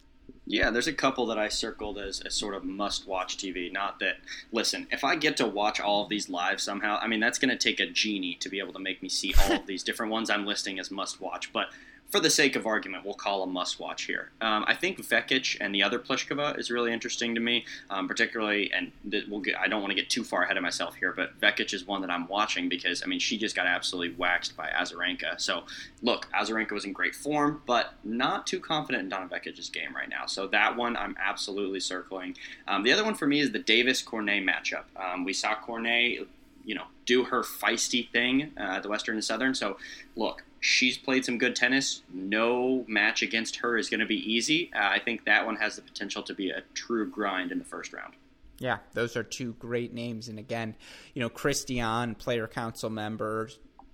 Yeah, 0.50 0.70
there's 0.70 0.88
a 0.88 0.92
couple 0.92 1.26
that 1.26 1.38
I 1.38 1.46
circled 1.46 1.96
as, 1.96 2.20
as 2.22 2.34
sort 2.34 2.56
of 2.56 2.64
must 2.64 3.06
watch 3.06 3.36
TV. 3.36 3.72
Not 3.72 4.00
that, 4.00 4.16
listen, 4.50 4.88
if 4.90 5.04
I 5.04 5.14
get 5.14 5.36
to 5.36 5.46
watch 5.46 5.78
all 5.78 6.02
of 6.02 6.08
these 6.08 6.28
live 6.28 6.60
somehow, 6.60 6.98
I 7.00 7.06
mean, 7.06 7.20
that's 7.20 7.38
going 7.38 7.56
to 7.56 7.56
take 7.56 7.78
a 7.78 7.86
genie 7.86 8.34
to 8.40 8.48
be 8.48 8.58
able 8.58 8.72
to 8.72 8.80
make 8.80 9.00
me 9.00 9.08
see 9.08 9.32
all 9.40 9.52
of 9.52 9.66
these 9.66 9.84
different 9.84 10.10
ones 10.10 10.28
I'm 10.28 10.44
listing 10.44 10.80
as 10.80 10.90
must 10.90 11.20
watch. 11.20 11.52
But 11.52 11.68
for 12.10 12.20
the 12.20 12.30
sake 12.30 12.56
of 12.56 12.66
argument, 12.66 13.04
we'll 13.04 13.14
call 13.14 13.42
a 13.42 13.46
must 13.46 13.78
watch 13.78 14.02
here. 14.02 14.30
Um, 14.40 14.64
I 14.66 14.74
think 14.74 14.98
Vekic 14.98 15.56
and 15.60 15.74
the 15.74 15.82
other 15.82 15.98
Pliskova 15.98 16.58
is 16.58 16.70
really 16.70 16.92
interesting 16.92 17.34
to 17.34 17.40
me, 17.40 17.64
um, 17.88 18.08
particularly, 18.08 18.72
and 18.72 18.90
we'll 19.28 19.40
get, 19.40 19.56
I 19.56 19.68
don't 19.68 19.80
want 19.80 19.92
to 19.92 19.94
get 19.94 20.10
too 20.10 20.24
far 20.24 20.42
ahead 20.42 20.56
of 20.56 20.62
myself 20.62 20.96
here, 20.96 21.12
but 21.12 21.40
Vekic 21.40 21.72
is 21.72 21.86
one 21.86 22.00
that 22.00 22.10
I'm 22.10 22.26
watching 22.26 22.68
because, 22.68 23.02
I 23.02 23.06
mean, 23.06 23.20
she 23.20 23.38
just 23.38 23.54
got 23.54 23.66
absolutely 23.66 24.16
waxed 24.16 24.56
by 24.56 24.68
Azarenka. 24.68 25.40
So, 25.40 25.64
look, 26.02 26.26
Azarenka 26.32 26.72
was 26.72 26.84
in 26.84 26.92
great 26.92 27.14
form, 27.14 27.62
but 27.66 27.94
not 28.02 28.46
too 28.46 28.58
confident 28.58 29.04
in 29.04 29.08
Donna 29.08 29.28
Vekic's 29.28 29.70
game 29.70 29.94
right 29.94 30.08
now. 30.08 30.26
So, 30.26 30.48
that 30.48 30.76
one 30.76 30.96
I'm 30.96 31.16
absolutely 31.20 31.80
circling. 31.80 32.36
Um, 32.66 32.82
the 32.82 32.92
other 32.92 33.04
one 33.04 33.14
for 33.14 33.26
me 33.26 33.40
is 33.40 33.52
the 33.52 33.60
Davis 33.60 34.02
Cornet 34.02 34.44
matchup. 34.44 34.84
Um, 34.96 35.24
we 35.24 35.32
saw 35.32 35.54
Cornet 35.54 36.26
you 36.64 36.74
know, 36.74 36.84
do 37.06 37.24
her 37.24 37.42
feisty 37.42 38.08
thing 38.10 38.52
uh, 38.56 38.76
at 38.76 38.82
the 38.82 38.88
Western 38.88 39.16
and 39.16 39.24
Southern. 39.24 39.54
So, 39.54 39.76
look, 40.16 40.44
she's 40.60 40.96
played 40.96 41.24
some 41.24 41.38
good 41.38 41.56
tennis. 41.56 42.02
No 42.12 42.84
match 42.86 43.22
against 43.22 43.56
her 43.56 43.76
is 43.76 43.88
going 43.88 44.00
to 44.00 44.06
be 44.06 44.32
easy. 44.32 44.70
Uh, 44.74 44.80
I 44.82 44.98
think 44.98 45.24
that 45.24 45.46
one 45.46 45.56
has 45.56 45.76
the 45.76 45.82
potential 45.82 46.22
to 46.24 46.34
be 46.34 46.50
a 46.50 46.62
true 46.74 47.08
grind 47.08 47.52
in 47.52 47.58
the 47.58 47.64
first 47.64 47.92
round. 47.92 48.14
Yeah, 48.58 48.78
those 48.92 49.16
are 49.16 49.22
two 49.22 49.54
great 49.54 49.94
names. 49.94 50.28
And 50.28 50.38
again, 50.38 50.76
you 51.14 51.20
know, 51.20 51.30
Christian, 51.30 52.14
player 52.14 52.46
council 52.46 52.90
member, 52.90 53.48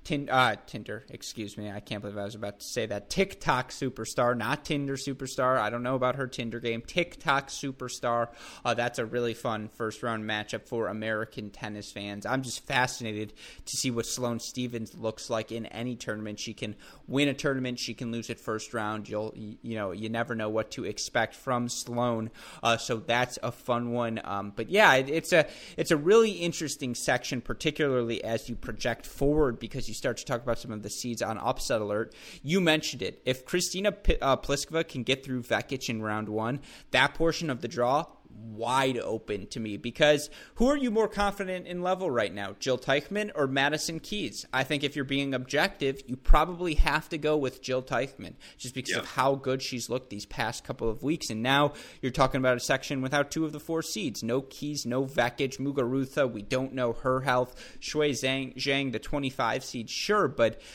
Tin, 0.07 0.29
uh, 0.31 0.55
Tinder, 0.69 1.05
excuse 1.11 1.59
me. 1.59 1.69
I 1.69 1.81
can't 1.81 2.01
believe 2.01 2.16
I 2.16 2.23
was 2.23 2.37
about 2.37 2.61
to 2.61 2.64
say 2.64 2.87
that. 2.87 3.11
TikTok 3.11 3.73
superstar, 3.73 4.37
not 4.37 4.64
Tinder 4.64 4.95
superstar. 4.95 5.59
I 5.59 5.69
don't 5.69 5.83
know 5.83 5.97
about 5.97 6.14
her 6.14 6.29
Tinder 6.29 6.61
game. 6.61 6.81
TikTok 6.81 7.49
superstar. 7.49 8.29
Uh, 8.64 8.73
that's 8.73 9.01
a 9.01 9.05
really 9.05 9.35
fun 9.35 9.69
first 9.69 10.05
round 10.05 10.23
matchup 10.23 10.69
for 10.69 10.87
American 10.87 11.51
tennis 11.51 11.90
fans. 11.90 12.25
I'm 12.25 12.42
just 12.42 12.64
fascinated 12.64 13.33
to 13.64 13.77
see 13.77 13.90
what 13.90 14.07
Sloane 14.07 14.38
Stevens 14.38 14.95
looks 14.95 15.29
like 15.29 15.51
in 15.51 15.66
any 15.66 15.97
tournament. 15.97 16.38
She 16.38 16.55
can 16.55 16.77
win 17.09 17.27
a 17.27 17.35
tournament, 17.35 17.81
she 17.81 17.92
can 17.92 18.12
lose 18.12 18.31
it 18.31 18.38
first 18.38 18.75
round. 18.75 19.09
You'll, 19.09 19.35
you 19.35 19.75
know, 19.75 19.90
you 19.90 20.09
never 20.09 20.37
know 20.37 20.49
what 20.49 20.71
to 20.73 20.85
expect 20.85 21.35
from 21.35 21.69
Sloane. 21.69 22.31
Uh, 22.62 22.77
so 22.77 22.99
that's 22.99 23.40
a 23.42 23.51
fun 23.51 23.90
one. 23.90 24.21
Um, 24.23 24.53
but 24.55 24.71
yeah, 24.71 24.95
it, 24.95 25.11
it's 25.11 25.33
a 25.33 25.49
it's 25.77 25.90
a 25.90 25.97
really 25.97 26.31
interesting 26.31 26.95
section, 26.95 27.40
particularly 27.40 28.23
as 28.23 28.49
you 28.49 28.55
project 28.55 29.05
forward 29.05 29.59
because 29.59 29.88
you 29.88 29.96
start 29.97 30.17
to 30.19 30.25
talk 30.25 30.43
about 30.43 30.59
some 30.59 30.73
of 30.73 30.83
the 30.83 30.91
seeds 30.91 31.23
on 31.23 31.39
upset 31.39 31.81
alert, 31.81 32.15
you 32.43 32.61
mentioned 32.61 33.03
it. 33.03 33.23
If 33.25 33.47
Kristyna 33.47 34.03
P- 34.03 34.19
uh, 34.21 34.37
Pliskova 34.37 34.87
can 34.87 35.03
get 35.03 35.25
through 35.25 35.43
Vekic 35.43 35.89
in 35.89 36.03
round 36.03 36.29
one, 36.29 36.61
that 36.91 37.15
portion 37.15 37.51
of 37.51 37.61
the 37.61 37.69
draw 37.69 38.07
wide 38.31 38.99
open 38.99 39.47
to 39.49 39.61
me 39.61 39.77
because 39.77 40.31
who 40.57 40.69
are 40.69 40.77
you 40.77 40.91
more 40.91 41.09
confident 41.09 41.67
in 41.67 41.83
level 41.83 42.11
right 42.11 42.33
now, 42.33 42.57
Jil 42.59 42.79
Teichmann 42.79 43.31
or 43.35 43.47
Madison 43.47 44.01
Keys? 44.01 44.47
I 44.53 44.65
think 44.65 44.83
if 44.83 44.97
you're 44.97 45.05
being 45.05 45.35
objective, 45.35 46.01
you 46.07 46.17
probably 46.17 46.75
have 46.75 47.09
to 47.11 47.19
go 47.19 47.37
with 47.37 47.62
Jil 47.62 47.83
Teichmann 47.83 48.35
just 48.57 48.75
because 48.75 48.95
yep. 48.95 49.03
of 49.03 49.11
how 49.11 49.35
good 49.35 49.62
she's 49.62 49.91
looked 49.91 50.11
these 50.11 50.27
past 50.27 50.65
couple 50.65 50.89
of 50.89 51.03
weeks. 51.03 51.31
And 51.31 51.43
now 51.43 51.75
you're 52.01 52.12
talking 52.12 52.39
about 52.39 52.57
a 52.57 52.61
section 52.61 53.03
without 53.03 53.31
two 53.31 53.45
of 53.45 53.53
the 53.53 53.61
four 53.61 53.83
seeds. 53.83 54.23
No 54.23 54.41
Keys, 54.41 54.87
no 54.87 55.05
Vekic, 55.05 55.59
Muguruza. 55.59 56.31
We 56.31 56.43
don't 56.43 56.73
know 56.73 56.95
her 56.95 57.21
health. 57.21 57.55
Shuai 57.81 58.11
Zhang, 58.11 58.57
Zhang 58.57 58.93
the 58.93 58.99
25 58.99 59.65
seed, 59.65 59.91
sure, 59.91 60.29
but– 60.29 60.61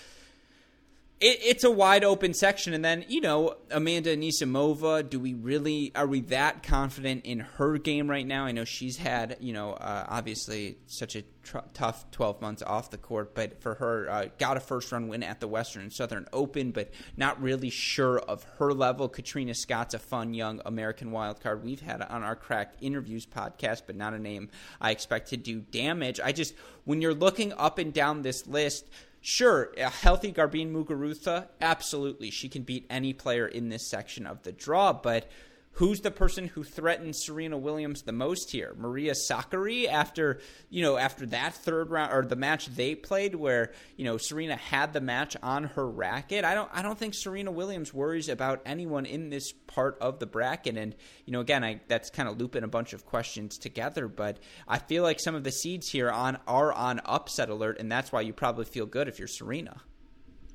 it, 1.22 1.40
it's 1.44 1.64
a 1.64 1.72
wide 1.72 2.04
open 2.04 2.34
section. 2.34 2.74
And 2.74 2.84
then, 2.84 3.06
you 3.08 3.22
know, 3.22 3.56
Amanda 3.70 4.16
Anisimova, 4.16 5.08
do 5.08 5.20
we 5.20 5.36
really, 5.36 5.92
are 5.96 6.08
we 6.08 6.22
that 6.22 6.64
confident 6.64 7.26
in 7.26 7.40
her 7.40 7.78
game 7.78 8.10
right 8.10 8.26
now? 8.26 8.46
I 8.46 8.52
know 8.52 8.66
she's 8.66 8.98
had, 8.98 9.38
you 9.40 9.54
know, 9.54 9.74
uh, 9.74 10.06
obviously 10.10 10.78
such 10.88 11.16
a 11.16 11.24
tr- 11.44 11.60
tough 11.76 12.10
12 12.10 12.42
months 12.42 12.64
off 12.64 12.90
the 12.90 12.98
court, 12.98 13.36
but 13.36 13.62
for 13.62 13.76
her, 13.76 14.10
uh, 14.10 14.26
got 14.40 14.58
a 14.58 14.60
first 14.60 14.92
run 14.92 15.08
win 15.08 15.22
at 15.22 15.40
the 15.40 15.48
Western 15.48 15.84
and 15.84 15.94
Southern 15.94 16.26
Open, 16.34 16.72
but 16.72 16.92
not 17.16 17.40
really 17.40 17.70
sure 17.70 18.18
of 18.20 18.44
her 18.58 18.74
level. 18.74 19.08
Katrina 19.08 19.54
Scott's 19.54 19.94
a 19.94 20.00
fun 20.00 20.34
young 20.34 20.60
American 20.66 21.12
wildcard 21.12 21.62
we've 21.62 21.82
had 21.82 22.02
on 22.02 22.24
our 22.24 22.36
Cracked 22.36 22.78
Interviews 22.82 23.28
podcast, 23.28 23.84
but 23.86 23.96
not 23.96 24.16
a 24.16 24.20
name 24.20 24.50
I 24.82 24.90
expect 24.90 25.30
to 25.30 25.38
do 25.38 25.60
damage. 25.60 26.20
I 26.20 26.32
just, 26.32 26.56
when 26.86 27.00
you're 27.00 27.14
looking 27.14 27.54
up 27.54 27.78
and 27.78 27.94
down 27.94 28.24
this 28.24 28.48
list, 28.48 28.90
Sure, 29.22 29.72
a 29.78 29.90
healthy 29.90 30.32
Garbine 30.32 30.74
Muguruza, 30.74 31.48
absolutely. 31.62 32.32
She 32.32 32.50
can 32.50 32.64
beat 32.64 32.88
any 32.90 33.14
player 33.14 33.48
in 33.48 33.70
this 33.70 33.88
section 33.88 34.26
of 34.26 34.42
the 34.42 34.52
draw, 34.52 34.94
but 34.94 35.30
who's 35.74 36.02
the 36.02 36.12
person 36.12 36.48
who 36.48 36.64
threatens 36.64 37.24
Serena 37.24 37.58
Williams 37.58 38.02
the 38.04 38.12
most 38.12 38.52
here? 38.52 38.76
Maria 38.78 39.14
Sakkari 39.14 39.88
after, 39.88 40.40
you 40.70 40.82
know, 40.82 40.98
after 40.98 41.26
that 41.28 41.54
third 41.54 41.90
round 41.90 42.14
or 42.14 42.26
the 42.26 42.36
match 42.36 42.68
they 42.68 42.96
played 42.96 43.36
where, 43.36 43.72
you 43.96 44.06
know, 44.06 44.18
Serena 44.18 44.56
had 44.56 44.94
the 44.94 45.02
match 45.02 45.38
on 45.42 45.64
her 45.64 45.88
racket. 45.88 46.44
I 46.44 46.54
don't 46.54 46.70
I 46.74 46.82
don't 46.82 47.00
think 47.00 47.14
Serena 47.16 47.52
Williams 47.52 47.94
worries 47.94 48.30
about 48.30 48.62
anyone 48.66 49.06
in 49.06 49.30
this 49.30 49.52
part 49.68 49.98
of 50.02 50.20
the 50.20 50.28
bracket 50.28 50.78
and, 50.78 50.96
you 51.26 51.34
know, 51.34 51.40
again, 51.40 51.64
I 51.64 51.82
that's 51.88 52.10
kind 52.10 52.28
of 52.28 52.38
looping 52.38 52.64
a 52.64 52.68
bunch 52.68 52.94
of 52.94 53.06
questions 53.06 53.58
together, 53.58 54.08
but 54.08 54.40
I 54.68 54.78
feel 54.78 55.04
like 55.04 55.20
some 55.20 55.36
of 55.36 55.44
the 55.44 55.52
seeds 55.52 55.90
here 55.90 56.12
on 56.12 56.38
are 56.48 56.74
on 56.74 57.02
upset 57.06 57.50
alert 57.50 57.78
and 57.80 57.92
that's 57.92 58.12
why 58.12 58.22
you 58.22 58.34
probably 58.34 58.66
feel 58.66 58.86
good 58.86 59.08
if 59.08 59.20
you're 59.20 59.28
Serena. 59.28 59.82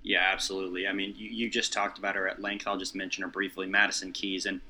Yeah, 0.02 0.28
absolutely. 0.32 0.86
I 0.86 0.92
mean, 0.92 1.14
you, 1.16 1.28
you 1.28 1.50
just 1.50 1.72
talked 1.72 1.98
about 1.98 2.14
her 2.14 2.28
at 2.28 2.40
length. 2.40 2.68
I'll 2.68 2.78
just 2.78 2.94
mention 2.94 3.24
her 3.24 3.28
briefly. 3.28 3.66
Madison 3.66 4.12
Keys 4.12 4.46
and 4.46 4.60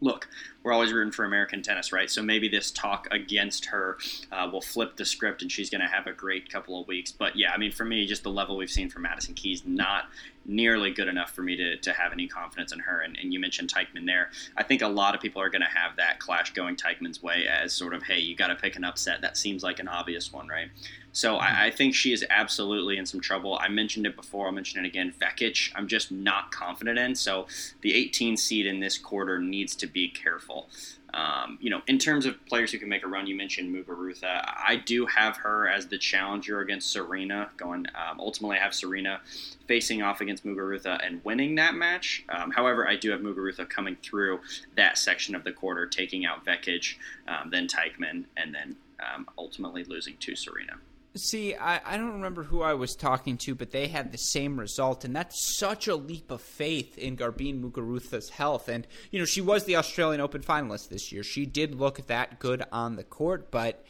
look, 0.00 0.28
we're 0.62 0.72
always 0.72 0.92
rooting 0.92 1.12
for 1.12 1.24
American 1.24 1.62
tennis, 1.62 1.92
right? 1.92 2.10
So 2.10 2.22
maybe 2.22 2.48
this 2.48 2.70
talk 2.70 3.08
against 3.10 3.66
her 3.66 3.98
uh, 4.30 4.48
will 4.52 4.60
flip 4.60 4.96
the 4.96 5.04
script 5.04 5.42
and 5.42 5.50
she's 5.50 5.70
going 5.70 5.80
to 5.80 5.86
have 5.86 6.06
a 6.06 6.12
great 6.12 6.50
couple 6.50 6.80
of 6.80 6.86
weeks. 6.88 7.12
But 7.12 7.36
yeah, 7.36 7.52
I 7.52 7.56
mean, 7.56 7.72
for 7.72 7.84
me, 7.84 8.06
just 8.06 8.22
the 8.22 8.30
level 8.30 8.56
we've 8.56 8.70
seen 8.70 8.90
from 8.90 9.02
Madison 9.02 9.34
Keys, 9.34 9.62
not 9.64 10.04
nearly 10.44 10.92
good 10.92 11.08
enough 11.08 11.30
for 11.30 11.42
me 11.42 11.56
to, 11.56 11.76
to 11.76 11.92
have 11.92 12.12
any 12.12 12.28
confidence 12.28 12.72
in 12.72 12.78
her. 12.80 13.00
And, 13.00 13.16
and 13.16 13.32
you 13.32 13.40
mentioned 13.40 13.72
Teichmann 13.72 14.06
there. 14.06 14.30
I 14.56 14.62
think 14.62 14.82
a 14.82 14.88
lot 14.88 15.14
of 15.14 15.20
people 15.20 15.40
are 15.40 15.50
going 15.50 15.62
to 15.62 15.78
have 15.78 15.96
that 15.96 16.20
clash 16.20 16.52
going 16.52 16.76
Teichmann's 16.76 17.22
way 17.22 17.46
as 17.48 17.72
sort 17.72 17.94
of, 17.94 18.02
hey, 18.02 18.18
you 18.18 18.36
got 18.36 18.48
to 18.48 18.56
pick 18.56 18.76
an 18.76 18.84
upset. 18.84 19.22
That 19.22 19.36
seems 19.36 19.62
like 19.62 19.78
an 19.78 19.88
obvious 19.88 20.32
one, 20.32 20.48
right? 20.48 20.68
So 21.16 21.36
I, 21.36 21.68
I, 21.68 21.70
think 21.70 21.94
she 21.94 22.12
is 22.12 22.26
absolutely 22.28 22.98
in 22.98 23.06
some 23.06 23.22
trouble. 23.22 23.58
I 23.58 23.68
mentioned 23.68 24.06
it 24.06 24.16
before. 24.16 24.44
I'll 24.44 24.52
mention 24.52 24.84
it 24.84 24.86
again. 24.86 25.14
Vekic, 25.18 25.72
I'm 25.74 25.88
just 25.88 26.12
not 26.12 26.52
confident 26.52 26.98
in. 26.98 27.14
So 27.14 27.46
the 27.80 27.94
18 27.94 28.36
seed 28.36 28.66
in 28.66 28.80
this 28.80 28.98
quarter 28.98 29.38
needs 29.38 29.74
to 29.76 29.86
be 29.86 30.08
careful. 30.08 30.68
Um, 31.14 31.56
you 31.58 31.70
know, 31.70 31.80
in 31.86 31.96
terms 31.96 32.26
of 32.26 32.44
players 32.44 32.70
who 32.70 32.78
can 32.78 32.90
make 32.90 33.02
a 33.02 33.08
run, 33.08 33.26
you 33.26 33.34
mentioned 33.34 33.74
Muguruza. 33.74 34.26
I 34.26 34.76
do 34.84 35.06
have 35.06 35.38
her 35.38 35.66
as 35.66 35.86
the 35.86 35.96
challenger 35.96 36.60
against 36.60 36.92
Serena. 36.92 37.48
Going 37.56 37.86
um, 37.94 38.20
ultimately, 38.20 38.58
I 38.58 38.60
have 38.60 38.74
Serena 38.74 39.22
facing 39.66 40.02
off 40.02 40.20
against 40.20 40.44
Muguruza 40.44 41.00
and 41.02 41.24
winning 41.24 41.54
that 41.54 41.74
match. 41.74 42.26
Um, 42.28 42.50
however, 42.50 42.86
I 42.86 42.96
do 42.96 43.10
have 43.12 43.22
Muguruza 43.22 43.66
coming 43.70 43.96
through 44.02 44.40
that 44.76 44.98
section 44.98 45.34
of 45.34 45.44
the 45.44 45.52
quarter, 45.52 45.86
taking 45.86 46.26
out 46.26 46.44
Vekic, 46.44 46.96
um, 47.26 47.48
then 47.48 47.68
Teichmann, 47.68 48.24
and 48.36 48.54
then 48.54 48.76
um, 49.00 49.26
ultimately 49.38 49.82
losing 49.84 50.18
to 50.18 50.36
Serena. 50.36 50.74
See, 51.16 51.54
I, 51.54 51.80
I 51.84 51.96
don't 51.96 52.12
remember 52.12 52.42
who 52.42 52.62
I 52.62 52.74
was 52.74 52.94
talking 52.94 53.38
to, 53.38 53.54
but 53.54 53.70
they 53.70 53.88
had 53.88 54.12
the 54.12 54.18
same 54.18 54.60
result, 54.60 55.04
and 55.04 55.16
that's 55.16 55.56
such 55.58 55.88
a 55.88 55.96
leap 55.96 56.30
of 56.30 56.42
faith 56.42 56.98
in 56.98 57.16
Garbine 57.16 57.62
Muguruza's 57.62 58.28
health. 58.28 58.68
And 58.68 58.86
you 59.10 59.18
know, 59.18 59.24
she 59.24 59.40
was 59.40 59.64
the 59.64 59.76
Australian 59.76 60.20
Open 60.20 60.42
finalist 60.42 60.90
this 60.90 61.12
year. 61.12 61.22
She 61.22 61.46
did 61.46 61.74
look 61.74 62.06
that 62.08 62.38
good 62.38 62.64
on 62.70 62.96
the 62.96 63.04
court, 63.04 63.50
but 63.50 63.82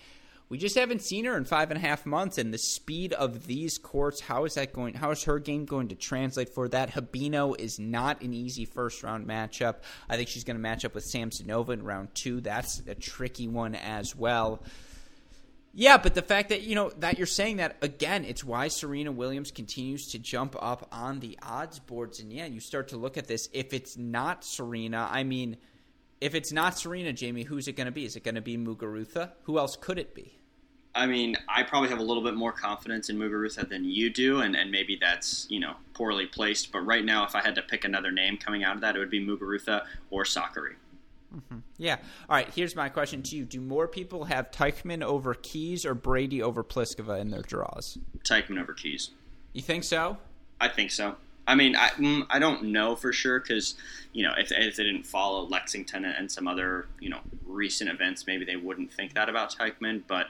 we 0.49 0.59
just 0.59 0.79
haven't 0.79 1.03
seen 1.03 1.25
her 1.25 1.37
in 1.37 1.45
five 1.45 1.73
and 1.73 1.79
a 1.79 1.81
half 1.81 2.07
months. 2.07 2.39
And 2.39 2.55
the 2.55 2.59
speed 2.59 3.13
of 3.13 3.49
these 3.49 3.77
courts, 3.79 4.21
how 4.21 4.45
is 4.45 4.55
that 4.55 4.73
going? 4.73 4.95
How 4.95 5.11
is 5.11 5.25
her 5.25 5.41
game 5.41 5.65
going 5.65 5.89
to 5.89 5.97
translate 5.97 6.55
for 6.55 6.69
that? 6.69 6.93
Habino 6.93 7.59
is 7.59 7.81
not 7.81 8.23
an 8.23 8.33
easy 8.35 8.65
first 8.65 9.03
round 9.03 9.27
matchup. 9.27 9.77
I 10.09 10.17
think 10.17 10.29
she's 10.29 10.45
going 10.45 10.57
to 10.57 10.63
match 10.63 10.85
up 10.85 10.95
with 10.95 11.05
Samsonova 11.05 11.71
in 11.71 11.83
round 11.83 12.15
two. 12.15 12.41
That's 12.41 12.81
a 12.87 12.95
tricky 12.95 13.49
one 13.49 13.75
as 13.75 14.15
well. 14.15 14.63
Yeah, 15.79 15.99
but 15.99 16.15
the 16.15 16.23
fact 16.23 16.49
that 16.49 16.63
you 16.63 16.75
know 16.75 16.91
that 17.01 17.19
you're 17.19 17.27
saying 17.27 17.59
that 17.59 17.77
again, 17.83 18.25
it's 18.25 18.43
why 18.43 18.69
Serena 18.69 19.13
Williams 19.13 19.51
continues 19.51 20.07
to 20.13 20.19
jump 20.19 20.57
up 20.59 20.89
on 20.91 21.21
the 21.21 21.39
odds 21.43 21.79
boards. 21.81 22.19
And 22.19 22.33
yeah, 22.33 22.47
you 22.47 22.61
start 22.61 22.89
to 22.89 22.97
look 22.97 23.19
at 23.19 23.27
this. 23.27 23.51
If 23.53 23.75
it's 23.75 23.95
not 23.95 24.43
Serena, 24.43 25.07
I 25.11 25.23
mean, 25.23 25.59
if 26.19 26.35
it's 26.35 26.51
not 26.51 26.79
Serena, 26.79 27.13
Jamie, 27.13 27.43
who's 27.43 27.69
it 27.69 27.75
going 27.75 27.89
to 27.89 27.93
be? 27.93 28.07
Is 28.07 28.17
it 28.17 28.25
going 28.25 28.37
to 28.37 28.41
be 28.41 28.57
Muguruza? 28.57 29.33
Who 29.43 29.59
else 29.59 29.77
could 29.77 29.99
it 29.99 30.15
be? 30.15 30.39
I 30.95 31.05
mean, 31.05 31.37
I 31.47 31.63
probably 31.63 31.91
have 31.91 31.99
a 31.99 32.03
little 32.03 32.23
bit 32.23 32.37
more 32.37 32.53
confidence 32.53 33.11
in 33.11 33.19
Muguruza 33.19 33.69
than 33.69 33.85
you 33.85 34.09
do, 34.09 34.41
and, 34.41 34.57
and 34.57 34.71
maybe 34.71 34.97
that's 34.99 35.47
you 35.51 35.61
know 35.61 35.75
poorly 35.93 36.25
placed. 36.25 36.73
But 36.73 36.87
right 36.87 37.05
now, 37.05 37.27
if 37.27 37.35
I 37.35 37.43
had 37.43 37.55
to 37.57 37.63
pick 37.63 37.85
another 37.85 38.11
name 38.11 38.39
coming 38.39 38.65
out 38.65 38.77
of 38.77 38.81
that, 38.81 38.97
it 38.97 38.99
would 38.99 39.11
be 39.11 39.23
Muguruza 39.23 39.85
or 40.09 40.25
Sakkari. 40.25 40.77
Mm-hmm. 41.35 41.59
Yeah. 41.77 41.97
All 42.29 42.37
right. 42.37 42.49
Here's 42.55 42.77
my 42.77 42.89
question 42.89 43.23
to 43.25 43.37
you: 43.37 43.45
Do 43.45 43.61
more 43.61 43.89
people 43.89 44.25
have 44.25 44.51
Teichmann 44.51 45.03
over 45.03 45.35
Keys 45.35 45.85
or 45.85 45.95
Brady 45.95 46.43
over 46.43 46.63
Pliskova 46.63 47.21
in 47.21 47.31
their 47.31 47.43
draws? 47.43 47.99
Teichmann 48.25 48.61
over 48.61 48.73
Keys. 48.73 49.11
You 49.53 49.63
think 49.63 49.85
so? 49.85 50.19
I 50.61 50.69
think 50.69 50.91
so. 50.91 51.17
I 51.47 51.55
mean, 51.55 51.77
I, 51.77 51.89
mm, 51.91 52.27
I 52.29 52.39
don't 52.39 52.65
know 52.65 52.97
for 52.97 53.13
sure 53.13 53.39
because, 53.39 53.75
you 54.13 54.25
know, 54.25 54.33
if, 54.37 54.51
if 54.51 54.77
they 54.77 54.83
didn't 54.83 55.07
follow 55.07 55.47
Lexington 55.47 56.05
and 56.05 56.31
some 56.31 56.49
other, 56.49 56.87
you 56.99 57.09
know, 57.09 57.21
recent 57.47 57.89
events, 57.89 58.27
maybe 58.27 58.45
they 58.45 58.57
wouldn't 58.57 58.93
think 58.93 59.15
that 59.15 59.29
about 59.29 59.55
Teichmann. 59.55 60.03
But 60.09 60.27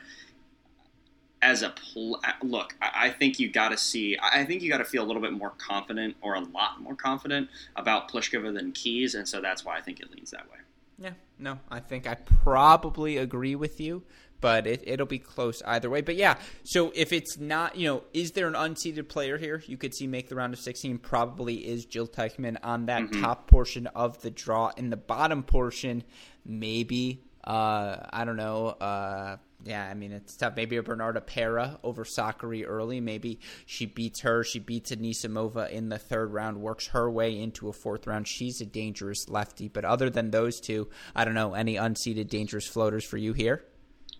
as 1.40 1.62
a 1.62 1.70
pl- 1.70 2.20
look, 2.42 2.74
I, 2.82 3.06
I 3.06 3.10
think 3.10 3.38
you 3.38 3.50
got 3.50 3.70
to 3.70 3.78
see, 3.78 4.18
I 4.20 4.44
think 4.44 4.60
you 4.60 4.70
got 4.70 4.78
to 4.78 4.84
feel 4.84 5.02
a 5.02 5.06
little 5.06 5.22
bit 5.22 5.32
more 5.32 5.54
confident 5.56 6.16
or 6.20 6.34
a 6.34 6.40
lot 6.40 6.82
more 6.82 6.94
confident 6.94 7.48
about 7.76 8.10
Pliskova 8.10 8.52
than 8.52 8.72
Keys. 8.72 9.14
And 9.14 9.26
so 9.26 9.40
that's 9.40 9.64
why 9.64 9.78
I 9.78 9.80
think 9.80 10.00
it 10.00 10.10
leans 10.12 10.32
that 10.32 10.50
way. 10.50 10.58
Yeah, 10.98 11.12
no, 11.38 11.58
I 11.70 11.80
think 11.80 12.06
I 12.06 12.14
probably 12.14 13.18
agree 13.18 13.54
with 13.54 13.80
you, 13.80 14.02
but 14.40 14.66
it, 14.66 14.82
it'll 14.86 15.06
be 15.06 15.18
close 15.18 15.62
either 15.66 15.90
way. 15.90 16.00
But 16.00 16.16
yeah, 16.16 16.36
so 16.64 16.90
if 16.94 17.12
it's 17.12 17.38
not, 17.38 17.76
you 17.76 17.86
know, 17.86 18.04
is 18.14 18.32
there 18.32 18.48
an 18.48 18.54
unseeded 18.54 19.08
player 19.08 19.36
here 19.36 19.62
you 19.66 19.76
could 19.76 19.94
see 19.94 20.06
make 20.06 20.28
the 20.28 20.36
round 20.36 20.54
of 20.54 20.60
16? 20.60 20.98
Probably 20.98 21.56
is 21.56 21.84
Jil 21.84 22.06
Teichmann 22.06 22.56
on 22.62 22.86
that 22.86 23.02
mm-hmm. 23.02 23.20
top 23.22 23.50
portion 23.50 23.86
of 23.88 24.20
the 24.22 24.30
draw. 24.30 24.72
In 24.76 24.88
the 24.88 24.96
bottom 24.96 25.42
portion, 25.42 26.02
maybe, 26.46 27.22
uh, 27.44 27.98
I 28.10 28.24
don't 28.24 28.36
know, 28.36 28.68
uh, 28.68 29.36
yeah, 29.66 29.88
I 29.88 29.94
mean 29.94 30.12
it's 30.12 30.36
tough. 30.36 30.54
Maybe 30.56 30.76
a 30.76 30.82
Bernarda 30.82 31.24
Pera 31.24 31.78
over 31.82 32.04
Sakkari 32.04 32.64
early. 32.66 33.00
Maybe 33.00 33.40
she 33.66 33.86
beats 33.86 34.20
her. 34.20 34.44
She 34.44 34.58
beats 34.58 34.90
Anisimova 34.92 35.70
in 35.70 35.88
the 35.88 35.98
third 35.98 36.32
round, 36.32 36.60
works 36.60 36.88
her 36.88 37.10
way 37.10 37.38
into 37.38 37.68
a 37.68 37.72
fourth 37.72 38.06
round. 38.06 38.28
She's 38.28 38.60
a 38.60 38.66
dangerous 38.66 39.28
lefty. 39.28 39.68
But 39.68 39.84
other 39.84 40.08
than 40.08 40.30
those 40.30 40.60
two, 40.60 40.88
I 41.14 41.24
don't 41.24 41.34
know 41.34 41.54
any 41.54 41.74
unseeded 41.74 42.28
dangerous 42.28 42.66
floaters 42.66 43.04
for 43.04 43.16
you 43.16 43.32
here. 43.32 43.64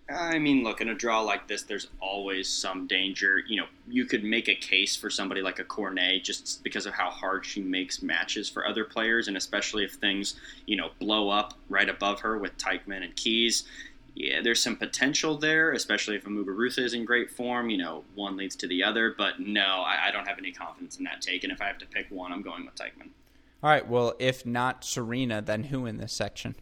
I 0.09 0.39
mean, 0.39 0.63
look, 0.63 0.79
in 0.79 0.87
a 0.87 0.95
draw 0.95 1.19
like 1.21 1.49
this, 1.49 1.63
there's 1.63 1.87
always 1.99 2.47
some 2.47 2.87
danger. 2.87 3.39
You 3.45 3.57
know, 3.57 3.67
you 3.89 4.05
could 4.05 4.23
make 4.23 4.47
a 4.47 4.55
case 4.55 4.95
for 4.95 5.09
somebody 5.09 5.41
like 5.41 5.59
a 5.59 5.65
Cornet 5.65 6.23
just 6.23 6.63
because 6.63 6.85
of 6.85 6.93
how 6.93 7.09
hard 7.09 7.45
she 7.45 7.61
makes 7.61 8.01
matches 8.01 8.47
for 8.47 8.65
other 8.65 8.85
players, 8.85 9.27
and 9.27 9.35
especially 9.35 9.83
if 9.83 9.93
things, 9.95 10.35
you 10.65 10.77
know, 10.77 10.91
blow 10.99 11.29
up 11.29 11.55
right 11.67 11.89
above 11.89 12.21
her 12.21 12.37
with 12.37 12.57
Teichmann 12.57 13.03
and 13.03 13.15
Keys 13.17 13.65
yeah, 14.19 14.41
there's 14.41 14.63
some 14.63 14.75
potential 14.75 15.37
there, 15.37 15.73
especially 15.73 16.15
if 16.15 16.25
a 16.25 16.29
Muguruza 16.29 16.79
is 16.79 16.95
in 16.95 17.05
great 17.05 17.29
form. 17.29 17.69
You 17.69 17.77
know, 17.77 18.03
one 18.15 18.35
leads 18.35 18.55
to 18.57 18.67
the 18.67 18.83
other. 18.83 19.13
But 19.15 19.39
no, 19.39 19.61
I, 19.61 20.07
I, 20.07 20.11
don't 20.11 20.27
have 20.27 20.39
any 20.39 20.51
confidence 20.51 20.97
in 20.97 21.03
that 21.03 21.21
take. 21.21 21.43
And 21.43 21.53
if 21.53 21.61
I 21.61 21.65
have 21.65 21.77
to 21.77 21.85
pick 21.85 22.07
one, 22.09 22.31
I'm 22.31 22.41
going 22.41 22.65
with 22.65 22.73
Teichmann. 22.73 23.09
All 23.61 23.69
right. 23.69 23.87
Well, 23.87 24.15
if 24.17 24.43
not 24.43 24.83
Serena, 24.83 25.39
then 25.41 25.65
who 25.65 25.85
in 25.85 25.97
this 25.97 26.13
section? 26.13 26.55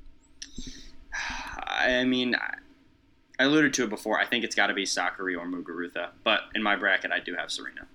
I 1.65 2.03
mean, 2.03 2.35
I 2.35 3.43
alluded 3.43 3.73
to 3.75 3.85
it 3.85 3.89
before. 3.89 4.19
I 4.19 4.25
think 4.25 4.43
it's 4.43 4.55
got 4.55 4.67
to 4.67 4.73
be 4.73 4.83
Sakkari 4.83 5.39
or 5.39 5.47
Muguruza. 5.47 6.09
But 6.25 6.41
in 6.55 6.61
my 6.61 6.75
bracket, 6.75 7.11
I 7.13 7.21
do 7.21 7.35
have 7.35 7.51
Serena. 7.51 7.87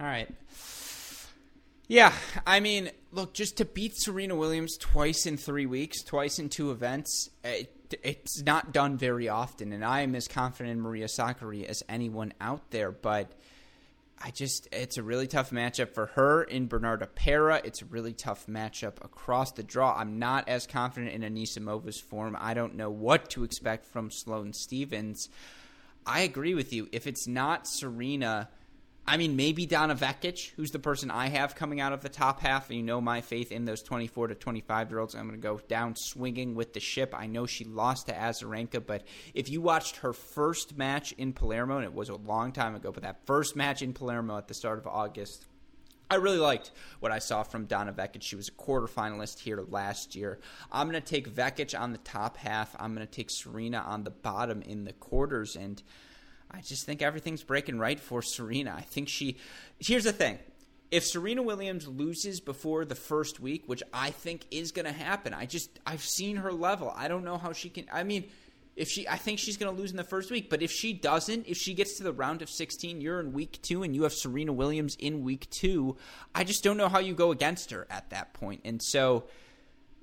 All 0.00 0.06
right. 0.06 0.28
Yeah, 1.88 2.12
I 2.46 2.60
mean, 2.60 2.90
look, 3.12 3.32
just 3.32 3.56
to 3.56 3.64
beat 3.64 3.92
Serena 3.96 4.36
Williams 4.36 4.76
twice 4.76 5.24
in 5.24 5.38
three 5.38 5.64
weeks, 5.64 6.02
twice 6.02 6.38
in 6.38 6.50
two 6.50 6.70
events, 6.70 7.30
it 7.42 7.74
it's 8.02 8.42
not 8.42 8.74
done 8.74 8.98
very 8.98 9.30
often, 9.30 9.72
and 9.72 9.82
I 9.82 10.02
am 10.02 10.14
as 10.14 10.28
confident 10.28 10.76
in 10.76 10.82
Maria 10.82 11.06
Sakkari 11.06 11.64
as 11.64 11.82
anyone 11.88 12.34
out 12.38 12.70
there. 12.70 12.92
But 12.92 13.32
I 14.22 14.30
just, 14.30 14.68
it's 14.72 14.98
a 14.98 15.02
really 15.02 15.26
tough 15.26 15.50
matchup 15.50 15.94
for 15.94 16.06
her 16.06 16.42
in 16.42 16.68
Bernarda 16.68 17.08
Pera. 17.14 17.62
It's 17.64 17.80
a 17.80 17.86
really 17.86 18.12
tough 18.12 18.46
matchup 18.46 19.02
across 19.02 19.52
the 19.52 19.62
draw. 19.62 19.96
I'm 19.96 20.18
not 20.18 20.48
as 20.48 20.66
confident 20.66 21.14
in 21.14 21.22
Anisimova's 21.22 22.00
form. 22.00 22.36
I 22.38 22.52
don't 22.52 22.74
know 22.74 22.90
what 22.90 23.30
to 23.30 23.44
expect 23.44 23.86
from 23.86 24.10
Sloane 24.10 24.52
Stevens. 24.52 25.30
I 26.04 26.20
agree 26.20 26.54
with 26.54 26.74
you. 26.74 26.88
If 26.92 27.06
it's 27.06 27.26
not 27.26 27.66
Serena 27.66 28.50
I 29.08 29.16
mean, 29.16 29.36
maybe 29.36 29.64
Donna 29.64 29.94
Vekic, 29.94 30.50
who's 30.50 30.70
the 30.70 30.78
person 30.78 31.10
I 31.10 31.28
have 31.28 31.54
coming 31.54 31.80
out 31.80 31.94
of 31.94 32.02
the 32.02 32.10
top 32.10 32.40
half. 32.40 32.68
And 32.68 32.76
you 32.76 32.82
know 32.82 33.00
my 33.00 33.22
faith 33.22 33.50
in 33.50 33.64
those 33.64 33.82
24 33.82 34.28
to 34.28 34.34
25 34.34 34.90
year 34.90 34.98
olds. 34.98 35.14
I'm 35.14 35.26
going 35.26 35.40
to 35.40 35.42
go 35.42 35.58
down 35.66 35.94
swinging 35.96 36.54
with 36.54 36.74
the 36.74 36.80
ship. 36.80 37.14
I 37.16 37.26
know 37.26 37.46
she 37.46 37.64
lost 37.64 38.08
to 38.08 38.12
Azarenka, 38.12 38.86
but 38.86 39.04
if 39.32 39.48
you 39.48 39.62
watched 39.62 39.96
her 39.96 40.12
first 40.12 40.76
match 40.76 41.12
in 41.12 41.32
Palermo, 41.32 41.76
and 41.76 41.86
it 41.86 41.94
was 41.94 42.10
a 42.10 42.16
long 42.16 42.52
time 42.52 42.74
ago, 42.74 42.92
but 42.92 43.02
that 43.02 43.24
first 43.24 43.56
match 43.56 43.80
in 43.80 43.94
Palermo 43.94 44.36
at 44.36 44.46
the 44.46 44.52
start 44.52 44.78
of 44.78 44.86
August, 44.86 45.46
I 46.10 46.16
really 46.16 46.38
liked 46.38 46.70
what 47.00 47.10
I 47.10 47.18
saw 47.18 47.42
from 47.44 47.64
Donna 47.64 47.94
Vekic. 47.94 48.22
She 48.22 48.36
was 48.36 48.48
a 48.48 48.52
quarterfinalist 48.52 49.38
here 49.38 49.64
last 49.68 50.16
year. 50.16 50.38
I'm 50.70 50.90
going 50.90 51.02
to 51.02 51.06
take 51.06 51.34
Vekic 51.34 51.78
on 51.78 51.92
the 51.92 51.98
top 51.98 52.36
half. 52.36 52.76
I'm 52.78 52.94
going 52.94 53.06
to 53.06 53.10
take 53.10 53.30
Serena 53.30 53.78
on 53.78 54.04
the 54.04 54.10
bottom 54.10 54.60
in 54.60 54.84
the 54.84 54.92
quarters. 54.92 55.56
And 55.56 55.82
I 56.50 56.60
just 56.60 56.86
think 56.86 57.02
everything's 57.02 57.42
breaking 57.42 57.78
right 57.78 58.00
for 58.00 58.22
Serena. 58.22 58.74
I 58.76 58.82
think 58.82 59.08
she. 59.08 59.36
Here's 59.78 60.04
the 60.04 60.12
thing. 60.12 60.38
If 60.90 61.04
Serena 61.04 61.42
Williams 61.42 61.86
loses 61.86 62.40
before 62.40 62.86
the 62.86 62.94
first 62.94 63.40
week, 63.40 63.64
which 63.66 63.82
I 63.92 64.10
think 64.10 64.46
is 64.50 64.72
going 64.72 64.86
to 64.86 64.92
happen, 64.92 65.34
I 65.34 65.44
just 65.44 65.78
I've 65.86 66.02
seen 66.02 66.36
her 66.36 66.52
level. 66.52 66.92
I 66.96 67.08
don't 67.08 67.24
know 67.24 67.36
how 67.36 67.52
she 67.52 67.68
can. 67.68 67.84
I 67.92 68.04
mean, 68.04 68.24
if 68.78 68.88
she, 68.88 69.06
I 69.08 69.16
think 69.16 69.40
she's 69.40 69.56
going 69.56 69.74
to 69.74 69.78
lose 69.78 69.90
in 69.90 69.96
the 69.96 70.04
first 70.04 70.30
week. 70.30 70.48
But 70.48 70.62
if 70.62 70.70
she 70.70 70.92
doesn't, 70.92 71.46
if 71.48 71.58
she 71.58 71.74
gets 71.74 71.98
to 71.98 72.04
the 72.04 72.12
round 72.12 72.42
of 72.42 72.48
16, 72.48 73.00
you're 73.00 73.18
in 73.18 73.32
week 73.32 73.58
two, 73.60 73.82
and 73.82 73.94
you 73.94 74.04
have 74.04 74.12
Serena 74.12 74.52
Williams 74.52 74.96
in 74.98 75.24
week 75.24 75.50
two. 75.50 75.96
I 76.34 76.44
just 76.44 76.62
don't 76.62 76.76
know 76.76 76.88
how 76.88 77.00
you 77.00 77.12
go 77.12 77.32
against 77.32 77.72
her 77.72 77.88
at 77.90 78.08
that 78.10 78.32
point. 78.34 78.60
And 78.64 78.80
so, 78.80 79.24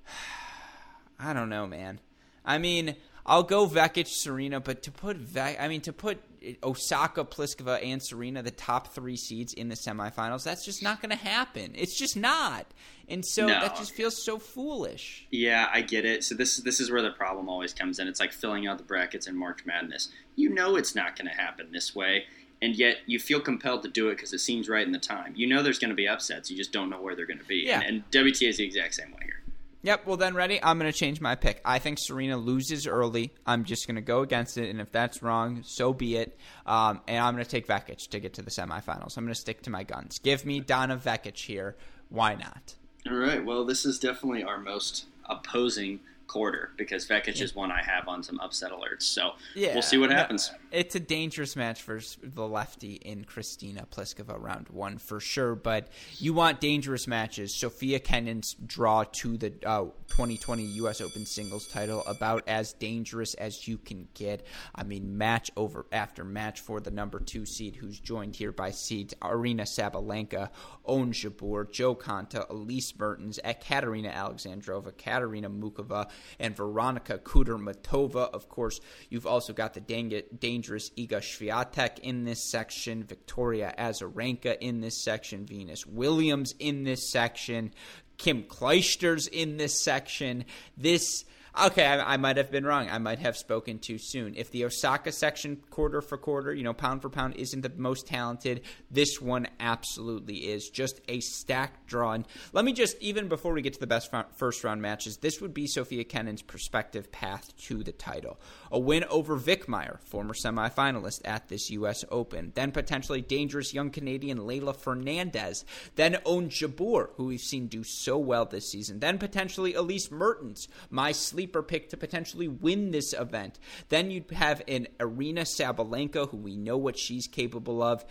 I 1.20 1.32
don't 1.32 1.48
know, 1.48 1.66
man. 1.66 2.02
I 2.44 2.58
mean, 2.58 2.96
I'll 3.26 3.44
go 3.44 3.68
Vekic, 3.68 4.08
Serena, 4.08 4.60
but 4.60 4.84
to 4.84 4.92
put 4.92 5.18
Ve- 5.18 5.58
I 5.60 5.68
mean 5.68 5.82
to 5.82 5.94
put 5.94 6.20
Osaka, 6.64 7.24
Pliskova, 7.26 7.84
and 7.84 8.02
Serena, 8.04 8.44
the 8.44 8.52
top 8.52 8.94
three 8.94 9.18
seeds 9.18 9.54
in 9.54 9.68
the 9.70 9.76
semifinals, 9.76 10.44
that's 10.44 10.64
just 10.64 10.84
not 10.84 11.02
going 11.02 11.10
to 11.10 11.16
happen. 11.24 11.72
It's 11.74 11.98
just 11.98 12.16
not, 12.16 12.68
and 13.10 13.26
so 13.26 13.48
No. 13.48 13.60
that 13.62 13.76
just 13.78 13.94
feels 13.96 14.24
so 14.24 14.38
foolish. 14.38 15.26
Yeah, 15.32 15.68
I 15.74 15.82
get 15.82 16.06
it. 16.06 16.24
So 16.24 16.36
this 16.36 16.58
is 16.58 16.64
this 16.64 16.80
is 16.80 16.92
where 16.92 17.02
the 17.02 17.12
problem 17.12 17.50
always 17.50 17.74
comes 17.74 17.98
in. 18.00 18.08
It's 18.08 18.20
like 18.20 18.32
filling 18.32 18.68
out 18.68 18.78
the 18.78 18.84
brackets 18.84 19.26
in 19.28 19.36
March 19.36 19.66
Madness. 19.66 20.10
You 20.36 20.50
know 20.50 20.76
it's 20.76 20.94
not 20.96 21.18
going 21.18 21.28
to 21.28 21.36
happen 21.36 21.70
this 21.72 21.96
way, 21.96 22.26
and 22.62 22.76
yet 22.76 22.98
you 23.08 23.18
feel 23.18 23.40
compelled 23.40 23.82
to 23.84 23.90
do 23.90 24.10
it 24.10 24.16
because 24.18 24.34
it 24.34 24.40
seems 24.40 24.70
right 24.70 24.86
in 24.86 24.92
the 24.92 25.00
time. 25.00 25.34
You 25.36 25.48
know 25.48 25.64
there's 25.64 25.80
going 25.80 25.90
to 25.90 25.96
be 25.96 26.08
upsets. 26.08 26.52
You 26.52 26.58
just 26.58 26.72
don't 26.72 26.92
know 26.92 27.02
where 27.02 27.16
they're 27.16 27.26
going 27.26 27.40
to 27.40 27.46
be. 27.46 27.64
Yeah. 27.66 27.82
And, 27.82 28.04
and 28.04 28.12
WTA 28.12 28.50
is 28.50 28.58
the 28.58 28.66
exact 28.66 28.94
same 28.94 29.12
way 29.14 29.20
here. 29.24 29.42
Yep. 29.86 30.08
Well, 30.08 30.18
then, 30.18 30.34
ready? 30.34 30.60
I'm 30.64 30.80
going 30.80 30.92
to 30.92 30.98
change 30.98 31.22
my 31.22 31.36
pick. 31.36 31.62
I 31.64 31.78
think 31.78 32.00
Serena 32.00 32.38
loses 32.38 32.88
early. 32.88 33.32
I'm 33.46 33.66
just 33.66 33.86
going 33.86 33.98
to 33.98 34.02
go 34.02 34.24
against 34.24 34.58
it, 34.58 34.72
and 34.72 34.82
if 34.82 34.92
that's 34.92 35.22
wrong, 35.22 35.62
so 35.64 35.94
be 35.94 36.16
it. 36.16 36.40
Um, 36.66 37.02
and 37.08 37.24
I'm 37.24 37.36
going 37.36 37.46
to 37.46 37.50
take 37.50 37.68
Vekic 37.68 38.10
to 38.10 38.20
get 38.20 38.34
to 38.34 38.42
the 38.42 38.50
semifinals. 38.50 39.16
I'm 39.16 39.26
going 39.26 39.36
to 39.36 39.40
stick 39.40 39.62
to 39.62 39.70
my 39.70 39.84
guns. 39.84 40.18
Give 40.18 40.44
me 40.44 40.60
Donna 40.60 40.98
Vekic 40.98 41.38
here. 41.38 41.76
Why 42.10 42.34
not? 42.34 42.74
All 43.08 43.16
right. 43.16 43.46
Well, 43.46 43.64
this 43.64 43.86
is 43.86 44.00
definitely 44.00 44.42
our 44.44 44.58
most 44.58 45.06
opposing 45.26 46.00
quarter 46.28 46.72
because 46.78 47.08
Vekic 47.08 47.42
is 47.42 47.56
one 47.56 47.72
I 47.72 47.82
have 47.82 48.08
on 48.08 48.24
some 48.24 48.40
upset 48.40 48.72
alerts. 48.72 49.04
So 49.04 49.32
Yeah, 49.56 49.74
we'll 49.74 49.82
see 49.82 49.98
what 49.98 50.12
happens. 50.12 50.52
It's 50.72 50.96
a 50.96 51.00
dangerous 51.00 51.56
match 51.56 51.82
for 51.82 52.00
the 52.22 52.48
lefty 52.48 52.94
in 52.96 53.26
Kristyna 53.26 53.88
Pliskova 53.88 54.42
round 54.42 54.70
one 54.70 54.98
for 54.98 55.20
sure. 55.20 55.56
But 55.56 55.88
you 56.18 56.34
want 56.34 56.60
dangerous 56.60 57.08
matches. 57.08 57.56
Sofia 57.56 58.00
Kenin's 58.00 58.56
draw 58.66 59.04
to 59.04 59.38
the 59.38 59.54
uh, 59.66 59.86
2020 60.10 60.64
U.S. 60.64 61.02
Open 61.02 61.26
singles 61.26 61.68
title 61.68 62.04
about 62.06 62.44
as 62.48 62.74
dangerous 62.74 63.34
as 63.36 63.68
you 63.68 63.78
can 63.78 64.08
get. 64.14 64.46
I 64.74 64.84
mean, 64.84 65.18
match 65.18 65.52
over 65.56 65.86
after 65.92 66.24
match 66.24 66.62
for 66.62 66.80
the 66.80 66.92
number 66.92 67.20
two 67.20 67.46
seed, 67.46 67.76
who's 67.76 68.00
joined 68.00 68.36
here 68.36 68.52
by 68.52 68.72
seeds 68.72 69.14
Aryna 69.22 69.62
Sabalenka, 69.62 70.50
Ons 70.86 71.18
Jabeur, 71.18 71.72
Jo 71.72 71.96
Konta, 71.96 72.50
Elise 72.50 72.94
Mertens, 72.98 73.40
Ekaterina 73.44 74.12
Alexandrova, 74.12 74.92
Katerina 74.98 75.50
Muchova, 75.50 76.10
and 76.40 76.56
Veronika 76.56 77.18
Kudermetova. 77.18 78.30
Of 78.34 78.50
course, 78.50 78.80
you've 79.10 79.28
also 79.28 79.54
got 79.54 79.74
the 79.74 79.82
dang- 79.82 80.22
dangerous 80.40 80.90
Iga 80.92 81.22
Swiatek 81.22 82.00
in 82.00 82.24
this 82.24 82.50
section, 82.50 83.04
Victoria 83.04 83.74
Azarenka 83.78 84.58
in 84.60 84.82
this 84.82 85.04
section, 85.04 85.46
Venus 85.46 85.86
Williams 85.86 86.54
in 86.60 86.84
this 86.84 87.12
section, 87.12 87.74
Kim 88.18 88.44
Clijsters 88.44 89.28
in 89.28 89.58
this 89.58 89.82
section. 89.84 90.46
This. 90.78 91.26
Okay, 91.58 91.86
I, 91.86 92.16
I 92.16 92.18
might 92.18 92.36
have 92.36 92.52
been 92.52 92.66
wrong. 92.66 92.90
I 92.90 92.98
might 92.98 93.20
have 93.20 93.38
spoken 93.38 93.80
too 93.80 93.98
soon. 93.98 94.36
If 94.36 94.52
the 94.52 94.66
Osaka 94.66 95.14
section, 95.14 95.62
quarter 95.70 96.02
for 96.02 96.18
quarter, 96.18 96.54
you 96.54 96.64
know, 96.64 96.74
pound 96.74 97.02
for 97.02 97.10
pound, 97.10 97.36
isn't 97.38 97.62
the 97.62 97.72
most 97.78 98.08
talented, 98.08 98.62
this 98.92 99.22
one 99.22 99.48
absolutely 99.60 100.36
is. 100.36 100.70
Just 100.70 101.00
a 101.08 101.22
stacked 101.22 101.88
draw. 101.88 102.12
And 102.12 102.28
let 102.52 102.66
me 102.66 102.74
just, 102.74 103.02
even 103.02 103.30
before 103.30 103.54
we 103.54 103.62
get 103.62 103.74
to 103.74 103.80
the 103.80 103.88
best 103.88 104.12
first 104.36 104.66
round 104.66 104.82
matches, 104.82 105.18
this 105.18 105.40
would 105.40 105.54
be 105.54 105.66
Sofia 105.66 106.04
Kenin's 106.04 106.42
prospective 106.42 107.10
path 107.12 107.56
to 107.68 107.84
the 107.84 107.94
title. 107.94 108.38
A 108.70 108.80
win 108.80 109.06
over 109.06 109.40
Wickmayer, 109.40 110.02
former 110.02 110.34
semifinalist 110.34 111.22
at 111.24 111.48
this 111.48 111.70
U.S. 111.70 112.04
Open. 112.12 112.52
Then 112.56 112.74
potentially 112.74 113.22
dangerous 113.22 113.74
young 113.74 113.92
Canadian 113.92 114.40
Leylah 114.40 114.76
Fernandez. 114.76 115.64
Then 115.96 116.18
Ons 116.26 116.60
Jabeur, 116.60 117.12
who 117.16 117.28
we've 117.28 117.40
seen 117.40 117.68
do 117.68 117.84
so 117.86 118.18
well 118.18 118.46
this 118.46 118.70
season. 118.70 119.00
Then 119.00 119.18
potentially 119.18 119.74
Elise 119.74 120.12
Mertens, 120.12 120.68
my 120.90 121.14
sleeper 121.46 121.62
pick 121.62 121.90
to 121.90 121.98
potentially 121.98 122.48
win 122.48 122.90
this 122.92 123.14
event. 123.14 123.60
Then 123.90 124.10
you'd 124.10 124.32
have 124.32 124.64
an 124.68 124.88
Aryna 125.00 125.44
Sabalenka, 125.46 126.30
who 126.30 126.38
we 126.38 126.56
know 126.58 126.76
what 126.78 126.98
she's 126.98 127.28
capable 127.28 127.84
of. 127.84 128.04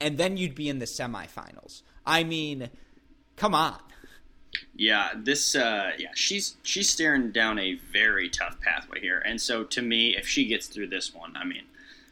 And 0.00 0.16
then 0.16 0.36
you'd 0.38 0.54
be 0.54 0.68
in 0.70 0.78
the 0.78 0.86
semifinals. 0.86 1.82
I 2.06 2.24
mean, 2.24 2.70
come 3.36 3.54
on. 3.54 3.76
Yeah, 4.74 5.10
this 5.14 5.54
uh, 5.54 5.90
yeah, 5.98 6.08
she's 6.14 6.56
she's 6.62 6.88
staring 6.88 7.32
down 7.32 7.58
a 7.58 7.74
very 7.92 8.30
tough 8.30 8.58
pathway 8.60 9.00
here. 9.00 9.18
And 9.18 9.38
so 9.38 9.64
to 9.64 9.82
me, 9.82 10.16
if 10.16 10.26
she 10.26 10.46
gets 10.46 10.66
through 10.68 10.86
this 10.88 11.14
one, 11.14 11.36
I 11.36 11.44
mean, 11.44 11.64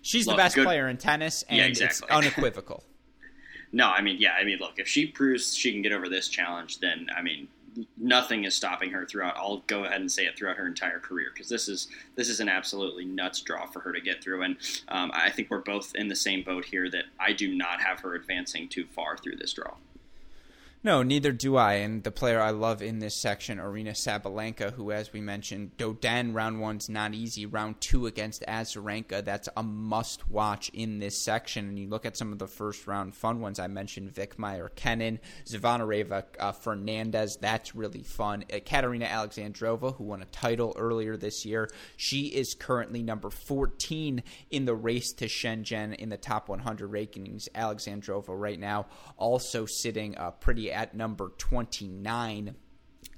She's 0.02 0.26
Look, 0.26 0.36
the 0.36 0.42
best 0.42 0.54
good- 0.54 0.66
player 0.66 0.88
in 0.88 0.98
tennis, 0.98 1.42
and 1.48 1.58
Yeah, 1.58 1.64
it's 1.64 1.80
exactly. 1.80 2.14
unequivocal. 2.16 2.84
no, 3.72 3.86
I 3.88 4.02
mean, 4.02 4.18
yeah, 4.20 4.34
I 4.38 4.44
mean, 4.44 4.58
look, 4.60 4.74
if 4.76 4.86
she 4.86 5.06
proves 5.06 5.56
she 5.56 5.72
can 5.72 5.82
get 5.82 5.90
over 5.92 6.08
this 6.08 6.28
challenge, 6.28 6.78
then 6.80 7.08
I 7.16 7.22
mean, 7.22 7.48
nothing 7.96 8.44
is 8.44 8.54
stopping 8.54 8.90
her 8.90 9.04
throughout. 9.06 9.36
I'll 9.36 9.62
go 9.66 9.84
ahead 9.84 10.00
and 10.00 10.10
say 10.10 10.26
it 10.26 10.36
throughout 10.36 10.56
her 10.56 10.66
entire 10.66 10.98
career 10.98 11.28
because 11.32 11.48
this 11.48 11.68
is 11.68 11.88
this 12.14 12.28
is 12.28 12.40
an 12.40 12.48
absolutely 12.48 13.04
nuts 13.04 13.40
draw 13.40 13.66
for 13.66 13.80
her 13.80 13.92
to 13.92 14.00
get 14.00 14.22
through. 14.22 14.42
And 14.42 14.56
um, 14.88 15.10
I 15.14 15.30
think 15.30 15.50
we're 15.50 15.58
both 15.58 15.94
in 15.94 16.08
the 16.08 16.16
same 16.16 16.42
boat 16.42 16.64
here 16.64 16.90
that 16.90 17.04
I 17.18 17.32
do 17.32 17.54
not 17.54 17.80
have 17.80 18.00
her 18.00 18.14
advancing 18.14 18.68
too 18.68 18.86
far 18.86 19.16
through 19.16 19.36
this 19.36 19.52
draw. 19.52 19.74
No, 20.86 21.02
neither 21.02 21.32
do 21.32 21.56
I. 21.56 21.72
And 21.78 22.04
the 22.04 22.12
player 22.12 22.40
I 22.40 22.50
love 22.50 22.80
in 22.80 23.00
this 23.00 23.20
section, 23.20 23.58
Aryna 23.58 23.96
Sabalenka, 23.96 24.72
who, 24.72 24.92
as 24.92 25.12
we 25.12 25.20
mentioned, 25.20 25.76
Dodin 25.76 26.32
round 26.32 26.60
one's 26.60 26.88
not 26.88 27.12
easy. 27.12 27.44
Round 27.44 27.74
two 27.80 28.06
against 28.06 28.44
Azarenka, 28.46 29.24
that's 29.24 29.48
a 29.56 29.64
must 29.64 30.30
watch 30.30 30.68
in 30.68 31.00
this 31.00 31.24
section. 31.24 31.66
And 31.70 31.76
you 31.76 31.88
look 31.88 32.06
at 32.06 32.16
some 32.16 32.30
of 32.30 32.38
the 32.38 32.46
first 32.46 32.86
round 32.86 33.16
fun 33.16 33.40
ones 33.40 33.58
I 33.58 33.66
mentioned 33.66 34.14
Vic 34.14 34.38
Meyer, 34.38 34.70
Kenin, 34.76 35.18
Zvonareva, 35.44 36.22
uh, 36.38 36.52
Fernandez, 36.52 37.36
that's 37.40 37.74
really 37.74 38.04
fun. 38.04 38.44
Uh, 38.54 38.60
Katerina 38.64 39.06
Alexandrova, 39.06 39.96
who 39.96 40.04
won 40.04 40.22
a 40.22 40.26
title 40.26 40.72
earlier 40.78 41.16
this 41.16 41.44
year, 41.44 41.68
she 41.96 42.26
is 42.26 42.54
currently 42.54 43.02
number 43.02 43.30
14 43.30 44.22
in 44.52 44.64
the 44.66 44.76
race 44.76 45.12
to 45.14 45.24
Shenzhen 45.24 45.96
in 45.96 46.10
the 46.10 46.16
top 46.16 46.48
100 46.48 46.88
rankings. 46.88 47.48
Alexandrova 47.56 48.28
right 48.28 48.60
now 48.60 48.86
also 49.16 49.66
sitting 49.66 50.16
uh, 50.16 50.30
pretty 50.30 50.75
at 50.76 50.94
number 50.94 51.32
29. 51.38 52.54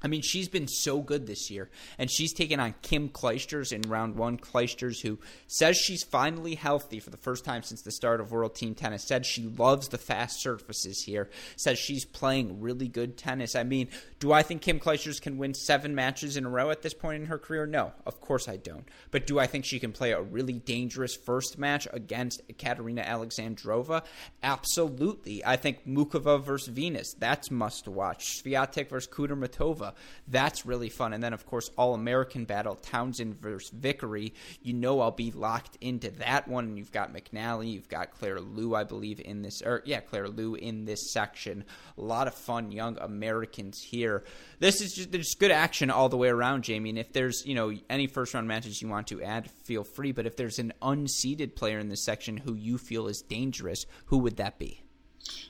I 0.02 0.08
mean, 0.08 0.22
she's 0.22 0.48
been 0.48 0.68
so 0.68 1.00
good 1.00 1.26
this 1.26 1.50
year, 1.50 1.70
and 1.98 2.10
she's 2.10 2.32
taken 2.32 2.60
on 2.60 2.74
Kim 2.82 3.08
Clijsters 3.08 3.72
in 3.72 3.82
round 3.82 4.16
one. 4.16 4.38
Clijsters, 4.38 5.00
who 5.02 5.18
says 5.46 5.76
she's 5.76 6.04
finally 6.04 6.54
healthy 6.54 7.00
for 7.00 7.10
the 7.10 7.16
first 7.16 7.44
time 7.44 7.62
since 7.62 7.82
the 7.82 7.90
start 7.90 8.20
of 8.20 8.32
World 8.32 8.54
Team 8.54 8.74
Tennis, 8.74 9.04
said 9.04 9.26
she 9.26 9.42
loves 9.42 9.88
the 9.88 9.98
fast 9.98 10.40
surfaces 10.40 11.02
here, 11.02 11.28
says 11.56 11.78
she's 11.78 12.04
playing 12.04 12.60
really 12.60 12.88
good 12.88 13.16
tennis. 13.16 13.56
I 13.56 13.64
mean, 13.64 13.88
do 14.20 14.32
I 14.32 14.42
think 14.42 14.62
Kim 14.62 14.80
Clijsters 14.80 15.20
can 15.20 15.38
win 15.38 15.54
seven 15.54 15.94
matches 15.94 16.36
in 16.36 16.44
a 16.44 16.50
row 16.50 16.70
at 16.70 16.82
this 16.82 16.94
point 16.94 17.22
in 17.22 17.28
her 17.28 17.38
career? 17.38 17.66
No, 17.66 17.92
of 18.06 18.20
course 18.20 18.48
I 18.48 18.56
don't. 18.56 18.88
But 19.10 19.26
do 19.26 19.38
I 19.38 19.46
think 19.46 19.64
she 19.64 19.78
can 19.78 19.92
play 19.92 20.12
a 20.12 20.22
really 20.22 20.54
dangerous 20.54 21.16
first 21.16 21.58
match 21.58 21.86
against 21.92 22.42
Katerina 22.58 23.02
Alexandrova? 23.02 24.04
Absolutely. 24.42 25.44
I 25.44 25.56
think 25.56 25.86
Muchova 25.86 26.42
versus 26.42 26.68
Venus, 26.68 27.14
that's 27.18 27.50
must 27.50 27.88
watch. 27.88 28.42
Swiatek 28.42 28.88
versus 28.88 29.10
Kudermetova, 29.10 29.87
that's 30.26 30.66
really 30.66 30.88
fun. 30.88 31.12
And 31.12 31.22
then, 31.22 31.32
of 31.32 31.46
course, 31.46 31.70
All 31.76 31.94
American 31.94 32.44
battle, 32.44 32.74
Townsend 32.74 33.40
versus 33.40 33.70
Vickery. 33.70 34.34
You 34.62 34.74
know 34.74 35.00
I'll 35.00 35.10
be 35.10 35.30
locked 35.30 35.76
into 35.80 36.10
that 36.12 36.48
one. 36.48 36.64
And 36.64 36.78
You've 36.78 36.92
got 36.92 37.12
McNally, 37.12 37.72
you've 37.72 37.88
got 37.88 38.12
Claire 38.12 38.40
Liu, 38.40 38.74
I 38.74 38.84
believe, 38.84 39.20
in 39.20 39.42
this, 39.42 39.62
or 39.62 39.82
yeah, 39.84 40.00
Claire 40.00 40.28
Liu 40.28 40.54
in 40.54 40.84
this 40.84 41.12
section. 41.12 41.64
A 41.96 42.00
lot 42.00 42.26
of 42.26 42.34
fun 42.34 42.72
young 42.72 42.96
Americans 42.98 43.82
here. 43.82 44.24
This 44.58 44.80
is 44.80 44.92
just, 44.94 45.12
there's 45.12 45.34
good 45.34 45.50
action 45.50 45.90
all 45.90 46.08
the 46.08 46.16
way 46.16 46.28
around, 46.28 46.64
Jamie. 46.64 46.90
And 46.90 46.98
if 46.98 47.12
there's, 47.12 47.42
you 47.44 47.54
know, 47.54 47.72
any 47.90 48.06
first 48.06 48.34
round 48.34 48.48
matches 48.48 48.80
you 48.80 48.88
want 48.88 49.08
to 49.08 49.22
add, 49.22 49.50
feel 49.64 49.84
free. 49.84 50.12
But 50.12 50.26
if 50.26 50.36
there's 50.36 50.58
an 50.58 50.72
unseeded 50.80 51.56
player 51.56 51.78
in 51.78 51.88
this 51.88 52.04
section 52.04 52.36
who 52.36 52.54
you 52.54 52.78
feel 52.78 53.08
is 53.08 53.22
dangerous, 53.28 53.84
who 54.06 54.18
would 54.18 54.36
that 54.36 54.58
be? 54.58 54.82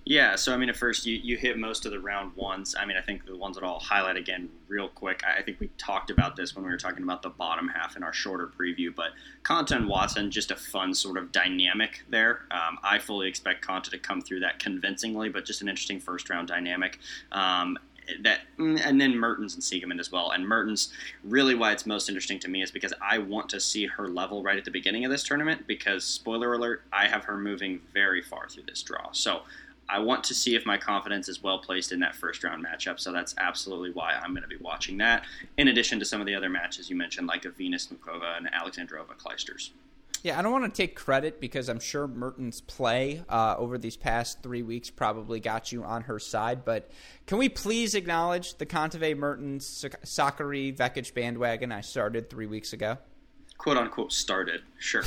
Yeah, 0.04 0.36
so 0.36 0.54
I 0.54 0.56
mean, 0.56 0.68
at 0.68 0.76
first 0.76 1.06
you, 1.06 1.16
you 1.22 1.36
hit 1.36 1.58
most 1.58 1.84
of 1.84 1.92
the 1.92 2.00
round 2.00 2.34
ones. 2.36 2.74
I 2.78 2.86
mean, 2.86 2.96
I 2.96 3.02
think 3.02 3.26
the 3.26 3.36
ones 3.36 3.56
that 3.56 3.64
I'll 3.64 3.78
highlight 3.78 4.16
again 4.16 4.48
real 4.66 4.88
quick. 4.88 5.22
I 5.24 5.42
think 5.42 5.60
we 5.60 5.68
talked 5.78 6.10
about 6.10 6.36
this 6.36 6.54
when 6.56 6.64
we 6.64 6.70
were 6.70 6.78
talking 6.78 7.02
about 7.02 7.22
the 7.22 7.30
bottom 7.30 7.68
half 7.68 7.96
in 7.96 8.02
our 8.02 8.12
shorter 8.12 8.46
preview, 8.46 8.94
but 8.94 9.10
Konta 9.42 9.76
and 9.76 9.88
Watson, 9.88 10.30
just 10.30 10.50
a 10.50 10.56
fun 10.56 10.94
sort 10.94 11.18
of 11.18 11.32
dynamic 11.32 12.04
there. 12.08 12.42
Um, 12.50 12.78
I 12.82 12.98
fully 12.98 13.28
expect 13.28 13.66
Konta 13.66 13.90
to 13.90 13.98
come 13.98 14.20
through 14.20 14.40
that 14.40 14.58
convincingly, 14.58 15.28
but 15.28 15.44
just 15.44 15.62
an 15.62 15.68
interesting 15.68 16.00
first 16.00 16.30
round 16.30 16.48
dynamic. 16.48 16.98
Um, 17.32 17.78
that 18.22 18.40
and 18.58 19.00
then 19.00 19.16
Mertens 19.16 19.54
and 19.54 19.62
Siegemund 19.62 20.00
as 20.00 20.10
well. 20.10 20.30
And 20.30 20.46
Mertens, 20.46 20.92
really, 21.24 21.54
why 21.54 21.72
it's 21.72 21.86
most 21.86 22.08
interesting 22.08 22.38
to 22.40 22.48
me 22.48 22.62
is 22.62 22.70
because 22.70 22.92
I 23.02 23.18
want 23.18 23.48
to 23.50 23.60
see 23.60 23.86
her 23.86 24.08
level 24.08 24.42
right 24.42 24.56
at 24.56 24.64
the 24.64 24.70
beginning 24.70 25.04
of 25.04 25.10
this 25.10 25.22
tournament. 25.22 25.66
Because 25.66 26.04
spoiler 26.04 26.54
alert, 26.54 26.82
I 26.92 27.06
have 27.06 27.24
her 27.24 27.36
moving 27.36 27.80
very 27.92 28.22
far 28.22 28.48
through 28.48 28.64
this 28.64 28.82
draw. 28.82 29.12
So 29.12 29.42
I 29.88 29.98
want 30.00 30.24
to 30.24 30.34
see 30.34 30.54
if 30.54 30.66
my 30.66 30.76
confidence 30.76 31.28
is 31.28 31.42
well 31.42 31.58
placed 31.58 31.92
in 31.92 32.00
that 32.00 32.14
first 32.14 32.44
round 32.44 32.64
matchup. 32.64 33.00
So 33.00 33.12
that's 33.12 33.34
absolutely 33.38 33.90
why 33.90 34.12
I'm 34.14 34.32
going 34.32 34.42
to 34.42 34.48
be 34.48 34.56
watching 34.56 34.98
that. 34.98 35.24
In 35.56 35.68
addition 35.68 35.98
to 35.98 36.04
some 36.04 36.20
of 36.20 36.26
the 36.26 36.34
other 36.34 36.50
matches 36.50 36.90
you 36.90 36.96
mentioned, 36.96 37.26
like 37.26 37.44
a 37.44 37.50
Venus 37.50 37.88
Muchova 37.88 38.36
and 38.36 38.50
Alexandrova 38.52 39.16
Clijsters. 39.16 39.70
Yeah, 40.24 40.36
I 40.36 40.42
don't 40.42 40.50
want 40.50 40.64
to 40.64 40.82
take 40.82 40.96
credit 40.96 41.40
because 41.40 41.68
I'm 41.68 41.78
sure 41.78 42.08
Mertens' 42.08 42.60
play 42.60 43.22
uh, 43.28 43.54
over 43.56 43.78
these 43.78 43.96
past 43.96 44.42
three 44.42 44.62
weeks 44.62 44.90
probably 44.90 45.38
got 45.38 45.70
you 45.70 45.84
on 45.84 46.02
her 46.02 46.18
side. 46.18 46.64
But 46.64 46.90
can 47.26 47.38
we 47.38 47.48
please 47.48 47.94
acknowledge 47.94 48.58
the 48.58 48.66
Kontaveit 48.66 49.16
Mertens 49.16 49.84
Sakkari 50.04 50.76
Vekic 50.76 51.14
bandwagon 51.14 51.70
I 51.70 51.82
started 51.82 52.28
three 52.28 52.46
weeks 52.46 52.72
ago? 52.72 52.98
Quote 53.58 53.76
unquote 53.76 54.12
started. 54.12 54.62
Sure, 54.78 55.02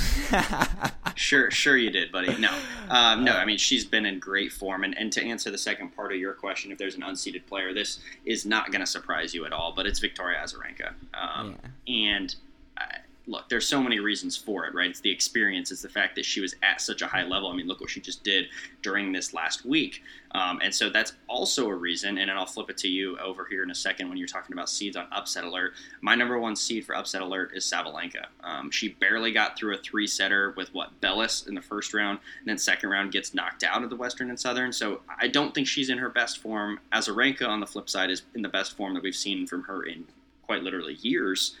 sure, 1.14 1.50
sure 1.50 1.76
you 1.76 1.90
did, 1.90 2.12
buddy. 2.12 2.36
No, 2.38 2.54
um, 2.90 3.24
no. 3.24 3.32
I 3.32 3.44
mean, 3.44 3.58
she's 3.58 3.84
been 3.84 4.06
in 4.06 4.18
great 4.18 4.52
form. 4.52 4.84
And, 4.84 4.96
and 4.96 5.12
to 5.14 5.24
answer 5.24 5.50
the 5.50 5.58
second 5.58 5.96
part 5.96 6.12
of 6.12 6.18
your 6.18 6.34
question, 6.34 6.70
if 6.70 6.78
there's 6.78 6.94
an 6.94 7.02
unseeded 7.02 7.46
player, 7.46 7.72
this 7.74 7.98
is 8.24 8.46
not 8.46 8.70
going 8.70 8.80
to 8.80 8.86
surprise 8.86 9.34
you 9.34 9.44
at 9.46 9.52
all. 9.52 9.72
But 9.74 9.86
it's 9.86 9.98
Victoria 9.98 10.38
Azarenka, 10.38 10.92
um, 11.14 11.56
yeah. 11.86 12.12
and. 12.14 12.36
Uh, 12.76 12.84
look, 13.26 13.48
there's 13.48 13.66
so 13.66 13.82
many 13.82 14.00
reasons 14.00 14.36
for 14.36 14.66
it, 14.66 14.74
right? 14.74 14.90
It's 14.90 15.00
the 15.00 15.10
experience, 15.10 15.70
it's 15.70 15.82
the 15.82 15.88
fact 15.88 16.16
that 16.16 16.24
she 16.24 16.40
was 16.40 16.56
at 16.62 16.80
such 16.80 17.02
a 17.02 17.06
high 17.06 17.24
level. 17.24 17.50
I 17.50 17.54
mean, 17.54 17.66
look 17.68 17.80
what 17.80 17.90
she 17.90 18.00
just 18.00 18.24
did 18.24 18.46
during 18.82 19.12
this 19.12 19.32
last 19.32 19.64
week. 19.64 20.02
Um, 20.32 20.60
and 20.62 20.74
so 20.74 20.90
that's 20.90 21.12
also 21.28 21.68
a 21.68 21.74
reason, 21.74 22.18
and 22.18 22.28
then 22.28 22.36
I'll 22.36 22.46
flip 22.46 22.70
it 22.70 22.78
to 22.78 22.88
you 22.88 23.18
over 23.18 23.44
here 23.44 23.62
in 23.62 23.70
a 23.70 23.74
second 23.74 24.08
when 24.08 24.16
you're 24.16 24.26
talking 24.26 24.54
about 24.54 24.68
seeds 24.68 24.96
on 24.96 25.06
upset 25.12 25.44
alert. 25.44 25.74
My 26.00 26.14
number 26.14 26.38
one 26.38 26.56
seed 26.56 26.84
for 26.84 26.96
upset 26.96 27.20
alert 27.20 27.52
is 27.54 27.64
Sabalenka. 27.64 28.26
Um, 28.42 28.70
she 28.70 28.88
barely 28.88 29.30
got 29.30 29.56
through 29.56 29.74
a 29.74 29.78
three 29.78 30.06
setter 30.06 30.52
with 30.56 30.72
what, 30.74 31.00
Bellis 31.00 31.46
in 31.46 31.54
the 31.54 31.62
first 31.62 31.94
round, 31.94 32.18
and 32.40 32.48
then 32.48 32.58
second 32.58 32.88
round 32.88 33.12
gets 33.12 33.34
knocked 33.34 33.62
out 33.62 33.84
of 33.84 33.90
the 33.90 33.96
Western 33.96 34.30
and 34.30 34.40
Southern. 34.40 34.72
So 34.72 35.02
I 35.20 35.28
don't 35.28 35.54
think 35.54 35.66
she's 35.66 35.90
in 35.90 35.98
her 35.98 36.08
best 36.08 36.38
form. 36.38 36.80
Azarenka, 36.92 37.46
on 37.46 37.60
the 37.60 37.66
flip 37.66 37.88
side, 37.88 38.10
is 38.10 38.22
in 38.34 38.42
the 38.42 38.48
best 38.48 38.76
form 38.76 38.94
that 38.94 39.02
we've 39.02 39.14
seen 39.14 39.46
from 39.46 39.62
her 39.64 39.82
in 39.82 40.06
quite 40.42 40.62
literally 40.62 40.94
years. 40.94 41.56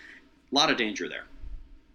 A 0.50 0.54
lot 0.54 0.70
of 0.70 0.76
danger 0.76 1.08
there. 1.08 1.24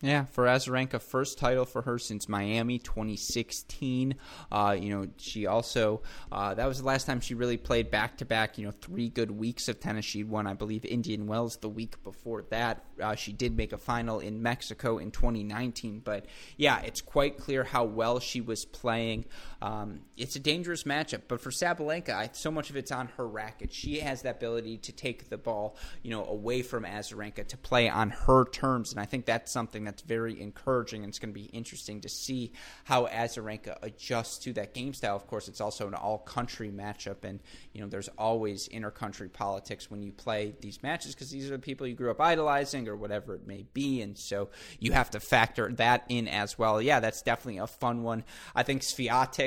Yeah, 0.01 0.25
for 0.25 0.45
Azarenka, 0.45 1.01
first 1.01 1.39
title 1.39 1.65
for 1.65 1.81
her 1.81 1.97
since 1.97 2.29
Miami 2.29 2.77
2016. 2.77 4.13
Uh, 4.51 4.77
you 4.79 4.89
know, 4.89 5.07
she 5.17 5.47
also 5.47 6.03
uh, 6.31 6.53
that 6.53 6.67
was 6.67 6.77
the 6.77 6.85
last 6.85 7.07
time 7.07 7.19
she 7.19 7.33
really 7.33 7.57
played 7.57 7.89
back 7.89 8.17
to 8.17 8.25
back. 8.25 8.59
You 8.59 8.67
know, 8.67 8.73
three 8.79 9.09
good 9.09 9.31
weeks 9.31 9.67
of 9.67 9.79
tennis. 9.79 10.05
She'd 10.05 10.29
won, 10.29 10.45
I 10.45 10.53
believe, 10.53 10.85
Indian 10.85 11.25
Wells 11.25 11.57
the 11.57 11.69
week 11.69 12.03
before 12.03 12.43
that. 12.51 12.83
Uh, 13.01 13.15
she 13.15 13.33
did 13.33 13.57
make 13.57 13.73
a 13.73 13.77
final 13.77 14.19
in 14.19 14.43
Mexico 14.43 14.99
in 14.99 15.09
2019. 15.09 16.01
But 16.05 16.27
yeah, 16.57 16.79
it's 16.81 17.01
quite 17.01 17.39
clear 17.39 17.63
how 17.63 17.83
well 17.85 18.19
she 18.19 18.39
was 18.39 18.65
playing. 18.65 19.25
Um, 19.61 20.01
it's 20.15 20.35
a 20.35 20.39
dangerous 20.39 20.83
matchup, 20.83 21.23
but 21.27 21.41
for 21.41 21.49
Sabalenka, 21.49 22.09
I, 22.09 22.29
so 22.33 22.51
much 22.51 22.69
of 22.69 22.75
it's 22.75 22.91
on 22.91 23.07
her 23.17 23.27
racket. 23.27 23.73
She 23.73 23.99
has 24.01 24.21
that 24.21 24.37
ability 24.37 24.77
to 24.79 24.91
take 24.91 25.29
the 25.29 25.37
ball, 25.37 25.75
you 26.03 26.11
know, 26.11 26.25
away 26.25 26.61
from 26.61 26.83
Azarenka 26.83 27.47
to 27.47 27.57
play 27.57 27.89
on 27.89 28.11
her 28.11 28.45
terms, 28.45 28.91
and 28.91 28.99
I 28.99 29.05
think 29.05 29.25
that's 29.25 29.51
something 29.51 29.83
that's 29.83 30.03
very 30.03 30.39
encouraging. 30.39 31.03
And 31.03 31.09
it's 31.09 31.19
going 31.19 31.33
to 31.33 31.39
be 31.39 31.45
interesting 31.47 32.01
to 32.01 32.09
see 32.09 32.51
how 32.83 33.07
Azarenka 33.07 33.77
adjusts 33.81 34.37
to 34.39 34.53
that 34.53 34.73
game 34.73 34.93
style. 34.93 35.15
Of 35.15 35.27
course, 35.27 35.47
it's 35.47 35.61
also 35.61 35.87
an 35.87 35.95
all-country 35.95 36.69
matchup, 36.69 37.23
and 37.23 37.39
you 37.73 37.81
know, 37.81 37.87
there's 37.87 38.09
always 38.17 38.67
inter-country 38.67 39.29
politics 39.29 39.89
when 39.89 40.03
you 40.03 40.11
play 40.11 40.53
these 40.61 40.83
matches 40.83 41.15
because 41.15 41.31
these 41.31 41.47
are 41.47 41.57
the 41.57 41.59
people 41.59 41.87
you 41.87 41.95
grew 41.95 42.11
up 42.11 42.21
idolizing 42.21 42.87
or 42.87 42.95
whatever 42.95 43.33
it 43.33 43.47
may 43.47 43.65
be, 43.73 44.01
and 44.01 44.17
so 44.17 44.49
you 44.79 44.91
have 44.91 45.09
to 45.11 45.19
factor 45.19 45.71
that 45.73 46.03
in 46.09 46.27
as 46.27 46.59
well. 46.59 46.81
Yeah, 46.81 46.99
that's 46.99 47.21
definitely 47.21 47.57
a 47.57 47.67
fun 47.67 48.03
one. 48.03 48.23
I 48.55 48.63
think 48.63 48.83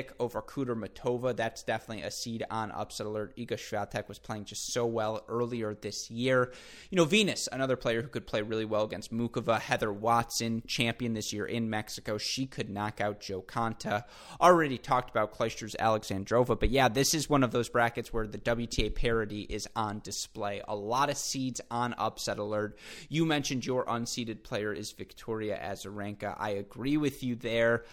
Swiatek 0.01 0.09
over 0.19 0.41
Kudermetova. 0.41 1.35
That's 1.35 1.63
definitely 1.63 2.03
a 2.03 2.11
seed 2.11 2.43
on 2.49 2.71
upset 2.71 3.07
alert. 3.07 3.35
Iga 3.37 3.53
Swiatek 3.53 4.07
was 4.07 4.19
playing 4.19 4.45
just 4.45 4.73
so 4.73 4.85
well 4.85 5.23
earlier 5.27 5.73
this 5.73 6.09
year. 6.09 6.51
You 6.89 6.97
know, 6.97 7.05
Venus, 7.05 7.47
another 7.51 7.75
player 7.75 8.01
who 8.01 8.07
could 8.07 8.27
play 8.27 8.41
really 8.41 8.65
well 8.65 8.83
against 8.83 9.13
Muchova. 9.13 9.59
Heather 9.59 9.91
Watson, 9.91 10.63
champion 10.67 11.13
this 11.13 11.33
year 11.33 11.45
in 11.45 11.69
Mexico. 11.69 12.17
She 12.17 12.45
could 12.45 12.69
knock 12.69 13.01
out 13.01 13.21
Jo 13.21 13.41
Konta. 13.41 14.03
Already 14.39 14.77
talked 14.77 15.09
about 15.09 15.33
Clijsters 15.33 15.75
Alexandrova, 15.77 16.59
but 16.59 16.69
yeah, 16.69 16.87
this 16.87 17.13
is 17.13 17.29
one 17.29 17.43
of 17.43 17.51
those 17.51 17.69
brackets 17.69 18.13
where 18.13 18.27
the 18.27 18.37
WTA 18.37 18.93
parity 18.93 19.41
is 19.41 19.67
on 19.75 19.99
display. 19.99 20.61
A 20.67 20.75
lot 20.75 21.09
of 21.09 21.17
seeds 21.17 21.61
on 21.69 21.93
upset 21.97 22.39
alert. 22.39 22.77
You 23.09 23.25
mentioned 23.25 23.65
your 23.65 23.85
unseeded 23.85 24.43
player 24.43 24.73
is 24.73 24.91
Victoria 24.91 25.59
Azarenka. 25.61 26.35
I 26.37 26.51
agree 26.51 26.97
with 26.97 27.23
you 27.23 27.35
there. 27.35 27.83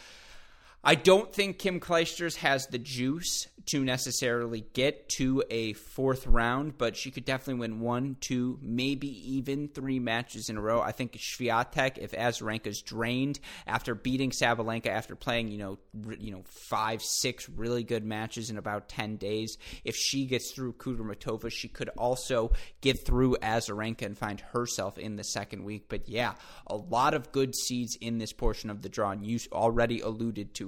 I 0.84 0.94
don't 0.94 1.32
think 1.32 1.58
Kim 1.58 1.80
Clijsters 1.80 2.36
has 2.36 2.66
the 2.68 2.78
juice 2.78 3.48
to 3.68 3.84
necessarily 3.84 4.64
get 4.72 5.10
to 5.10 5.42
a 5.50 5.74
fourth 5.74 6.26
round, 6.26 6.78
but 6.78 6.96
she 6.96 7.10
could 7.10 7.26
definitely 7.26 7.60
win 7.60 7.80
one, 7.80 8.16
two, 8.18 8.58
maybe 8.62 9.34
even 9.34 9.68
three 9.68 9.98
matches 9.98 10.48
in 10.48 10.56
a 10.56 10.60
row. 10.60 10.80
I 10.80 10.92
think 10.92 11.12
Swiatek, 11.12 11.98
if 11.98 12.12
Azarenka's 12.12 12.80
drained 12.80 13.40
after 13.66 13.94
beating 13.94 14.30
Sabalenka, 14.30 14.86
after 14.86 15.14
playing 15.14 15.48
you 15.48 15.58
know 15.58 15.78
you 16.18 16.30
know 16.30 16.44
five, 16.46 17.02
six 17.02 17.48
really 17.48 17.84
good 17.84 18.04
matches 18.04 18.48
in 18.48 18.56
about 18.56 18.88
ten 18.88 19.16
days, 19.16 19.58
if 19.84 19.96
she 19.96 20.24
gets 20.24 20.52
through 20.52 20.72
Kudermetova, 20.74 21.50
she 21.50 21.68
could 21.68 21.90
also 21.98 22.52
get 22.80 23.04
through 23.04 23.36
Azarenka 23.42 24.02
and 24.02 24.16
find 24.16 24.40
herself 24.40 24.96
in 24.96 25.16
the 25.16 25.24
second 25.24 25.64
week. 25.64 25.86
But 25.88 26.08
yeah, 26.08 26.34
a 26.66 26.76
lot 26.76 27.12
of 27.12 27.32
good 27.32 27.54
seeds 27.54 27.98
in 28.00 28.16
this 28.16 28.32
portion 28.32 28.70
of 28.70 28.80
the 28.80 28.88
draw, 28.88 29.10
and 29.10 29.26
you 29.26 29.38
already 29.52 30.00
alluded 30.00 30.54
to 30.54 30.67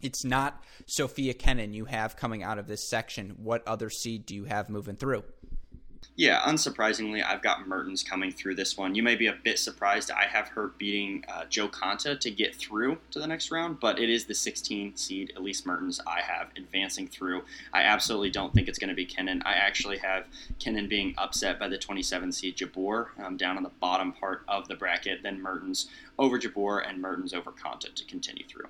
it's 0.00 0.24
not 0.24 0.62
Sofia 0.86 1.34
Kenin 1.34 1.72
you 1.72 1.86
have 1.86 2.16
coming 2.16 2.42
out 2.42 2.58
of 2.58 2.66
this 2.66 2.88
section. 2.88 3.36
What 3.38 3.66
other 3.66 3.90
seed 3.90 4.26
do 4.26 4.34
you 4.34 4.44
have 4.44 4.68
moving 4.68 4.96
through? 4.96 5.24
Yeah, 6.18 6.40
unsurprisingly, 6.40 7.24
I've 7.24 7.42
got 7.42 7.68
Mertens 7.68 8.02
coming 8.02 8.32
through 8.32 8.56
this 8.56 8.76
one. 8.76 8.96
You 8.96 9.04
may 9.04 9.14
be 9.14 9.28
a 9.28 9.32
bit 9.32 9.56
surprised. 9.56 10.10
I 10.10 10.24
have 10.24 10.48
her 10.48 10.72
beating 10.76 11.24
uh, 11.28 11.44
Jo 11.44 11.68
Konta 11.68 12.18
to 12.18 12.30
get 12.32 12.56
through 12.56 12.98
to 13.12 13.20
the 13.20 13.26
next 13.28 13.52
round, 13.52 13.78
but 13.78 14.00
it 14.00 14.10
is 14.10 14.24
the 14.24 14.34
16 14.34 14.96
seed, 14.96 15.32
Elise 15.36 15.64
Mertens, 15.64 16.00
I 16.08 16.20
have 16.20 16.48
advancing 16.56 17.06
through. 17.06 17.42
I 17.72 17.82
absolutely 17.82 18.30
don't 18.30 18.52
think 18.52 18.66
it's 18.66 18.80
going 18.80 18.88
to 18.88 18.96
be 18.96 19.06
Kenin. 19.06 19.42
I 19.44 19.52
actually 19.52 19.98
have 19.98 20.26
Kenin 20.58 20.88
being 20.88 21.14
upset 21.18 21.60
by 21.60 21.68
the 21.68 21.78
27 21.78 22.32
seed 22.32 22.56
Jabeur 22.56 23.10
um, 23.24 23.36
down 23.36 23.56
on 23.56 23.62
the 23.62 23.70
bottom 23.80 24.12
part 24.12 24.42
of 24.48 24.66
the 24.66 24.74
bracket, 24.74 25.22
then 25.22 25.40
Mertens 25.40 25.88
over 26.18 26.36
Jabeur 26.36 26.82
and 26.84 27.00
Mertens 27.00 27.32
over 27.32 27.52
Konta 27.52 27.94
to 27.94 28.04
continue 28.06 28.44
through. 28.48 28.66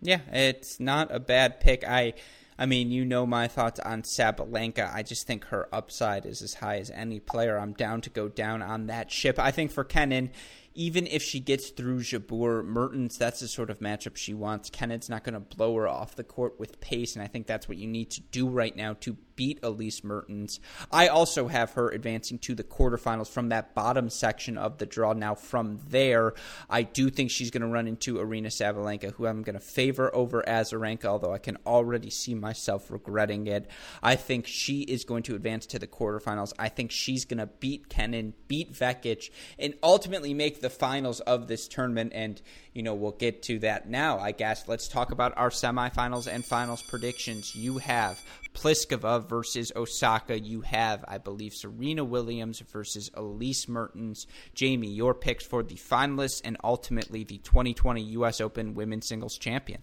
Yeah, 0.00 0.20
it's 0.32 0.78
not 0.78 1.14
a 1.14 1.20
bad 1.20 1.60
pick. 1.60 1.84
I 1.86 2.14
I 2.58 2.66
mean, 2.66 2.90
you 2.90 3.04
know 3.04 3.26
my 3.26 3.48
thoughts 3.48 3.80
on 3.80 4.02
Sabalenka. 4.02 4.92
I 4.94 5.02
just 5.02 5.26
think 5.26 5.46
her 5.46 5.68
upside 5.72 6.24
is 6.24 6.40
as 6.40 6.54
high 6.54 6.78
as 6.78 6.90
any 6.90 7.20
player. 7.20 7.58
I'm 7.58 7.74
down 7.74 8.00
to 8.02 8.10
go 8.10 8.28
down 8.28 8.62
on 8.62 8.86
that 8.86 9.10
ship. 9.10 9.38
I 9.38 9.50
think 9.50 9.70
for 9.70 9.84
Kenin, 9.84 10.30
even 10.76 11.06
if 11.06 11.22
she 11.22 11.40
gets 11.40 11.70
through 11.70 12.00
Jabeur, 12.00 12.62
Mertens, 12.64 13.16
that's 13.16 13.40
the 13.40 13.48
sort 13.48 13.70
of 13.70 13.80
matchup 13.80 14.16
she 14.16 14.34
wants. 14.34 14.70
Kenin's 14.70 15.08
not 15.08 15.24
going 15.24 15.34
to 15.34 15.40
blow 15.40 15.74
her 15.76 15.88
off 15.88 16.14
the 16.14 16.22
court 16.22 16.60
with 16.60 16.80
pace, 16.80 17.16
and 17.16 17.22
I 17.22 17.26
think 17.26 17.46
that's 17.46 17.68
what 17.68 17.78
you 17.78 17.86
need 17.86 18.10
to 18.10 18.20
do 18.20 18.46
right 18.48 18.76
now 18.76 18.92
to 19.00 19.16
beat 19.36 19.58
Elise 19.62 20.02
Mertens. 20.02 20.60
I 20.90 21.08
also 21.08 21.48
have 21.48 21.72
her 21.72 21.90
advancing 21.90 22.38
to 22.40 22.54
the 22.54 22.64
quarterfinals 22.64 23.28
from 23.28 23.50
that 23.50 23.74
bottom 23.74 24.08
section 24.10 24.56
of 24.58 24.78
the 24.78 24.86
draw. 24.86 25.12
Now, 25.12 25.34
from 25.34 25.78
there, 25.88 26.34
I 26.68 26.82
do 26.82 27.10
think 27.10 27.30
she's 27.30 27.50
going 27.50 27.62
to 27.62 27.68
run 27.68 27.86
into 27.86 28.14
Aryna 28.16 28.46
Sabalenka, 28.46 29.12
who 29.12 29.26
I'm 29.26 29.42
going 29.42 29.54
to 29.54 29.60
favor 29.60 30.14
over 30.14 30.42
Azarenka, 30.46 31.04
although 31.04 31.32
I 31.32 31.38
can 31.38 31.58
already 31.66 32.10
see 32.10 32.34
myself 32.34 32.90
regretting 32.90 33.46
it. 33.46 33.70
I 34.02 34.16
think 34.16 34.46
she 34.46 34.80
is 34.80 35.04
going 35.04 35.22
to 35.24 35.34
advance 35.34 35.66
to 35.66 35.78
the 35.78 35.86
quarterfinals. 35.86 36.52
I 36.58 36.68
think 36.68 36.90
she's 36.90 37.24
going 37.24 37.38
to 37.38 37.46
beat 37.46 37.88
Kenin, 37.88 38.34
beat 38.48 38.72
Vekic, 38.72 39.30
and 39.58 39.74
ultimately 39.82 40.34
make 40.34 40.60
the 40.60 40.65
finals 40.70 41.20
of 41.20 41.48
this 41.48 41.68
tournament. 41.68 42.12
And, 42.14 42.40
you 42.72 42.82
know, 42.82 42.94
we'll 42.94 43.12
get 43.12 43.42
to 43.44 43.58
that 43.60 43.88
now, 43.88 44.18
I 44.18 44.32
guess. 44.32 44.68
Let's 44.68 44.88
talk 44.88 45.12
about 45.12 45.36
our 45.36 45.50
semifinals 45.50 46.26
and 46.26 46.44
finals 46.44 46.82
predictions. 46.82 47.54
You 47.54 47.78
have 47.78 48.20
Pliskova 48.54 49.28
versus 49.28 49.72
Osaka. 49.76 50.38
You 50.38 50.62
have, 50.62 51.04
I 51.06 51.18
believe, 51.18 51.52
Serena 51.54 52.04
Williams 52.04 52.60
versus 52.60 53.10
Elise 53.14 53.68
Mertens. 53.68 54.26
Jamie, 54.54 54.88
your 54.88 55.14
picks 55.14 55.44
for 55.44 55.62
the 55.62 55.76
finalists 55.76 56.40
and 56.44 56.56
ultimately 56.64 57.24
the 57.24 57.38
2020 57.38 58.02
U.S. 58.02 58.40
Open 58.40 58.74
Women's 58.74 59.06
Singles 59.06 59.38
Champion. 59.38 59.82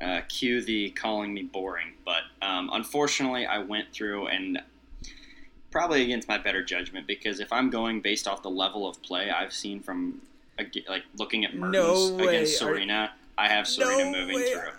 Uh, 0.00 0.20
cue 0.28 0.62
the 0.62 0.90
calling 0.90 1.32
me 1.32 1.42
boring, 1.42 1.94
but 2.04 2.22
um, 2.42 2.68
unfortunately, 2.72 3.46
I 3.46 3.58
went 3.58 3.92
through 3.92 4.28
and 4.28 4.60
probably 5.76 6.02
against 6.02 6.26
my 6.26 6.38
better 6.38 6.64
judgment 6.64 7.06
because 7.06 7.38
if 7.38 7.52
I'm 7.52 7.68
going 7.68 8.00
based 8.00 8.26
off 8.26 8.42
the 8.42 8.50
level 8.50 8.88
of 8.88 9.02
play 9.02 9.30
I've 9.30 9.52
seen 9.52 9.80
from 9.80 10.22
like 10.88 11.04
looking 11.18 11.44
at 11.44 11.54
Mertens 11.54 12.10
no 12.12 12.28
against 12.28 12.58
Serena, 12.58 13.12
I 13.36 13.48
have 13.48 13.68
Serena 13.68 14.10
no 14.10 14.18
moving 14.18 14.36
way. 14.36 14.52
through. 14.52 14.70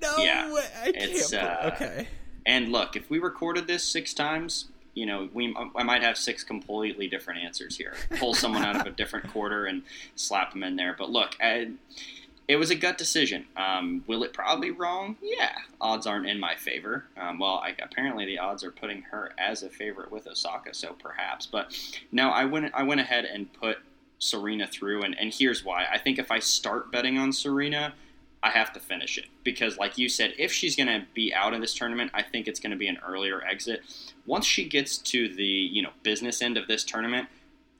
No 0.00 0.16
yeah, 0.18 0.52
way! 0.52 0.64
I 0.82 0.92
it's, 0.96 1.32
uh, 1.32 1.70
okay. 1.74 2.08
And 2.44 2.72
look, 2.72 2.96
if 2.96 3.08
we 3.08 3.20
recorded 3.20 3.68
this 3.68 3.84
six 3.84 4.12
times, 4.12 4.66
you 4.94 5.06
know, 5.06 5.28
we 5.32 5.54
I 5.76 5.84
might 5.84 6.02
have 6.02 6.18
six 6.18 6.42
completely 6.42 7.06
different 7.06 7.38
answers 7.44 7.76
here. 7.76 7.94
Pull 8.18 8.34
someone 8.34 8.64
out 8.64 8.74
of 8.74 8.84
a 8.84 8.90
different 8.90 9.30
quarter 9.30 9.66
and 9.66 9.82
slap 10.16 10.54
them 10.54 10.64
in 10.64 10.74
there. 10.74 10.96
But 10.98 11.10
look, 11.10 11.36
I, 11.40 11.70
it 12.48 12.56
was 12.56 12.70
a 12.70 12.74
gut 12.74 12.98
decision. 12.98 13.46
Um, 13.56 14.04
will 14.06 14.24
it 14.24 14.32
probably 14.32 14.70
wrong? 14.70 15.16
Yeah, 15.22 15.52
odds 15.80 16.06
aren't 16.06 16.26
in 16.26 16.40
my 16.40 16.54
favor. 16.56 17.04
Um, 17.16 17.38
well, 17.38 17.62
I, 17.64 17.74
apparently 17.82 18.26
the 18.26 18.38
odds 18.38 18.64
are 18.64 18.70
putting 18.70 19.02
her 19.02 19.32
as 19.38 19.62
a 19.62 19.68
favorite 19.68 20.10
with 20.10 20.26
Osaka, 20.26 20.74
so 20.74 20.94
perhaps. 20.94 21.46
But 21.46 21.76
no, 22.10 22.30
I 22.30 22.44
went 22.44 22.72
I 22.74 22.82
went 22.82 23.00
ahead 23.00 23.24
and 23.24 23.52
put 23.52 23.78
Serena 24.18 24.66
through, 24.66 25.02
and, 25.02 25.18
and 25.18 25.32
here's 25.32 25.64
why. 25.64 25.86
I 25.90 25.98
think 25.98 26.18
if 26.18 26.30
I 26.30 26.38
start 26.40 26.92
betting 26.92 27.18
on 27.18 27.32
Serena, 27.32 27.94
I 28.42 28.50
have 28.50 28.72
to 28.72 28.80
finish 28.80 29.18
it 29.18 29.26
because, 29.44 29.78
like 29.78 29.98
you 29.98 30.08
said, 30.08 30.34
if 30.36 30.52
she's 30.52 30.74
going 30.74 30.88
to 30.88 31.06
be 31.14 31.32
out 31.32 31.54
of 31.54 31.60
this 31.60 31.74
tournament, 31.74 32.10
I 32.12 32.22
think 32.22 32.48
it's 32.48 32.58
going 32.58 32.72
to 32.72 32.76
be 32.76 32.88
an 32.88 32.98
earlier 33.06 33.42
exit. 33.44 33.82
Once 34.26 34.46
she 34.46 34.68
gets 34.68 34.98
to 34.98 35.28
the 35.28 35.44
you 35.44 35.82
know 35.82 35.90
business 36.02 36.42
end 36.42 36.56
of 36.56 36.66
this 36.66 36.82
tournament, 36.82 37.28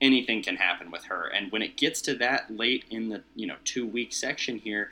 anything 0.03 0.43
can 0.43 0.57
happen 0.57 0.91
with 0.91 1.05
her. 1.05 1.27
And 1.27 1.51
when 1.51 1.61
it 1.61 1.77
gets 1.77 2.01
to 2.03 2.13
that 2.15 2.55
late 2.55 2.83
in 2.91 3.09
the 3.09 3.23
you 3.35 3.47
know 3.47 3.55
two 3.63 3.87
week 3.87 4.13
section 4.13 4.59
here, 4.59 4.91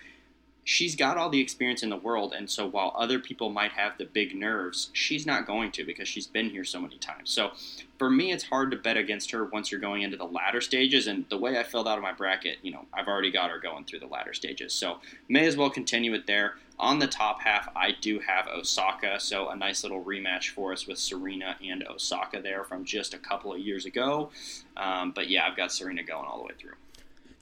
she's 0.64 0.96
got 0.96 1.18
all 1.18 1.30
the 1.30 1.40
experience 1.40 1.84
in 1.84 1.90
the 1.90 1.98
world. 1.98 2.34
And 2.34 2.50
so 2.50 2.68
while 2.68 2.94
other 2.96 3.20
people 3.20 3.50
might 3.50 3.72
have 3.72 3.98
the 3.98 4.06
big 4.06 4.36
nerves, 4.36 4.90
she's 4.94 5.26
not 5.26 5.48
going 5.48 5.72
to 5.74 5.86
because 5.86 6.08
she's 6.08 6.28
been 6.28 6.50
here 6.50 6.64
so 6.64 6.80
many 6.80 6.98
times. 6.98 7.32
So 7.32 7.52
for 7.98 8.10
me, 8.10 8.32
it's 8.32 8.44
hard 8.44 8.72
to 8.72 8.78
bet 8.78 8.98
against 8.98 9.32
her 9.32 9.46
once 9.46 9.72
you're 9.72 9.82
going 9.82 10.04
into 10.04 10.18
the 10.18 10.26
latter 10.26 10.62
stages. 10.62 11.08
And 11.08 11.26
the 11.30 11.38
way 11.38 11.58
I 11.58 11.64
filled 11.64 11.88
out 11.88 11.98
of 11.98 12.04
my 12.04 12.14
bracket, 12.14 12.58
you 12.62 12.72
know, 12.72 12.86
I've 12.94 13.08
already 13.08 13.32
got 13.32 13.50
her 13.50 13.60
going 13.60 13.86
through 13.86 14.00
the 14.00 14.08
latter 14.08 14.34
stages. 14.34 14.74
So 14.74 14.98
may 15.28 15.48
as 15.48 15.58
well 15.58 15.70
continue 15.70 16.14
it 16.14 16.28
there. 16.28 16.56
On 16.80 16.98
the 16.98 17.08
top 17.08 17.42
half, 17.42 17.70
I 17.76 17.92
do 17.92 18.20
have 18.20 18.48
Osaka, 18.48 19.20
so 19.20 19.50
a 19.50 19.56
nice 19.56 19.84
little 19.84 20.04
rematch 20.04 20.50
for 20.50 20.74
us 20.74 20.88
with 20.88 20.98
Serena 20.98 21.56
and 21.64 21.86
Osaka 21.88 22.42
there 22.42 22.64
from 22.64 22.86
just 22.86 23.14
a 23.14 23.20
couple 23.20 23.54
of 23.54 23.60
years 23.60 23.86
ago. 23.86 24.32
Um, 24.76 25.12
but 25.12 25.30
yeah, 25.30 25.46
I've 25.48 25.56
got 25.56 25.72
Serena 25.72 26.04
going 26.04 26.26
all 26.26 26.40
the 26.40 26.46
way 26.46 26.54
through. 26.60 26.74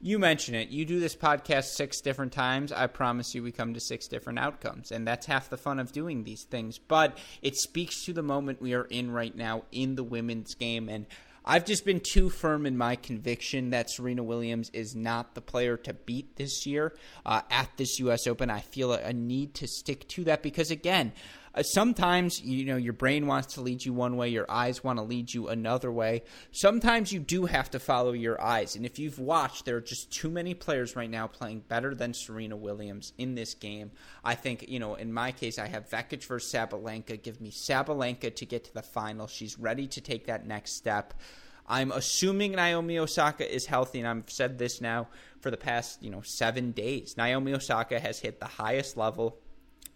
You 0.01 0.17
mention 0.17 0.55
it. 0.55 0.69
You 0.69 0.85
do 0.85 1.01
this 1.01 1.15
podcast 1.15 1.65
six 1.75 1.99
different 1.99 2.31
times. 2.31 2.71
I 2.71 2.87
promise 2.87 3.35
you, 3.35 3.43
we 3.43 3.51
come 3.51 3.73
to 3.73 3.81
six 3.81 4.07
different 4.07 4.39
outcomes. 4.39 4.93
And 4.93 5.05
that's 5.05 5.25
half 5.25 5.49
the 5.49 5.57
fun 5.57 5.77
of 5.77 5.91
doing 5.91 6.23
these 6.23 6.43
things. 6.43 6.77
But 6.77 7.17
it 7.41 7.57
speaks 7.57 8.05
to 8.05 8.13
the 8.13 8.23
moment 8.23 8.61
we 8.61 8.73
are 8.73 8.85
in 8.85 9.11
right 9.11 9.35
now 9.35 9.63
in 9.73 9.95
the 9.95 10.03
women's 10.03 10.55
game. 10.55 10.87
And 10.87 11.05
I've 11.43 11.65
just 11.65 11.83
been 11.83 11.99
too 11.99 12.29
firm 12.29 12.65
in 12.65 12.77
my 12.77 12.95
conviction 12.95 13.71
that 13.71 13.89
Serena 13.89 14.23
Williams 14.23 14.69
is 14.71 14.95
not 14.95 15.35
the 15.35 15.41
player 15.41 15.75
to 15.77 15.93
beat 15.93 16.37
this 16.37 16.65
year 16.65 16.93
uh, 17.25 17.41
at 17.49 17.69
this 17.75 17.99
U.S. 17.99 18.25
Open. 18.25 18.49
I 18.49 18.61
feel 18.61 18.93
a, 18.93 18.99
a 18.99 19.11
need 19.11 19.53
to 19.55 19.67
stick 19.67 20.07
to 20.09 20.23
that 20.25 20.43
because, 20.43 20.71
again, 20.71 21.11
uh, 21.55 21.63
sometimes 21.63 22.41
you 22.41 22.65
know 22.65 22.77
your 22.77 22.93
brain 22.93 23.27
wants 23.27 23.55
to 23.55 23.61
lead 23.61 23.83
you 23.83 23.93
one 23.93 24.17
way 24.17 24.29
your 24.29 24.49
eyes 24.49 24.83
want 24.83 24.97
to 24.99 25.03
lead 25.03 25.33
you 25.33 25.47
another 25.47 25.91
way. 25.91 26.23
Sometimes 26.51 27.11
you 27.11 27.19
do 27.19 27.45
have 27.45 27.69
to 27.71 27.79
follow 27.79 28.11
your 28.11 28.41
eyes. 28.41 28.75
And 28.75 28.85
if 28.85 28.99
you've 28.99 29.19
watched 29.19 29.65
there 29.65 29.77
are 29.77 29.81
just 29.81 30.11
too 30.11 30.29
many 30.29 30.53
players 30.53 30.95
right 30.95 31.09
now 31.09 31.27
playing 31.27 31.61
better 31.67 31.93
than 31.95 32.13
serena 32.13 32.55
williams 32.55 33.13
in 33.17 33.35
this 33.35 33.53
game. 33.53 33.91
I 34.23 34.35
think 34.35 34.65
you 34.67 34.79
know 34.79 34.95
in 34.95 35.13
my 35.13 35.31
case 35.31 35.59
i 35.59 35.67
have 35.67 35.89
Vekic 35.89 36.23
versus 36.25 36.51
sabalenka. 36.53 37.21
Give 37.21 37.39
me 37.41 37.51
sabalenka 37.51 38.35
to 38.35 38.45
get 38.45 38.65
to 38.65 38.73
the 38.73 38.81
final. 38.81 39.27
She's 39.27 39.57
ready 39.57 39.87
to 39.87 40.01
take 40.01 40.27
that 40.27 40.45
next 40.45 40.73
step. 40.73 41.13
I'm 41.69 41.91
assuming 41.91 42.53
Naomi 42.53 42.97
Osaka 42.97 43.47
is 43.47 43.67
healthy, 43.67 43.99
and 43.99 44.07
I've 44.07 44.29
said 44.31 44.57
this 44.57 44.81
now 44.81 45.07
for 45.39 45.51
the 45.51 45.57
past, 45.57 46.01
you 46.01 46.09
know, 46.09 46.21
seven 46.21 46.71
days. 46.71 47.15
Naomi 47.15 47.53
Osaka 47.53 47.99
has 47.99 48.19
hit 48.19 48.39
the 48.39 48.47
highest 48.47 48.97
level 48.97 49.37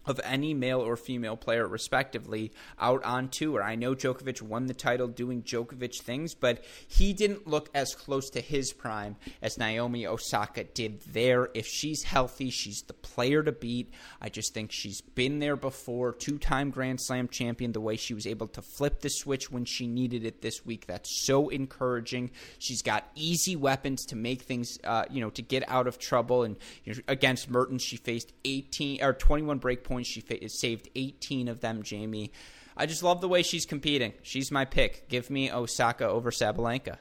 of 0.06 0.20
any 0.24 0.54
male 0.54 0.80
or 0.80 0.96
female 0.96 1.36
player, 1.36 1.66
respectively, 1.66 2.52
out 2.78 3.02
on 3.04 3.28
tour. 3.28 3.62
I 3.62 3.74
know 3.74 3.94
Djokovic 3.94 4.42
won 4.42 4.66
the 4.66 4.74
title 4.74 5.08
doing 5.08 5.42
Djokovic 5.42 6.00
things, 6.00 6.34
but 6.34 6.64
he 6.86 7.12
didn't 7.12 7.46
look 7.46 7.70
as 7.74 7.94
close 7.94 8.30
to 8.30 8.40
his 8.40 8.72
prime 8.72 9.16
as 9.42 9.58
Naomi 9.58 10.06
Osaka 10.06 10.64
did 10.64 11.00
there. 11.02 11.50
If 11.54 11.66
she's 11.66 12.02
healthy, 12.02 12.50
she's 12.50 12.82
the 12.82 12.92
player 12.92 13.42
to 13.42 13.52
beat. 13.52 13.92
I 14.20 14.28
just 14.28 14.52
think 14.52 14.72
she's 14.72 15.00
been 15.00 15.38
there 15.38 15.56
before, 15.56 16.12
two 16.12 16.38
time 16.38 16.70
Grand 16.70 17.00
Slam 17.00 17.28
champion, 17.28 17.72
the 17.72 17.80
way 17.80 17.96
she 17.96 18.14
was 18.14 18.26
able 18.26 18.48
to 18.48 18.62
flip 18.62 19.00
the 19.00 19.10
switch 19.10 19.50
when 19.50 19.64
she 19.64 19.86
needed 19.86 20.24
it 20.24 20.42
this 20.42 20.64
week. 20.66 20.86
That's 20.86 21.24
so 21.24 21.48
encouraging. 21.48 22.30
She's 22.58 22.82
got 22.82 23.08
easy 23.14 23.56
weapons 23.56 24.04
to 24.06 24.16
make 24.16 24.42
things, 24.42 24.78
uh, 24.84 25.04
you 25.10 25.20
know, 25.20 25.30
to 25.30 25.42
get 25.42 25.68
out 25.68 25.86
of 25.86 25.98
trouble. 25.98 26.42
And 26.42 26.56
you 26.84 26.94
know, 26.94 27.00
against 27.08 27.50
Mertens, 27.50 27.82
she 27.82 27.96
faced 27.96 28.32
18 28.44 29.02
or 29.02 29.12
21 29.12 29.58
break 29.58 29.84
points 29.84 29.93
points. 29.94 30.08
She 30.08 30.22
saved 30.48 30.88
18 30.96 31.48
of 31.48 31.60
them, 31.60 31.82
Jamie. 31.82 32.32
I 32.76 32.86
just 32.86 33.02
love 33.02 33.20
the 33.20 33.28
way 33.28 33.42
she's 33.42 33.64
competing. 33.64 34.12
She's 34.22 34.50
my 34.50 34.64
pick. 34.64 35.08
Give 35.08 35.30
me 35.30 35.52
Osaka 35.52 36.08
over 36.08 36.30
Sabalenka. 36.30 36.98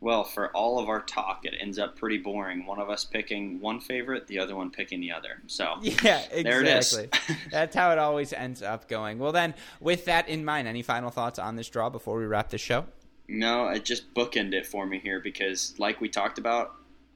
Well, 0.00 0.24
for 0.24 0.50
all 0.50 0.80
of 0.80 0.88
our 0.88 1.00
talk, 1.00 1.44
it 1.44 1.54
ends 1.60 1.78
up 1.78 1.96
pretty 1.96 2.18
boring. 2.18 2.66
One 2.66 2.80
of 2.80 2.90
us 2.90 3.04
picking 3.04 3.60
one 3.60 3.78
favorite, 3.78 4.26
the 4.26 4.40
other 4.40 4.56
one 4.56 4.70
picking 4.70 5.00
the 5.00 5.12
other. 5.12 5.40
So 5.46 5.76
yeah, 5.82 6.24
exactly. 6.32 7.08
That's 7.52 7.76
how 7.76 7.92
it 7.92 7.98
always 7.98 8.32
ends 8.32 8.62
up 8.62 8.88
going. 8.88 9.20
Well, 9.20 9.30
then, 9.30 9.54
with 9.80 10.06
that 10.06 10.28
in 10.28 10.44
mind, 10.44 10.66
any 10.66 10.82
final 10.82 11.10
thoughts 11.10 11.38
on 11.38 11.54
this 11.54 11.68
draw 11.68 11.88
before 11.88 12.18
we 12.18 12.26
wrap 12.26 12.48
the 12.48 12.58
show? 12.58 12.86
No, 13.28 13.68
it 13.68 13.84
just 13.84 14.12
bookend 14.12 14.54
it 14.54 14.66
for 14.66 14.84
me 14.84 14.98
here 14.98 15.20
because, 15.20 15.72
like 15.78 16.00
we 16.00 16.08
talked 16.08 16.38
about, 16.38 16.74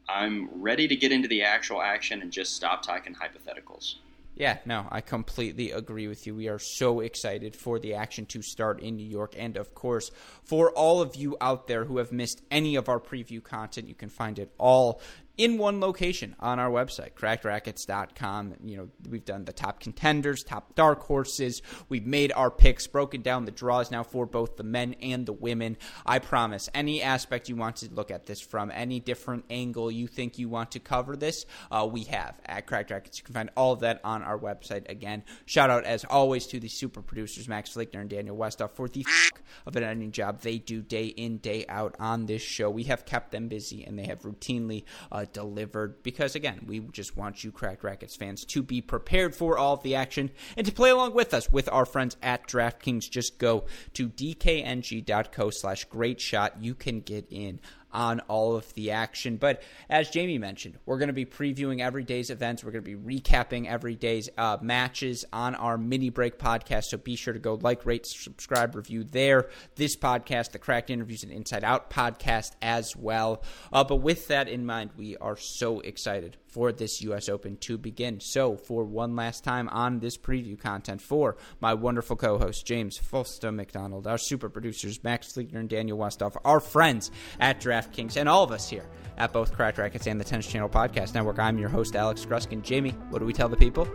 I'm 0.09 0.49
ready 0.55 0.87
to 0.87 0.95
get 0.95 1.11
into 1.11 1.27
the 1.27 1.43
actual 1.43 1.83
action 1.83 2.23
and 2.23 2.31
just 2.31 2.55
stop 2.55 2.83
talking 2.83 3.17
hypotheticals. 3.17 3.97
Yeah, 4.39 4.59
no, 4.67 4.87
I 4.91 5.01
completely 5.01 5.71
agree 5.71 6.09
with 6.09 6.27
you. 6.27 6.35
We 6.35 6.49
are 6.49 6.59
so 6.59 7.01
excited 7.01 7.57
for 7.57 7.79
the 7.79 7.95
action 7.95 8.27
to 8.27 8.43
start 8.43 8.81
in 8.81 8.97
New 8.97 9.07
York. 9.07 9.35
And 9.35 9.57
of 9.57 9.75
course, 9.75 10.11
for 10.45 10.71
all 10.73 11.01
of 11.01 11.17
you 11.17 11.39
out 11.41 11.69
there 11.69 11.87
who 11.87 11.97
have 11.97 12.13
missed 12.13 12.43
any 12.51 12.77
of 12.77 12.91
our 12.91 13.01
preview 13.01 13.43
content, 13.43 13.89
you 13.89 13.95
can 13.95 14.11
find 14.11 14.39
it 14.39 14.53
all 14.59 15.01
in 15.37 15.59
one 15.59 15.81
location 15.81 16.35
on 16.41 16.59
our 16.59 16.71
website, 16.71 17.13
crackedracquets.com. 17.15 18.55
You 18.65 18.77
know, 18.77 18.89
we've 19.09 19.25
done 19.25 19.45
the 19.45 19.53
top 19.53 19.81
contenders, 19.81 20.43
top 20.43 20.75
dark 20.75 21.03
horses. 21.03 21.63
We've 21.89 22.07
made 22.07 22.33
our 22.33 22.51
picks, 22.51 22.87
broken 22.87 23.23
down 23.23 23.45
the 23.45 23.51
draws 23.51 23.91
now 23.91 24.03
for 24.03 24.27
both 24.27 24.57
the 24.57 24.65
men 24.65 24.95
and 25.03 25.27
the 25.27 25.33
women. 25.33 25.77
I 26.05 26.19
promise, 26.19 26.69
any 26.75 27.03
aspect 27.03 27.49
you 27.49 27.57
want 27.57 27.77
to 27.77 27.93
look 27.93 28.11
at 28.11 28.27
this 28.27 28.41
from, 28.41 28.71
any 28.75 29.01
different 29.01 29.45
angle 29.51 29.91
you 29.91 30.07
think 30.07 30.39
you 30.39 30.49
want 30.49 30.73
to 30.73 30.81
cover 30.81 31.17
this, 31.17 31.45
uh, 31.71 31.87
we 31.91 32.05
have 32.05 32.41
at 32.47 32.67
Cracked 32.67 32.91
Racquets. 32.91 33.19
You 33.19 33.25
can 33.25 33.35
find 33.35 33.51
all 33.57 33.73
of 33.73 33.81
that 33.81 34.01
on 34.05 34.23
our 34.23 34.39
website. 34.39 34.89
Again, 34.89 35.23
shout 35.45 35.71
out 35.71 35.85
as 35.85 36.05
always 36.05 36.47
to 36.49 36.61
the 36.61 36.69
super 36.69 37.03
producers, 37.03 37.49
Max 37.49 37.75
Flickner 37.75 38.01
and 38.01 38.11
Daniel 38.11 38.37
Westoff, 38.37 38.71
for 38.71 38.89
the 38.89 39.05
f- 39.07 39.33
of 39.67 39.77
an 39.77 39.83
editing 39.83 40.13
job 40.13 40.41
they 40.41 40.59
do 40.59 40.83
day 40.83 41.07
in, 41.07 41.39
day 41.39 41.65
out 41.69 41.95
on 41.99 42.27
this 42.27 42.43
show. 42.43 42.71
We 42.71 42.85
have 42.85 43.05
kept 43.05 43.33
them 43.33 43.49
busy 43.49 43.85
and 43.85 43.99
they 43.99 44.07
have 44.07 44.23
routinely 44.23 44.85
uh, 45.13 45.26
delivered 45.33 46.03
because, 46.03 46.35
again, 46.35 46.65
we 46.67 46.81
just 46.81 47.17
want 47.17 47.45
you, 47.45 47.53
Cracked 47.53 47.83
Racquets 47.83 48.17
fans, 48.17 48.45
to 48.47 48.63
be 48.63 48.81
prepared 48.81 49.35
for 49.35 49.59
all 49.59 49.75
of 49.75 49.83
the 49.83 49.95
action 49.95 50.31
and 50.57 50.67
to 50.67 50.73
play 50.73 50.91
along 50.91 51.15
with 51.15 51.35
us 51.35 51.51
with 51.51 51.69
our 51.71 51.87
friends 51.87 52.17
at 52.23 52.47
DraftKings. 52.49 53.11
Just 53.11 53.39
go 53.39 53.65
to 53.95 54.09
dkng.co 54.09 55.51
slash 55.51 55.85
great 55.85 56.21
shot. 56.21 56.61
You 56.61 56.75
can 56.75 57.01
get 57.01 57.27
in 57.31 57.61
on 57.97 58.21
all 58.29 58.55
of 58.55 58.73
the 58.75 58.91
action. 58.91 59.39
But 59.39 59.63
as 59.89 60.11
Jamie 60.11 60.37
mentioned, 60.37 60.79
we're 60.85 60.99
going 60.99 61.09
to 61.09 61.15
be 61.15 61.25
previewing 61.25 61.81
every 61.81 62.05
day's 62.05 62.29
events. 62.29 62.63
We're 62.63 62.73
going 62.73 62.85
to 62.85 62.97
be 62.97 63.21
recapping 63.21 63.67
every 63.67 63.95
day's 63.95 64.29
uh, 64.37 64.59
matches 64.61 65.25
on 65.33 65.55
our 65.55 65.79
mini 65.79 66.11
break 66.11 66.39
podcast. 66.39 66.85
So 66.85 66.99
be 66.99 67.17
sure 67.17 67.33
to 67.33 67.41
go 67.41 67.55
like, 67.55 67.87
rate, 67.87 68.05
subscribe, 68.05 68.77
review 68.77 69.03
there. 69.03 69.49
This 69.77 69.97
podcast, 69.97 70.53
the 70.53 70.59
Cracked 70.59 70.91
Interviews 70.91 71.23
and 71.23 71.33
Inside 71.33 71.65
Out 71.65 71.89
podcast 71.89 72.53
as 72.61 72.95
well. 72.95 73.43
Uh, 73.73 73.83
but 73.83 73.97
with 73.97 74.29
that 74.29 74.49
in 74.49 74.67
mind, 74.67 74.91
we 74.99 75.17
are 75.17 75.39
so 75.39 75.81
excited 75.81 76.37
for 76.57 76.73
this 76.73 77.03
U.S. 77.03 77.29
Open 77.29 77.59
to 77.59 77.77
begin. 77.77 78.19
So, 78.19 78.57
for 78.57 78.83
one 78.83 79.15
last 79.15 79.45
time 79.45 79.69
on 79.69 79.99
this 79.99 80.17
preview 80.17 80.59
content, 80.59 81.03
for 81.03 81.37
my 81.61 81.75
wonderful 81.75 82.17
co 82.17 82.39
host, 82.39 82.65
James 82.65 82.99
Fulsta 82.99 83.55
McDonald, 83.55 84.07
our 84.07 84.17
super 84.17 84.49
producers, 84.49 85.05
Max 85.05 85.31
Fleetner 85.35 85.61
and 85.61 85.69
Daniel 85.69 85.99
Westoff, 85.99 86.35
our 86.47 86.61
friends 86.61 87.11
at 87.41 87.61
DraftKings, 87.61 88.17
and 88.17 88.27
all 88.27 88.43
of 88.43 88.53
us 88.53 88.71
here 88.71 88.87
at 89.19 89.35
both 89.35 89.53
Cracked 89.53 89.77
Racquets 89.77 90.07
and 90.07 90.19
the 90.19 90.25
Tennis 90.25 90.47
Channel 90.47 90.71
Podcast 90.71 91.13
Network, 91.13 91.39
I'm 91.39 91.59
your 91.59 91.69
host, 91.69 91.95
Alex 91.95 92.25
Gruskin. 92.25 92.63
Jamie, 92.63 92.93
what 93.11 93.19
do 93.19 93.27
we 93.27 93.35
tell 93.35 93.51
the 93.51 93.57
people? 93.59 93.87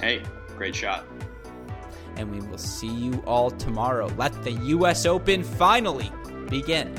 Hey, 0.00 0.22
great 0.56 0.74
shot. 0.74 1.06
And 2.16 2.30
we 2.30 2.40
will 2.48 2.56
see 2.56 2.90
you 2.90 3.22
all 3.26 3.50
tomorrow. 3.50 4.06
Let 4.16 4.42
the 4.42 4.52
U.S. 4.52 5.04
Open 5.04 5.44
finally 5.44 6.10
begin. 6.48 6.98